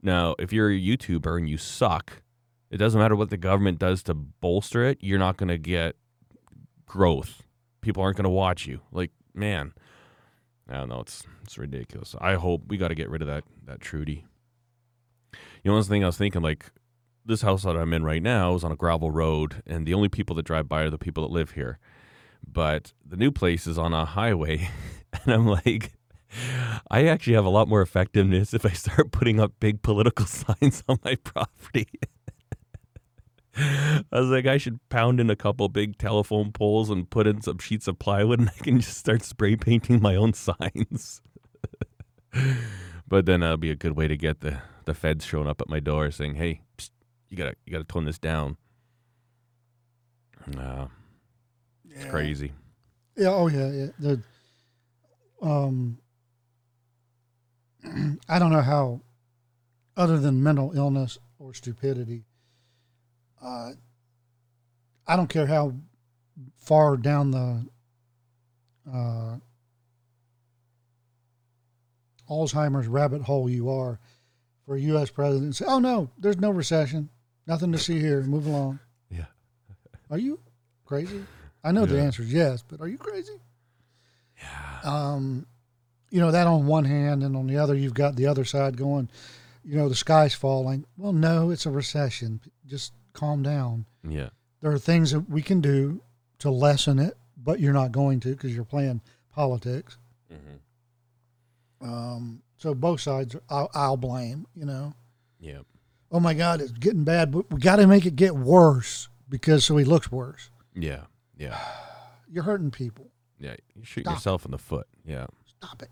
[0.02, 2.22] Now, if you're a YouTuber and you suck,
[2.70, 5.96] it doesn't matter what the government does to bolster it, you're not going to get
[6.86, 7.42] growth.
[7.80, 8.80] People aren't going to watch you.
[8.92, 9.72] Like, man,
[10.68, 11.00] I don't know.
[11.00, 12.14] It's it's ridiculous.
[12.20, 14.24] I hope we got to get rid of that that Trudy.
[15.62, 16.66] You know, one thing I was thinking, like,
[17.24, 20.08] this house that I'm in right now is on a gravel road, and the only
[20.08, 21.78] people that drive by are the people that live here.
[22.46, 24.70] But the new place is on a highway,
[25.24, 25.92] and I'm like,
[26.90, 30.82] I actually have a lot more effectiveness if I start putting up big political signs
[30.88, 31.88] on my property.
[33.56, 37.42] I was like, I should pound in a couple big telephone poles and put in
[37.42, 41.20] some sheets of plywood, and I can just start spray painting my own signs.
[43.08, 45.68] but then that'll be a good way to get the the feds showing up at
[45.68, 46.90] my door saying, "Hey, psst,
[47.28, 48.56] you gotta you gotta tone this down."
[50.56, 50.86] Uh,
[51.90, 52.52] it's crazy.
[53.16, 53.28] Yeah.
[53.28, 53.70] Oh, yeah.
[53.70, 53.86] Yeah.
[53.98, 54.22] The,
[55.42, 55.98] um,
[58.28, 59.00] I don't know how,
[59.96, 62.24] other than mental illness or stupidity,
[63.42, 63.72] uh,
[65.06, 65.74] I don't care how
[66.56, 67.66] far down the
[68.92, 69.36] uh,
[72.28, 73.98] Alzheimer's rabbit hole you are
[74.64, 75.10] for a U.S.
[75.10, 75.56] president.
[75.56, 77.08] Say, oh no, there's no recession,
[77.46, 78.22] nothing to see here.
[78.22, 78.78] Move along.
[79.10, 79.26] Yeah.
[80.10, 80.38] Are you
[80.84, 81.24] crazy?
[81.62, 83.38] I know the answer is yes, but are you crazy?
[84.38, 84.80] Yeah.
[84.84, 85.46] Um,
[86.10, 88.76] you know that on one hand, and on the other, you've got the other side
[88.76, 89.10] going.
[89.64, 90.86] You know the sky's falling.
[90.96, 92.40] Well, no, it's a recession.
[92.66, 93.86] Just calm down.
[94.08, 94.30] Yeah.
[94.60, 96.02] There are things that we can do
[96.40, 99.00] to lessen it, but you're not going to because you're playing
[99.32, 99.96] politics.
[100.32, 101.88] Mm-hmm.
[101.88, 104.46] Um, so both sides, I'll, I'll blame.
[104.54, 104.94] You know,
[105.38, 105.60] Yeah.
[106.12, 109.64] oh my God, it's getting bad, but we got to make it get worse because
[109.64, 110.50] so he looks worse.
[110.74, 111.02] Yeah.
[111.38, 111.58] Yeah.
[112.30, 113.10] You're hurting people.
[113.38, 113.56] Yeah.
[113.74, 114.14] You shoot Stop.
[114.16, 114.86] yourself in the foot.
[115.04, 115.26] Yeah.
[115.58, 115.88] Stop it.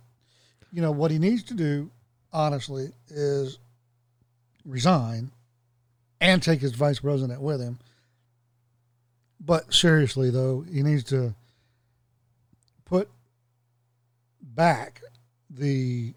[0.73, 1.91] You know what he needs to do,
[2.33, 3.59] honestly, is
[4.67, 5.31] resign
[6.21, 7.79] and take his vice president with him.
[9.41, 11.35] But seriously, though, he needs to
[12.85, 13.09] put
[14.43, 15.01] back
[15.51, 16.15] the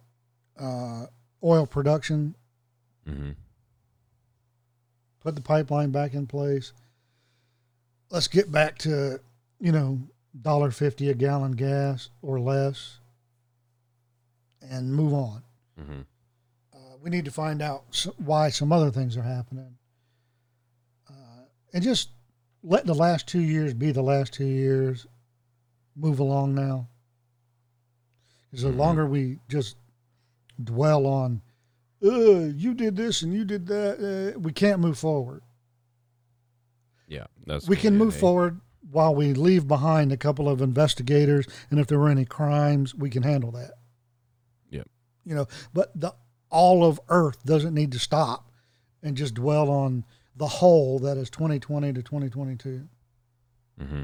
[0.59, 1.05] uh,
[1.43, 2.35] oil production,
[3.09, 3.31] Mm-hmm.
[5.21, 6.71] put the pipeline back in place.
[8.11, 9.19] Let's get back to,
[9.59, 9.99] you know,
[10.39, 12.99] dollar fifty a gallon gas or less,
[14.61, 15.41] and move on.
[15.79, 16.01] Mm-hmm.
[16.73, 19.77] Uh, we need to find out why some other things are happening,
[21.73, 22.09] and just
[22.63, 25.07] let the last two years be the last two years.
[25.95, 26.87] Move along now.
[28.51, 28.77] 'Cause the Mhm.
[28.77, 29.77] longer we just
[30.61, 31.41] dwell on,
[32.01, 35.41] you did this and you did that, uh, we can't move forward.
[37.07, 37.27] Yeah.
[37.45, 41.87] That's we can move forward while we leave behind a couple of investigators, and if
[41.87, 43.73] there were any crimes, we can handle that.
[44.69, 44.89] Yep.
[45.25, 46.13] You know, but the
[46.49, 48.51] all of Earth doesn't need to stop
[49.01, 50.03] and just dwell on
[50.35, 52.87] the whole that is 2020 to 2022.
[53.79, 54.03] Mm-hmm.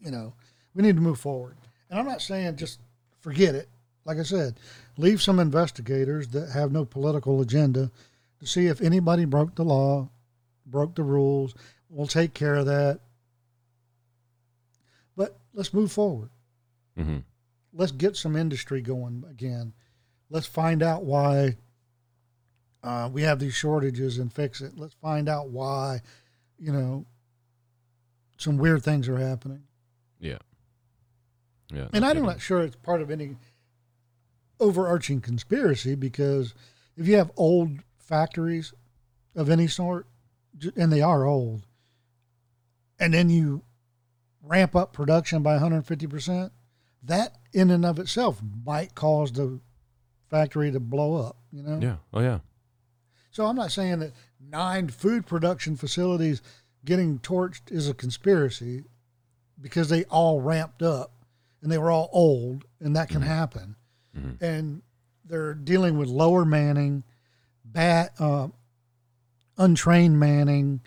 [0.00, 0.34] You know,
[0.74, 1.56] we need to move forward.
[1.90, 2.80] And I'm not saying just
[3.20, 3.68] forget it.
[4.04, 4.58] Like I said,
[4.96, 7.90] leave some investigators that have no political agenda
[8.40, 10.08] to see if anybody broke the law,
[10.64, 11.54] broke the rules.
[11.90, 13.00] We'll take care of that.
[15.16, 16.30] But let's move forward.
[16.98, 17.18] Mm-hmm.
[17.72, 19.72] Let's get some industry going again.
[20.30, 21.56] Let's find out why
[22.82, 24.72] uh, we have these shortages and fix it.
[24.76, 26.00] Let's find out why,
[26.58, 27.06] you know,
[28.36, 29.64] some weird things are happening.
[30.20, 30.38] Yeah.
[31.72, 31.88] Yeah.
[31.92, 33.36] And I'm not sure it's part of any
[34.60, 36.54] overarching conspiracy because
[36.96, 38.72] if you have old factories
[39.34, 40.06] of any sort,
[40.76, 41.66] and they are old,
[42.98, 43.62] and then you
[44.42, 46.50] ramp up production by 150%,
[47.04, 49.60] that in and of itself might cause the
[50.28, 51.78] factory to blow up, you know?
[51.80, 51.96] Yeah.
[52.12, 52.38] Oh yeah.
[53.30, 56.42] So I'm not saying that nine food production facilities
[56.84, 58.84] getting torched is a conspiracy
[59.60, 61.12] because they all ramped up
[61.62, 63.76] and they were all old and that can happen.
[64.16, 64.40] Mhm.
[64.40, 64.82] And
[65.24, 67.04] they're dealing with lower manning,
[67.64, 68.48] bad, uh,
[69.58, 70.80] untrained manning,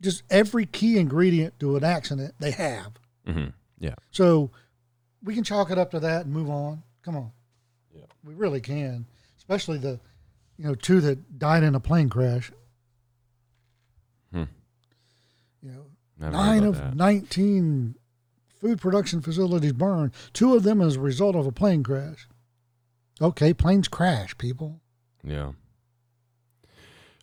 [0.00, 2.92] just every key ingredient to an accident they have.
[3.26, 3.50] Mm-hmm.
[3.78, 3.94] Yeah.
[4.10, 4.50] So
[5.22, 6.82] we can chalk it up to that and move on.
[7.02, 7.32] Come on.
[7.94, 8.04] Yeah.
[8.24, 9.06] We really can,
[9.38, 10.00] especially the,
[10.60, 12.52] you know, two that died in a plane crash.
[14.30, 14.44] Hmm.
[15.62, 15.72] You
[16.18, 16.94] know, nine of that.
[16.94, 17.94] 19
[18.60, 22.28] food production facilities burned, two of them as a result of a plane crash.
[23.22, 24.82] Okay, planes crash, people.
[25.24, 25.52] Yeah.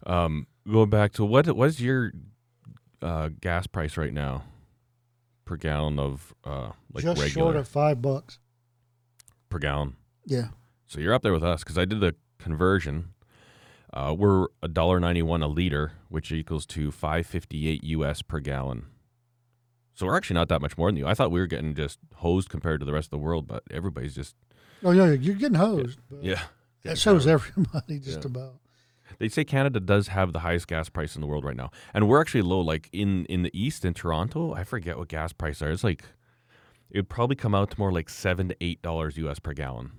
[0.03, 2.13] Um, going back to what what's your
[3.03, 4.45] uh, gas price right now
[5.45, 8.39] per gallon of uh, like Just regular short of five bucks.
[9.49, 9.95] per gallon?
[10.25, 10.47] Yeah.
[10.87, 13.09] So you're up there with us because I did the conversion.
[13.93, 18.21] Uh, we're a dollar ninety one a liter, which equals to five fifty eight US
[18.21, 18.85] per gallon.
[19.93, 21.07] So we're actually not that much more than you.
[21.07, 23.63] I thought we were getting just hosed compared to the rest of the world, but
[23.71, 24.35] everybody's just
[24.83, 25.99] Oh yeah, you're getting hosed.
[26.09, 26.41] but yeah.
[26.83, 28.27] That shows everybody just Yeah.
[28.27, 28.55] about.
[29.19, 32.07] They say Canada does have the highest gas price in the world right now, and
[32.07, 32.59] we're actually low.
[32.59, 35.71] Like in in the east in Toronto, I forget what gas prices are.
[35.71, 36.03] It's like
[36.91, 39.91] it would probably come out to more like seven to eight dollars US per gallon.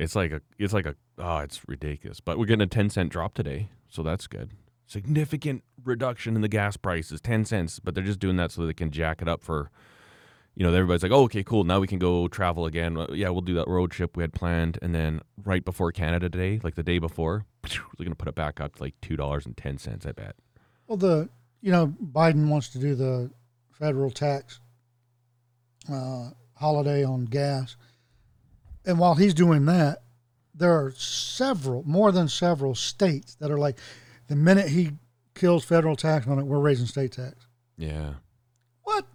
[0.00, 2.20] It's like a it's like a oh it's ridiculous.
[2.20, 4.50] But we're getting a ten cent drop today, so that's good.
[4.86, 7.78] Significant reduction in the gas prices, ten cents.
[7.78, 9.70] But they're just doing that so they can jack it up for
[10.54, 11.64] you know, everybody's like, oh, okay, cool.
[11.64, 13.06] Now we can go travel again.
[13.12, 14.78] Yeah, we'll do that road trip we had planned.
[14.82, 18.34] And then right before Canada Day, like the day before, they're going to put it
[18.34, 20.36] back up to like $2.10, I bet.
[20.86, 21.28] Well, the
[21.62, 23.30] you know Biden wants to do the
[23.70, 24.60] federal tax
[25.90, 27.76] uh, holiday on gas,
[28.84, 30.01] and while he's doing that,
[30.54, 33.78] there are several, more than several states that are like,
[34.28, 34.92] the minute he
[35.34, 37.46] kills federal tax on it, we're raising state tax.
[37.76, 38.14] Yeah.
[38.82, 39.06] What?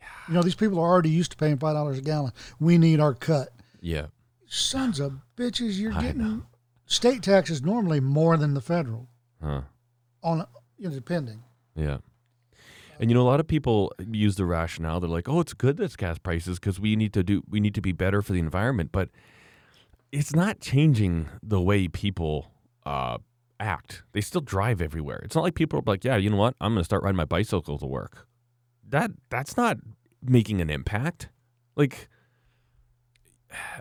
[0.00, 0.06] Yeah.
[0.28, 2.32] You know, these people are already used to paying five dollars a gallon.
[2.60, 3.48] We need our cut.
[3.80, 4.06] Yeah.
[4.46, 6.42] Sons of bitches, you're I getting know.
[6.86, 9.08] state tax is normally more than the federal
[9.42, 9.62] Huh.
[10.22, 10.46] on
[10.78, 11.42] you know, depending.
[11.74, 11.98] Yeah.
[13.00, 14.98] And you know, a lot of people use the rationale.
[15.00, 17.74] They're like, "Oh, it's good that's gas prices because we need to do we need
[17.74, 19.10] to be better for the environment." But
[20.12, 22.52] it's not changing the way people
[22.86, 23.18] uh,
[23.60, 24.02] act.
[24.12, 25.20] They still drive everywhere.
[25.24, 26.54] It's not like people are like, "Yeah, you know what?
[26.60, 28.26] I'm going to start riding my bicycle to work."
[28.88, 29.78] That that's not
[30.22, 31.28] making an impact.
[31.76, 32.08] Like,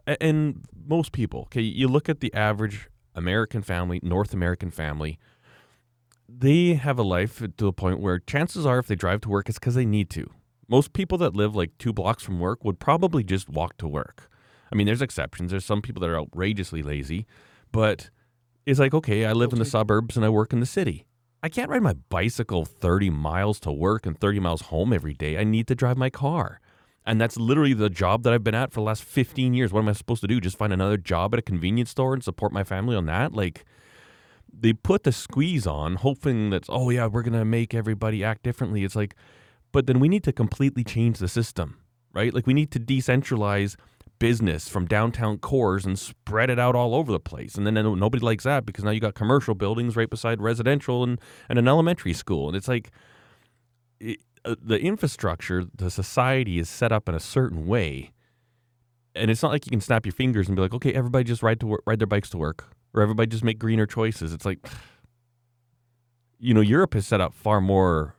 [0.05, 5.19] and most people, okay, you look at the average American family, North American family
[6.29, 9.47] they have a life to the point where chances are if they drive to work
[9.47, 10.29] it's because they need to
[10.67, 14.29] most people that live like two blocks from work would probably just walk to work
[14.71, 15.51] i mean there's exceptions.
[15.51, 17.25] There's some people that are outrageously lazy
[17.71, 18.09] but
[18.65, 21.05] it's like okay i live in the suburbs and i work in the city.
[21.43, 25.37] I can't ride my bicycle 30 miles to work and 30 miles home every day.
[25.37, 26.59] I need to drive my car.
[27.05, 29.71] And that's literally the job that i've been at for the last 15 years.
[29.71, 30.41] What am i supposed to do?
[30.41, 33.33] Just find another job at a convenience store and support my family on that?
[33.33, 33.65] Like
[34.51, 38.83] they put the squeeze on, hoping that oh yeah, we're gonna make everybody act differently.
[38.83, 39.15] It's like,
[39.71, 41.77] but then we need to completely change the system,
[42.13, 42.33] right?
[42.33, 43.75] Like we need to decentralize
[44.19, 47.55] business from downtown cores and spread it out all over the place.
[47.55, 51.19] And then nobody likes that because now you got commercial buildings right beside residential and,
[51.49, 52.91] and an elementary school, and it's like
[53.99, 58.11] it, uh, the infrastructure, the society is set up in a certain way.
[59.15, 61.41] And it's not like you can snap your fingers and be like, okay, everybody just
[61.41, 64.31] ride to ride their bikes to work, or everybody just make greener choices.
[64.31, 64.65] It's like,
[66.39, 68.16] you know, Europe is set up far more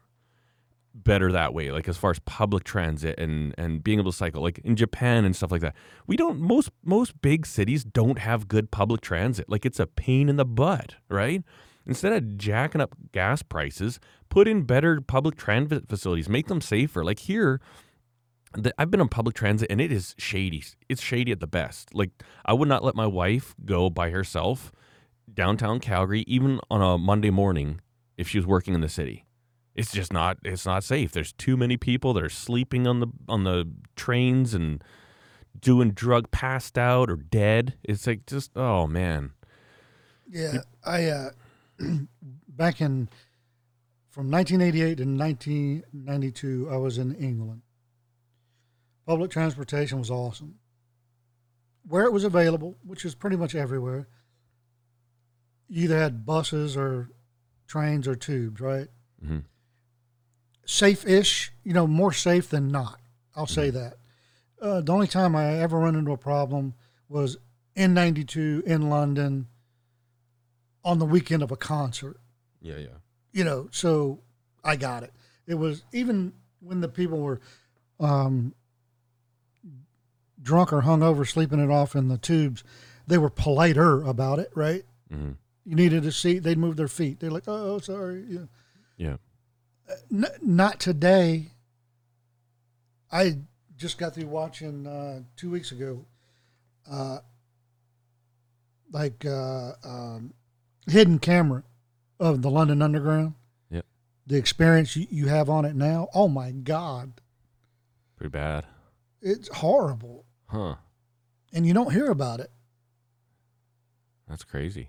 [1.04, 4.42] better that way, like as far as public transit and and being able to cycle,
[4.42, 5.74] like in Japan and stuff like that.
[6.06, 9.48] We don't most most big cities don't have good public transit.
[9.48, 11.42] Like it's a pain in the butt, right?
[11.86, 13.98] Instead of jacking up gas prices,
[14.28, 17.02] put in better public transit facilities, make them safer.
[17.02, 17.60] Like here,
[18.52, 20.62] the, I've been on public transit and it is shady.
[20.88, 21.94] It's shady at the best.
[21.94, 22.10] Like
[22.44, 24.70] I would not let my wife go by herself
[25.32, 27.80] downtown Calgary, even on a Monday morning,
[28.16, 29.24] if she was working in the city.
[29.78, 30.38] It's just not.
[30.44, 31.12] It's not safe.
[31.12, 34.82] There's too many people that are sleeping on the on the trains and
[35.56, 37.74] doing drug passed out or dead.
[37.84, 39.30] It's like just oh man.
[40.28, 41.30] Yeah, I uh,
[42.48, 43.08] back in
[44.10, 47.62] from 1988 to 1992, I was in England.
[49.06, 50.56] Public transportation was awesome.
[51.86, 54.08] Where it was available, which is pretty much everywhere,
[55.68, 57.10] you either had buses or
[57.68, 58.88] trains or tubes, right?
[59.24, 59.44] Mhm.
[60.70, 63.00] Safe-ish, you know, more safe than not.
[63.34, 63.94] I'll say that.
[64.60, 66.74] Uh, the only time I ever run into a problem
[67.08, 67.38] was
[67.74, 69.46] in '92 in London
[70.84, 72.18] on the weekend of a concert.
[72.60, 72.98] Yeah, yeah.
[73.32, 74.20] You know, so
[74.62, 75.14] I got it.
[75.46, 77.40] It was even when the people were
[77.98, 78.52] um,
[80.42, 82.62] drunk or hungover, sleeping it off in the tubes.
[83.06, 84.82] They were politer about it, right?
[85.10, 85.30] hmm
[85.64, 87.20] You needed a seat, they'd move their feet.
[87.20, 88.48] They're like, "Oh, sorry." Know.
[88.98, 89.16] Yeah.
[90.12, 91.52] N- not today.
[93.10, 93.38] I
[93.76, 96.04] just got through watching uh, two weeks ago,
[96.90, 97.18] uh,
[98.92, 100.34] like uh, um,
[100.86, 101.62] hidden camera
[102.20, 103.34] of the London Underground.
[103.70, 103.86] Yep.
[104.26, 106.08] The experience you, you have on it now.
[106.14, 107.12] Oh my God,
[108.16, 108.66] Pretty bad.
[109.22, 110.74] it's horrible, Huh.
[111.52, 112.50] and you don't hear about it.
[114.28, 114.88] That's crazy.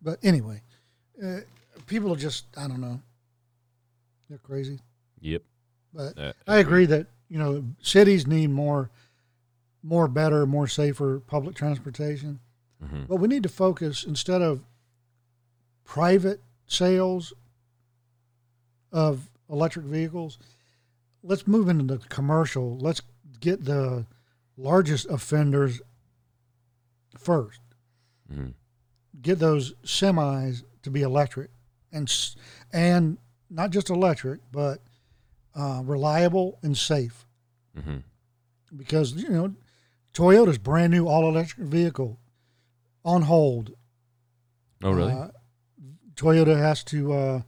[0.00, 0.62] But anyway,
[1.24, 1.40] uh,
[1.86, 3.00] people are just I don't know.
[4.28, 4.80] They're crazy.
[5.20, 5.42] Yep.
[5.92, 8.90] But Uh, I agree that you know cities need more,
[9.82, 12.40] more better, more safer public transportation.
[12.82, 14.62] hmm But we need to focus instead of
[15.84, 17.32] private sales
[18.92, 20.38] of electric vehicles.
[21.22, 22.78] Let's move into the commercial.
[22.78, 23.02] Let's
[23.40, 24.06] get the
[24.56, 25.80] largest offenders
[27.18, 27.60] first.
[28.32, 28.48] hmm
[29.20, 31.50] Get those semis to be electric,
[31.90, 32.08] and
[32.72, 33.18] and
[33.50, 34.80] not just electric, but
[35.54, 37.26] uh, reliable and safe.
[37.74, 37.98] hmm
[38.76, 39.54] Because you know,
[40.14, 42.18] Toyota's brand new all electric vehicle
[43.04, 43.72] on hold
[44.82, 45.12] Oh, really?
[45.12, 45.28] Uh,
[46.14, 47.42] Toyota has to uh,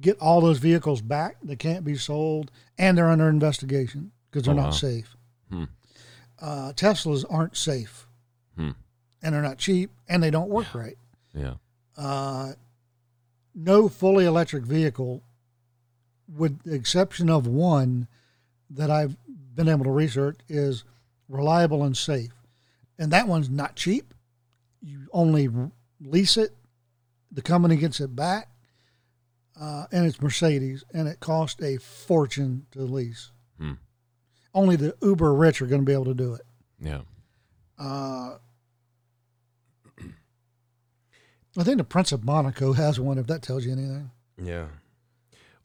[0.00, 1.36] get all those vehicles back.
[1.42, 4.70] They can't be sold, and they're under investigation because they're Oh, not wow.
[4.70, 5.16] safe.
[5.50, 5.64] Hmm.
[6.40, 8.06] Uh, Teslas aren't safe,
[8.56, 8.70] Hmm.
[9.22, 10.96] and they're not cheap, and they don't work right.
[11.34, 11.54] yeah.
[11.96, 12.52] Uh,
[13.54, 15.22] no fully electric vehicle,
[16.34, 18.08] with the exception of one
[18.70, 19.16] that I've
[19.54, 20.84] been able to research, is
[21.28, 22.32] reliable and safe.
[22.98, 24.12] And that one's not cheap.
[24.82, 25.48] You only
[26.00, 26.54] lease it,
[27.30, 28.48] the company gets it back,
[29.60, 33.30] uh, and it's Mercedes, and it costs a fortune to lease.
[33.58, 33.74] Hmm.
[34.54, 36.42] Only the uber rich are going to be able to do it.
[36.80, 37.00] Yeah.
[37.78, 38.36] Uh,
[41.58, 43.18] I think the Prince of Monaco has one.
[43.18, 44.10] If that tells you anything.
[44.42, 44.66] Yeah.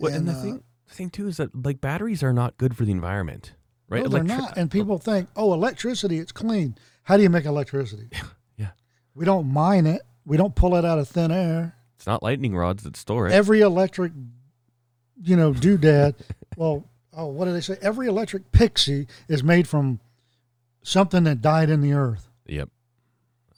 [0.01, 2.57] Well, and, And, the uh, thing, the thing too is that like batteries are not
[2.57, 3.53] good for the environment,
[3.89, 4.03] right?
[4.03, 4.57] No, they're not.
[4.57, 6.75] And people think, oh, electricity, it's clean.
[7.03, 8.09] How do you make electricity?
[8.57, 8.71] Yeah.
[9.15, 10.03] We don't mine it.
[10.23, 11.75] We don't pull it out of thin air.
[11.95, 13.33] It's not lightning rods that store it.
[13.33, 14.11] Every electric,
[15.23, 16.15] you know, doodad.
[16.57, 17.77] well, oh, what do they say?
[17.81, 19.99] Every electric pixie is made from
[20.83, 22.29] something that died in the earth.
[22.45, 22.69] yep.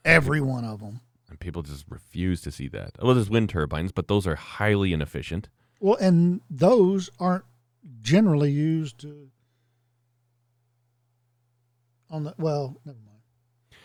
[0.06, 1.02] Every one of them.
[1.30, 2.92] And people just refuse to see that.
[3.02, 5.50] Well, there's wind turbines, but those are highly inefficient.
[5.84, 7.44] Well, and those aren't
[8.00, 9.28] generally used to,
[12.10, 12.34] on the.
[12.38, 13.20] Well, never mind.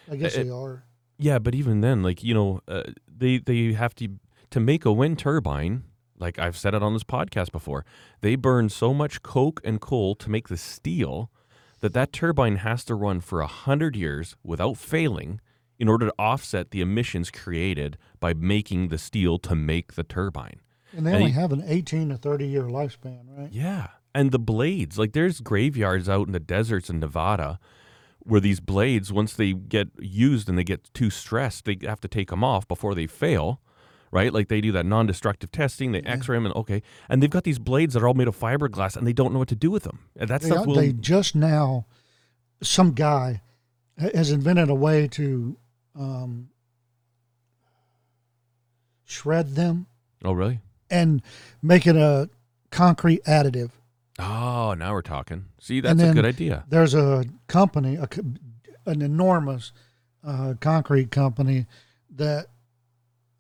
[0.09, 0.85] I guess they are.
[1.17, 4.11] Yeah, but even then, like you know, uh, they they have to
[4.51, 5.83] to make a wind turbine.
[6.17, 7.85] Like I've said it on this podcast before,
[8.21, 11.33] they burn so much coke and coal to make the steel
[11.81, 15.41] that that turbine has to run for a hundred years without failing
[15.81, 20.61] in order to offset the emissions created by making the steel to make the turbine.
[20.97, 23.53] And they and only you- have an 18 to 30 year lifespan, right?
[23.53, 23.89] Yeah.
[24.15, 27.59] And the blades, like there's graveyards out in the deserts in Nevada
[28.21, 32.09] where these blades, once they get used and they get too stressed, they have to
[32.09, 33.61] take them off before they fail,
[34.11, 34.33] right?
[34.33, 36.83] Like they do that non destructive testing, they x ray them, and okay.
[37.09, 39.39] And they've got these blades that are all made of fiberglass and they don't know
[39.39, 40.01] what to do with them.
[40.17, 40.75] And that They, stuff will.
[40.75, 41.87] they just now,
[42.63, 43.43] some guy
[43.99, 45.57] has invented a way to
[45.95, 46.49] um,
[49.05, 49.87] shred them
[50.25, 50.61] oh, really?
[50.91, 51.23] And
[51.63, 52.29] make it a
[52.71, 53.71] concrete additive.
[54.19, 55.47] Oh, now we're talking.
[55.61, 56.65] See, that's a good idea.
[56.69, 58.09] There's a company, a,
[58.87, 59.73] an enormous
[60.27, 61.67] uh, concrete company
[62.17, 62.47] that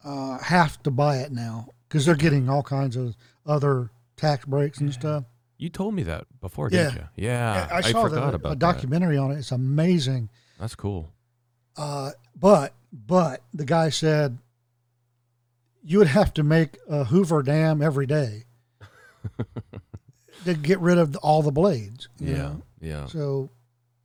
[0.04, 4.78] uh, have to buy it now because they're getting all kinds of other tax breaks
[4.78, 5.24] and stuff.
[5.56, 6.84] You told me that before, Yeah.
[6.84, 7.24] didn't you?
[7.26, 7.68] Yeah.
[7.72, 8.58] I saw forgot the, about a that.
[8.60, 9.38] documentary on it.
[9.38, 10.30] It's amazing.
[10.60, 11.10] That's cool.
[11.76, 14.38] Uh, but but the guy said
[15.88, 18.44] you would have to make a Hoover Dam every day
[20.44, 22.10] to get rid of all the blades.
[22.18, 22.36] Yeah.
[22.36, 22.62] know?
[22.78, 23.06] Yeah.
[23.06, 23.48] So,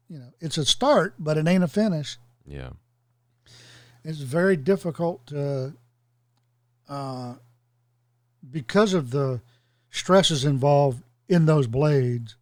[0.08, 2.18] you know, it's a start, but it ain't a finish.
[2.48, 2.70] Yeah.
[4.06, 5.74] It's very difficult to,
[6.88, 7.34] uh,
[8.50, 9.42] because of the
[9.92, 12.38] stresses involved in those blades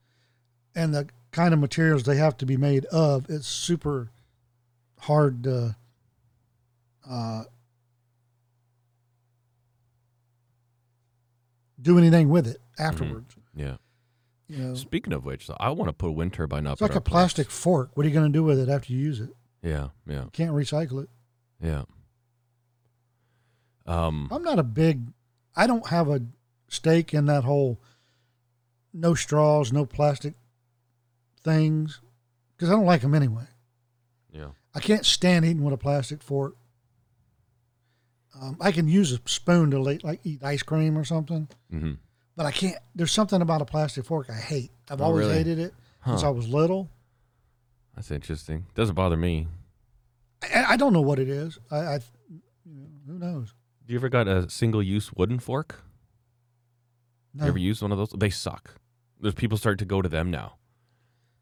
[0.76, 3.28] and the kind of materials they have to be made of.
[3.28, 4.12] It's super
[5.00, 5.76] hard to,
[7.10, 7.46] uh,
[11.82, 13.36] do anything with it afterwards.
[13.56, 13.78] Yeah.
[14.48, 16.74] You know, Speaking of which, I want to put a wind turbine up.
[16.74, 17.58] it's like a plastic place.
[17.58, 17.92] fork.
[17.94, 19.30] What are you going to do with it after you use it?
[19.64, 21.10] Yeah, yeah, You can't recycle it.
[21.64, 21.84] yeah.
[23.86, 25.08] Um, I'm not a big.
[25.56, 26.22] I don't have a
[26.68, 27.80] stake in that whole
[28.94, 30.34] no straws, no plastic
[31.44, 32.00] things
[32.56, 33.46] because I don't like them anyway.
[34.32, 36.56] yeah, I can't stand eating with a plastic fork.
[38.40, 41.94] Um, I can use a spoon to like, like eat ice cream or something, hmm
[42.38, 42.78] but I can't.
[42.96, 44.72] There's something about a plastic fork I hate.
[44.90, 45.38] I've Oh, always really?
[45.38, 45.74] hated it
[46.06, 46.90] since I was little.
[47.96, 48.66] That's interesting.
[48.74, 49.48] Doesn't bother me.
[50.42, 51.60] I, I don't know what it is.
[51.70, 51.96] I, I
[52.30, 53.54] you know, who knows?
[53.86, 55.84] Do you ever got a single-use wooden fork?
[57.34, 57.44] No.
[57.44, 58.10] You ever used one of those?
[58.18, 58.76] They suck.
[59.20, 60.56] There's people start to go to them now,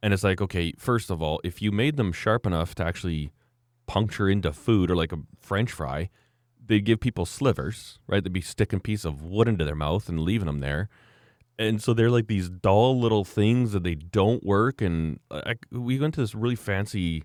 [0.04, 3.32] and it's like, okay, first of all, if you made them sharp enough to actually
[3.88, 6.10] puncture into food or like a French fry,
[6.70, 8.24] they'd give people slivers, right?
[8.24, 10.88] They'd be sticking a piece of wood into their mouth and leaving them there.
[11.58, 14.80] And so they're like these dull little things that they don't work.
[14.80, 17.24] And I, we went to this really fancy,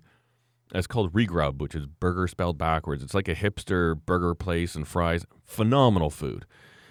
[0.73, 3.03] it's called Regrub, which is burger spelled backwards.
[3.03, 5.25] It's like a hipster burger place and fries.
[5.45, 6.45] Phenomenal food.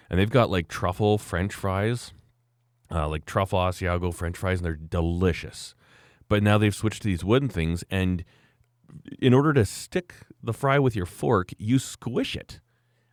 [0.08, 2.12] And they've got like truffle French fries,
[2.90, 5.74] uh, like truffle Asiago French fries, and they're delicious.
[6.28, 7.82] But now they've switched to these wooden things.
[7.90, 8.24] And
[9.20, 12.60] in order to stick the fry with your fork, you squish it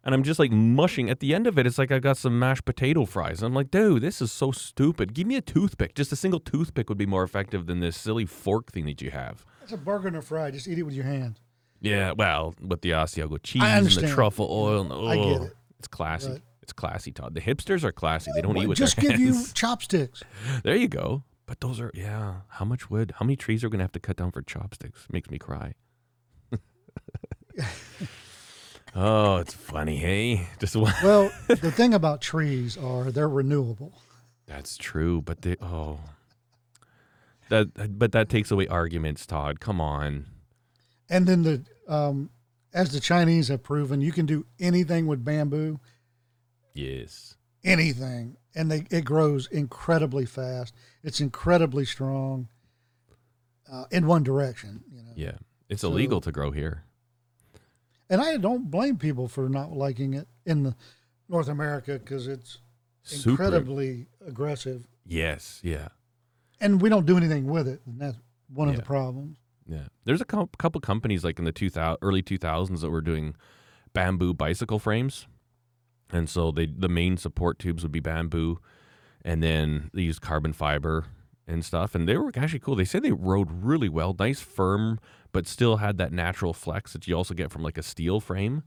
[0.03, 1.09] and I'm just like mushing.
[1.09, 3.41] At the end of it, it's like I got some mashed potato fries.
[3.41, 5.13] I'm like, dude, this is so stupid.
[5.13, 5.95] Give me a toothpick.
[5.95, 9.11] Just a single toothpick would be more effective than this silly fork thing that you
[9.11, 9.45] have.
[9.63, 10.51] It's a burger and a fry.
[10.51, 11.39] Just eat it with your hands.
[11.81, 14.81] Yeah, well, with the Asiago cheese and the truffle oil.
[14.81, 15.55] And, oh, I get it.
[15.79, 16.31] It's classy.
[16.31, 16.41] Right.
[16.61, 17.33] It's classy, Todd.
[17.33, 18.31] The hipsters are classy.
[18.35, 19.19] They don't well, eat with just their hands.
[19.19, 20.23] Just give you chopsticks.
[20.63, 21.23] There you go.
[21.51, 22.35] But those are yeah.
[22.47, 23.13] How much wood?
[23.17, 25.05] How many trees are we gonna have to cut down for chopsticks?
[25.11, 25.73] Makes me cry.
[28.95, 30.47] Oh, it's funny, hey?
[30.59, 33.91] Just well, the thing about trees are they're renewable.
[34.45, 35.99] That's true, but they oh
[37.49, 39.59] that but that takes away arguments, Todd.
[39.59, 40.27] Come on.
[41.09, 42.29] And then the um,
[42.73, 45.81] as the Chinese have proven, you can do anything with bamboo.
[46.73, 47.35] Yes.
[47.65, 50.73] Anything, and they it grows incredibly fast.
[51.03, 52.47] It's incredibly strong.
[53.71, 55.11] Uh, in one direction, you know.
[55.15, 55.37] Yeah,
[55.69, 56.83] it's so, illegal to grow here
[58.11, 60.75] and I don't blame people for not liking it in the
[61.29, 62.59] North America because it's
[63.03, 63.31] Super.
[63.31, 64.85] incredibly aggressive.
[65.05, 65.87] Yes, yeah.
[66.59, 68.17] And we don't do anything with it, and that's
[68.53, 68.73] one yeah.
[68.73, 69.37] of the problems.
[69.65, 73.33] Yeah, there's a couple companies like in the 2000, early 2000s that were doing
[73.93, 75.25] bamboo bicycle frames,
[76.11, 78.59] and so they the main support tubes would be bamboo,
[79.23, 81.05] and then they used carbon fiber
[81.47, 82.75] and stuff, and they were actually cool.
[82.75, 84.99] They said they rode really well, nice firm
[85.31, 88.63] but still had that natural flex that you also get from like a steel frame.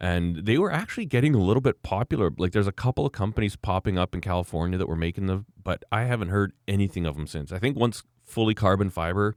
[0.00, 2.30] And they were actually getting a little bit popular.
[2.36, 5.84] Like there's a couple of companies popping up in California that were making them, but
[5.90, 7.50] I haven't heard anything of them since.
[7.50, 9.34] I think once fully carbon fiber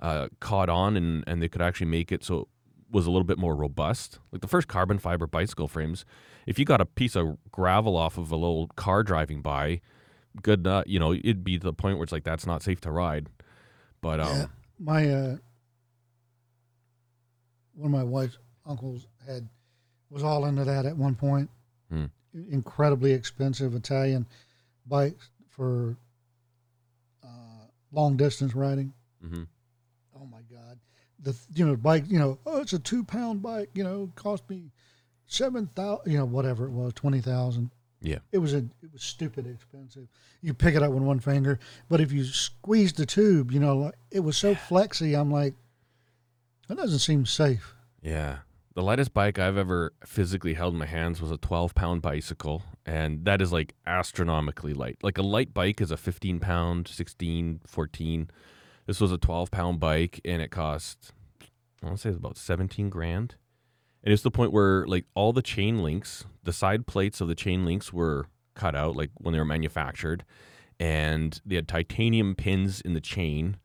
[0.00, 2.46] uh, caught on and, and they could actually make it so it
[2.90, 4.18] was a little bit more robust.
[4.30, 6.04] Like the first carbon fiber bicycle frames,
[6.46, 9.80] if you got a piece of gravel off of a little car driving by,
[10.42, 12.90] good, uh, you know, it'd be the point where it's like that's not safe to
[12.90, 13.28] ride.
[14.00, 14.46] But um, yeah,
[14.78, 15.36] my uh,
[17.74, 19.48] one of my wife's uncles had
[20.10, 21.50] was all into that at one point.
[21.90, 22.06] Hmm.
[22.50, 24.26] Incredibly expensive Italian
[24.86, 25.96] bikes for
[27.22, 28.92] uh, long distance riding.
[29.24, 29.44] Mm-hmm.
[30.20, 30.78] Oh my God,
[31.20, 34.48] the you know bike you know oh it's a two pound bike you know cost
[34.50, 34.70] me
[35.26, 37.70] seven thousand you know whatever it was twenty thousand.
[38.00, 40.08] Yeah, it was a it was stupid expensive.
[40.42, 43.76] You pick it up with one finger, but if you squeeze the tube, you know,
[43.78, 45.14] like, it was so flexy.
[45.14, 45.54] I'm like,
[46.68, 47.74] that doesn't seem safe.
[48.02, 48.38] Yeah.
[48.74, 52.62] The lightest bike I've ever physically held in my hands was a 12 pound bicycle.
[52.84, 54.98] And that is like astronomically light.
[55.02, 58.30] Like a light bike is a 15 pound, 16, 14.
[58.86, 61.12] This was a 12 pound bike and it cost,
[61.82, 63.36] I want to say it's about 17 grand.
[64.04, 67.34] And it's the point where like all the chain links, the side plates of the
[67.34, 70.24] chain links were cut out like when they were manufactured.
[70.78, 73.56] And they had titanium pins in the chain.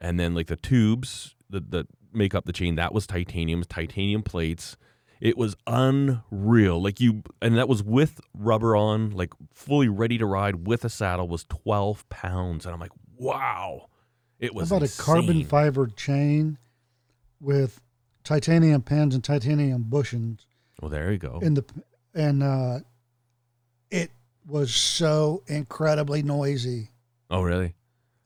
[0.00, 2.74] And then like the tubes, that the make up the chain.
[2.76, 4.76] That was titanium, titanium plates.
[5.20, 6.82] It was unreal.
[6.82, 10.88] Like you, and that was with rubber on, like fully ready to ride with a
[10.88, 11.28] saddle.
[11.28, 13.88] Was twelve pounds, and I'm like, wow,
[14.40, 14.70] it was.
[14.70, 15.02] How about insane.
[15.02, 16.58] a carbon fiber chain
[17.40, 17.80] with
[18.24, 20.40] titanium pins and titanium bushings?
[20.80, 21.38] Well, there you go.
[21.42, 21.64] In the
[22.14, 22.80] and uh,
[23.90, 24.10] it
[24.46, 26.90] was so incredibly noisy.
[27.30, 27.74] Oh, really?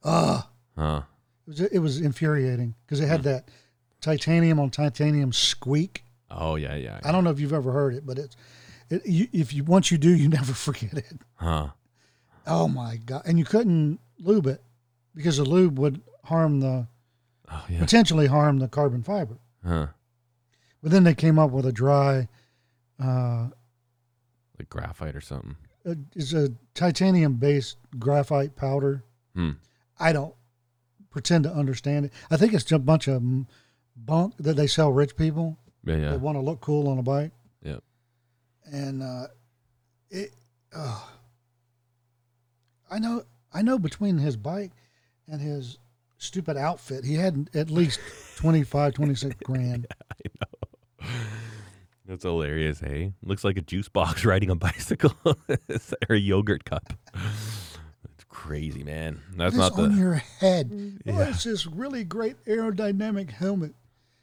[0.04, 0.48] Ah.
[0.76, 1.02] Uh, huh.
[1.46, 3.28] It was it was infuriating because it had hmm.
[3.28, 3.48] that
[4.00, 6.04] titanium on titanium squeak.
[6.30, 7.00] Oh yeah, yeah.
[7.04, 8.36] I don't know if you've ever heard it, but it's
[8.90, 11.20] it, you, if you once you do, you never forget it.
[11.34, 11.68] Huh.
[12.46, 13.22] Oh my god!
[13.26, 14.62] And you couldn't lube it
[15.14, 16.86] because the lube would harm the
[17.50, 17.78] oh, yeah.
[17.78, 19.38] potentially harm the carbon fiber.
[19.66, 19.88] Huh.
[20.82, 22.28] But then they came up with a dry,
[23.02, 23.48] uh,
[24.58, 25.56] like graphite or something.
[26.14, 29.04] It's a titanium based graphite powder.
[29.34, 29.52] Hmm.
[29.98, 30.34] I don't
[31.10, 32.12] pretend to understand it.
[32.30, 33.22] I think it's just a bunch of
[33.96, 35.58] bunk that they sell rich people.
[35.84, 36.10] Yeah, yeah.
[36.10, 37.32] That want to look cool on a bike.
[37.62, 37.82] Yep.
[38.64, 39.26] And uh,
[40.10, 40.32] it,
[40.74, 41.00] uh,
[42.90, 44.72] I know, I know between his bike
[45.28, 45.78] and his
[46.18, 48.00] stupid outfit, he had at least
[48.36, 49.86] 25, 26 grand.
[49.90, 50.30] Yeah,
[51.00, 51.08] I know.
[52.06, 53.12] That's hilarious, hey?
[53.22, 55.36] Looks like a juice box riding a bicycle or
[56.08, 56.92] a yogurt cup.
[57.14, 59.20] It's crazy, man.
[59.36, 59.98] That's it's not on the...
[60.00, 60.70] your head.
[60.70, 60.98] Mm.
[60.98, 61.18] Oh, yeah.
[61.18, 63.74] Oh, it's this really great aerodynamic helmet.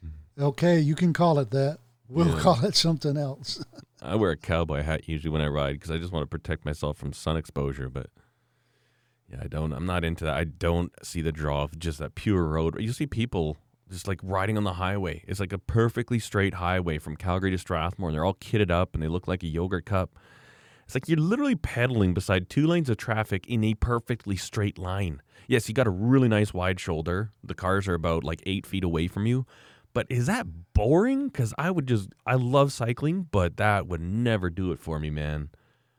[0.04, 0.42] Mm.
[0.42, 1.78] Okay, you can call it that.
[2.08, 2.40] We'll Yeah.
[2.40, 3.62] call it something else.
[4.02, 6.64] I wear a cowboy hat usually when I ride because I just want to protect
[6.64, 7.88] myself from sun exposure.
[7.88, 8.08] But
[9.30, 9.72] yeah, I don't.
[9.72, 10.34] I'm not into that.
[10.34, 12.80] I don't see the draw of just that pure road.
[12.80, 13.56] You see people
[13.90, 15.22] just like riding on the highway.
[15.26, 18.94] It's like a perfectly straight highway from Calgary to Strathmore, and they're all kitted up
[18.94, 20.16] and they look like a yogurt cup.
[20.84, 25.22] It's like you're literally pedaling beside two lanes of traffic in a perfectly straight line.
[25.46, 27.32] Yes, you got a really nice wide shoulder.
[27.42, 29.46] The cars are about like eight feet away from you.
[29.94, 31.28] But is that boring?
[31.28, 35.08] Because I would just, I love cycling, but that would never do it for me,
[35.08, 35.50] man.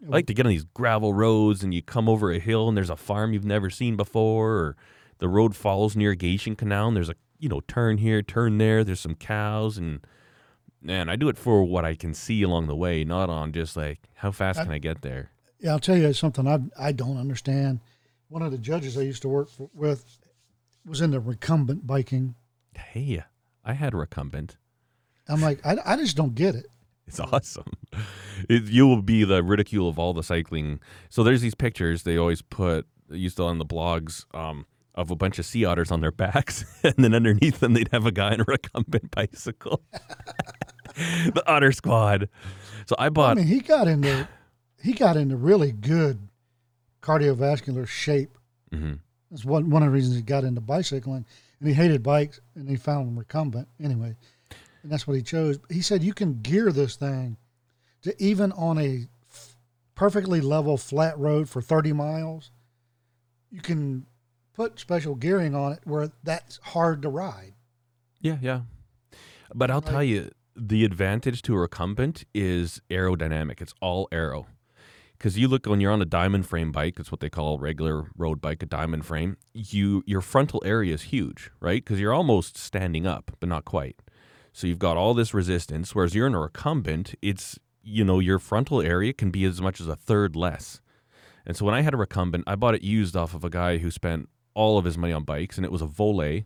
[0.04, 2.78] I like to get on these gravel roads and you come over a hill and
[2.78, 4.78] there's a farm you've never seen before, or
[5.20, 8.84] the road follows an irrigation canal and there's a, you know, turn here, turn there,
[8.84, 9.78] there's some cows.
[9.78, 10.06] And
[10.82, 13.76] man, I do it for what I can see along the way, not on just
[13.76, 15.32] like, how fast can I get there?
[15.60, 17.80] Yeah, I'll tell you something I I don't understand.
[18.28, 20.20] One of the judges I used to work for, with
[20.86, 22.36] was in into recumbent biking.
[22.76, 23.24] Hey,
[23.64, 24.58] I had a recumbent.
[25.28, 26.68] I'm like, I, I just don't get it.
[27.08, 27.72] It's awesome.
[28.50, 30.80] It, you will be the ridicule of all the cycling.
[31.10, 34.66] So there's these pictures they always put used to on the blogs um,
[34.96, 38.06] of a bunch of sea otters on their backs, and then underneath them they'd have
[38.06, 39.84] a guy on a recumbent bicycle.
[40.96, 42.30] the Otter Squad.
[42.88, 43.32] So I bought.
[43.38, 44.28] I mean, he got into
[44.82, 46.28] he got into really good
[47.02, 48.38] cardiovascular shape.
[48.74, 49.00] Mhm.
[49.30, 51.26] That's one one of the reasons he got into bicycling,
[51.60, 54.16] and he hated bikes, and he found them recumbent anyway,
[54.86, 55.58] and that's what he chose.
[55.70, 57.38] He said you can gear this thing
[58.04, 59.58] to even on a f-
[59.96, 62.52] perfectly level flat road for thirty miles,
[63.50, 64.06] you can
[64.54, 67.54] put special gearing on it where that's hard to ride.
[68.22, 68.62] Yeah, yeah.
[69.56, 73.60] But I'll tell you, the advantage to a recumbent is aerodynamic.
[73.60, 74.46] It's all aero.
[75.18, 77.60] Because you look when you're on a diamond frame bike, that's what they call a
[77.60, 79.38] regular road bike, a diamond frame.
[79.54, 81.84] You your frontal area is huge, right?
[81.84, 83.96] Because you're almost standing up, but not quite.
[84.56, 85.94] So you've got all this resistance.
[85.94, 89.82] Whereas you're in a recumbent, it's you know your frontal area can be as much
[89.82, 90.80] as a third less.
[91.46, 93.80] And so when I had a recumbent, I bought it used off of a guy
[93.80, 96.46] who spent all of his money on bikes, and it was a Volae.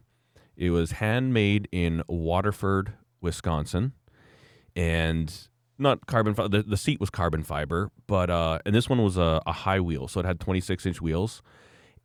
[0.57, 3.94] It was handmade in Waterford, Wisconsin,
[4.76, 5.31] and
[5.77, 6.34] not carbon.
[6.34, 9.52] Fi- the, the seat was carbon fiber, but uh, and this one was a, a
[9.52, 11.44] high wheel, so it had 26 inch wheels,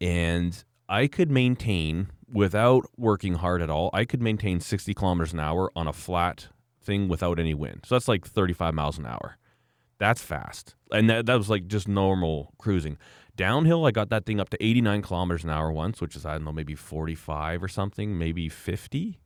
[0.03, 3.89] and I could maintain without working hard at all.
[3.93, 6.49] I could maintain 60 kilometers an hour on a flat
[6.83, 7.83] thing without any wind.
[7.87, 9.39] So that's like 35 miles an hour.
[9.99, 12.99] That's fast, and that, that was like just normal cruising.
[13.37, 16.33] Downhill, I got that thing up to 89 kilometers an hour once, which is I
[16.33, 19.21] don't know, maybe 45 or something, maybe 50,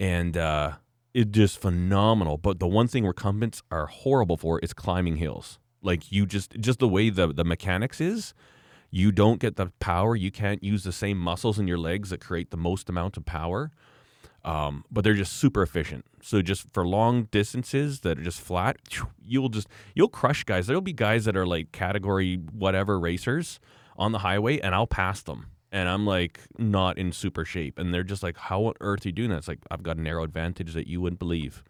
[0.00, 0.72] and uh,
[1.14, 2.38] it just phenomenal.
[2.38, 5.60] But the one thing recumbents are horrible for is climbing hills.
[5.80, 8.34] Like you just just the way the the mechanics is,
[8.94, 10.14] you don't get the power.
[10.14, 13.24] You can't use the same muscles in your legs that create the most amount of
[13.24, 13.72] power.
[14.44, 16.04] Um, but they're just super efficient.
[16.22, 18.76] So just for long distances that are just flat,
[19.20, 20.68] you'll just you'll crush guys.
[20.68, 23.58] There'll be guys that are like category whatever racers
[23.96, 25.46] on the highway, and I'll pass them.
[25.72, 29.08] And I'm like not in super shape, and they're just like, "How on earth are
[29.08, 31.64] you doing that?" It's like I've got an aero advantage that you wouldn't believe.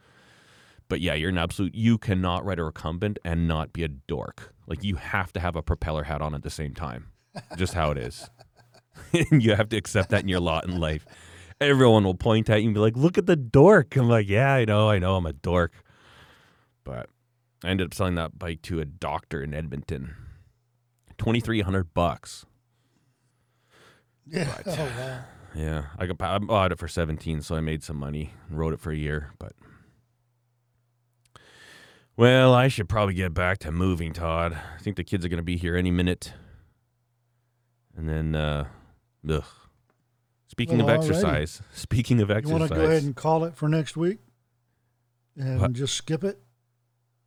[0.89, 1.75] But yeah, you're an absolute.
[1.75, 4.53] You cannot ride a recumbent and not be a dork.
[4.67, 7.13] Like you have to have a propeller hat on at the same time.
[7.56, 8.28] Just how it is.
[9.31, 11.05] and you have to accept that in your lot in life.
[11.61, 14.52] Everyone will point at you and be like, "Look at the dork." I'm like, "Yeah,
[14.55, 15.73] I know, I know, I'm a dork."
[16.85, 17.09] But
[17.62, 20.15] I ended up selling that bike to a doctor in Edmonton.
[21.16, 22.44] Twenty three hundred bucks.
[24.27, 24.52] Yeah.
[24.65, 25.20] But- Oh wow.
[25.55, 28.73] Yeah, I got I bought it for seventeen, so I made some money and rode
[28.74, 29.31] it for a year.
[29.39, 29.52] But
[32.16, 34.52] well, I should probably get back to moving, Todd.
[34.52, 36.32] I think the kids are going to be here any minute.
[37.97, 38.66] And then, uh,
[39.29, 39.45] ugh.
[40.49, 43.57] Speaking Well, of exercise, speaking of exercise, You want to go ahead and call it
[43.57, 44.19] for next week,
[45.37, 45.73] and What?
[45.73, 46.41] just skip it?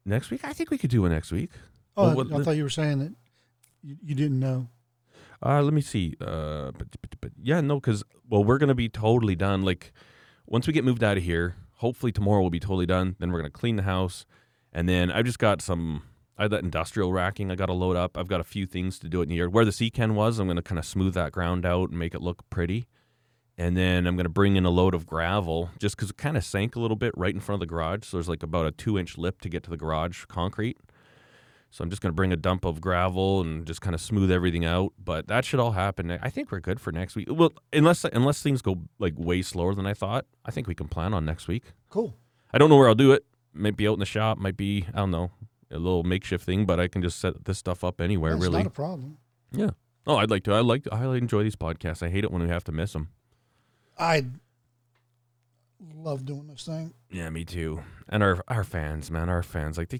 [0.05, 1.51] next week, I think we could do it next week.
[1.97, 3.13] Oh, Well, what- I thought you were saying that
[3.83, 4.69] you, you didn't know.
[5.45, 6.15] Uh, let me see.
[6.21, 9.63] Uh, but, but, but yeah, no, because well, we're gonna be totally done.
[9.63, 9.91] Like
[10.45, 13.17] once we get moved out of here, hopefully tomorrow we'll be totally done.
[13.19, 14.25] Then we're gonna clean the house,
[14.71, 16.03] and then I've just got some.
[16.37, 17.51] I had that industrial racking.
[17.51, 18.17] I got to load up.
[18.17, 19.53] I've got a few things to do it in the yard.
[19.53, 22.13] Where the sea can was, I'm gonna kind of smooth that ground out and make
[22.13, 22.87] it look pretty.
[23.57, 26.43] And then I'm gonna bring in a load of gravel, just because it kind of
[26.43, 28.05] sank a little bit right in front of the garage.
[28.05, 30.77] So there's like about a two inch lip to get to the garage concrete.
[31.69, 34.31] So I'm just going to bring a dump of gravel and just kind of smooth
[34.31, 34.93] everything out.
[35.03, 36.09] But that should all happen.
[36.21, 37.27] I think we're good for next week.
[37.29, 40.87] Well, unless unless things go like way slower than I thought, I think we can
[40.87, 41.63] plan on next week.
[41.89, 42.15] Cool.
[42.53, 43.25] I don't know where I'll do it.
[43.53, 44.37] Might be out in the shop.
[44.37, 45.31] Might be I don't know
[45.71, 46.65] a little makeshift thing.
[46.65, 48.31] But I can just set this stuff up anywhere.
[48.31, 48.57] That's really.
[48.59, 49.17] not a problem.
[49.51, 49.71] yeah.
[50.05, 50.53] Oh, I'd like to.
[50.53, 50.87] I like.
[50.91, 52.01] I enjoy these podcasts.
[52.01, 53.09] I hate it when we have to miss them.
[53.99, 54.25] I
[55.93, 56.93] love doing this thing.
[57.11, 57.83] Yeah, me too.
[58.07, 59.77] And our our fans, man, our fans.
[59.77, 59.99] Like, they,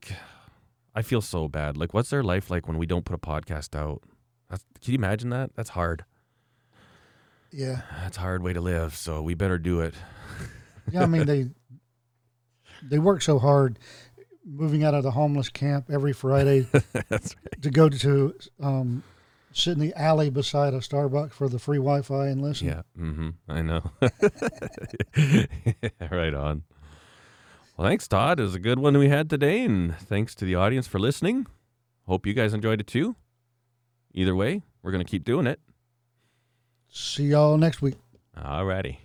[0.95, 1.76] I feel so bad.
[1.76, 4.02] Like, what's their life like when we don't put a podcast out?
[4.49, 5.52] That's, can you imagine that?
[5.56, 6.06] That's hard.
[7.52, 7.81] Yeah.
[8.02, 8.95] That's a hard way to live.
[8.95, 9.94] So we better do it.
[10.91, 11.48] Yeah, I mean they
[12.81, 13.77] they work so hard
[14.48, 17.36] moving out of the homeless camp every Friday right.
[17.61, 19.03] to go to um,
[19.52, 22.68] sit in the alley beside a Starbucks for the free Wi-Fi and listen.
[22.68, 22.82] Yeah.
[22.99, 23.30] Mm-hmm.
[23.49, 23.84] I know.
[26.15, 26.64] right on.
[27.76, 28.40] Well, thanks, Todd.
[28.40, 31.45] It was a good one we had today, and thanks to the audience for listening.
[32.07, 33.15] Hope you guys enjoyed it too.
[34.14, 35.60] Either way, we're gonna keep doing it.
[36.90, 37.95] See y'all next week.
[38.36, 38.98] Alrighty.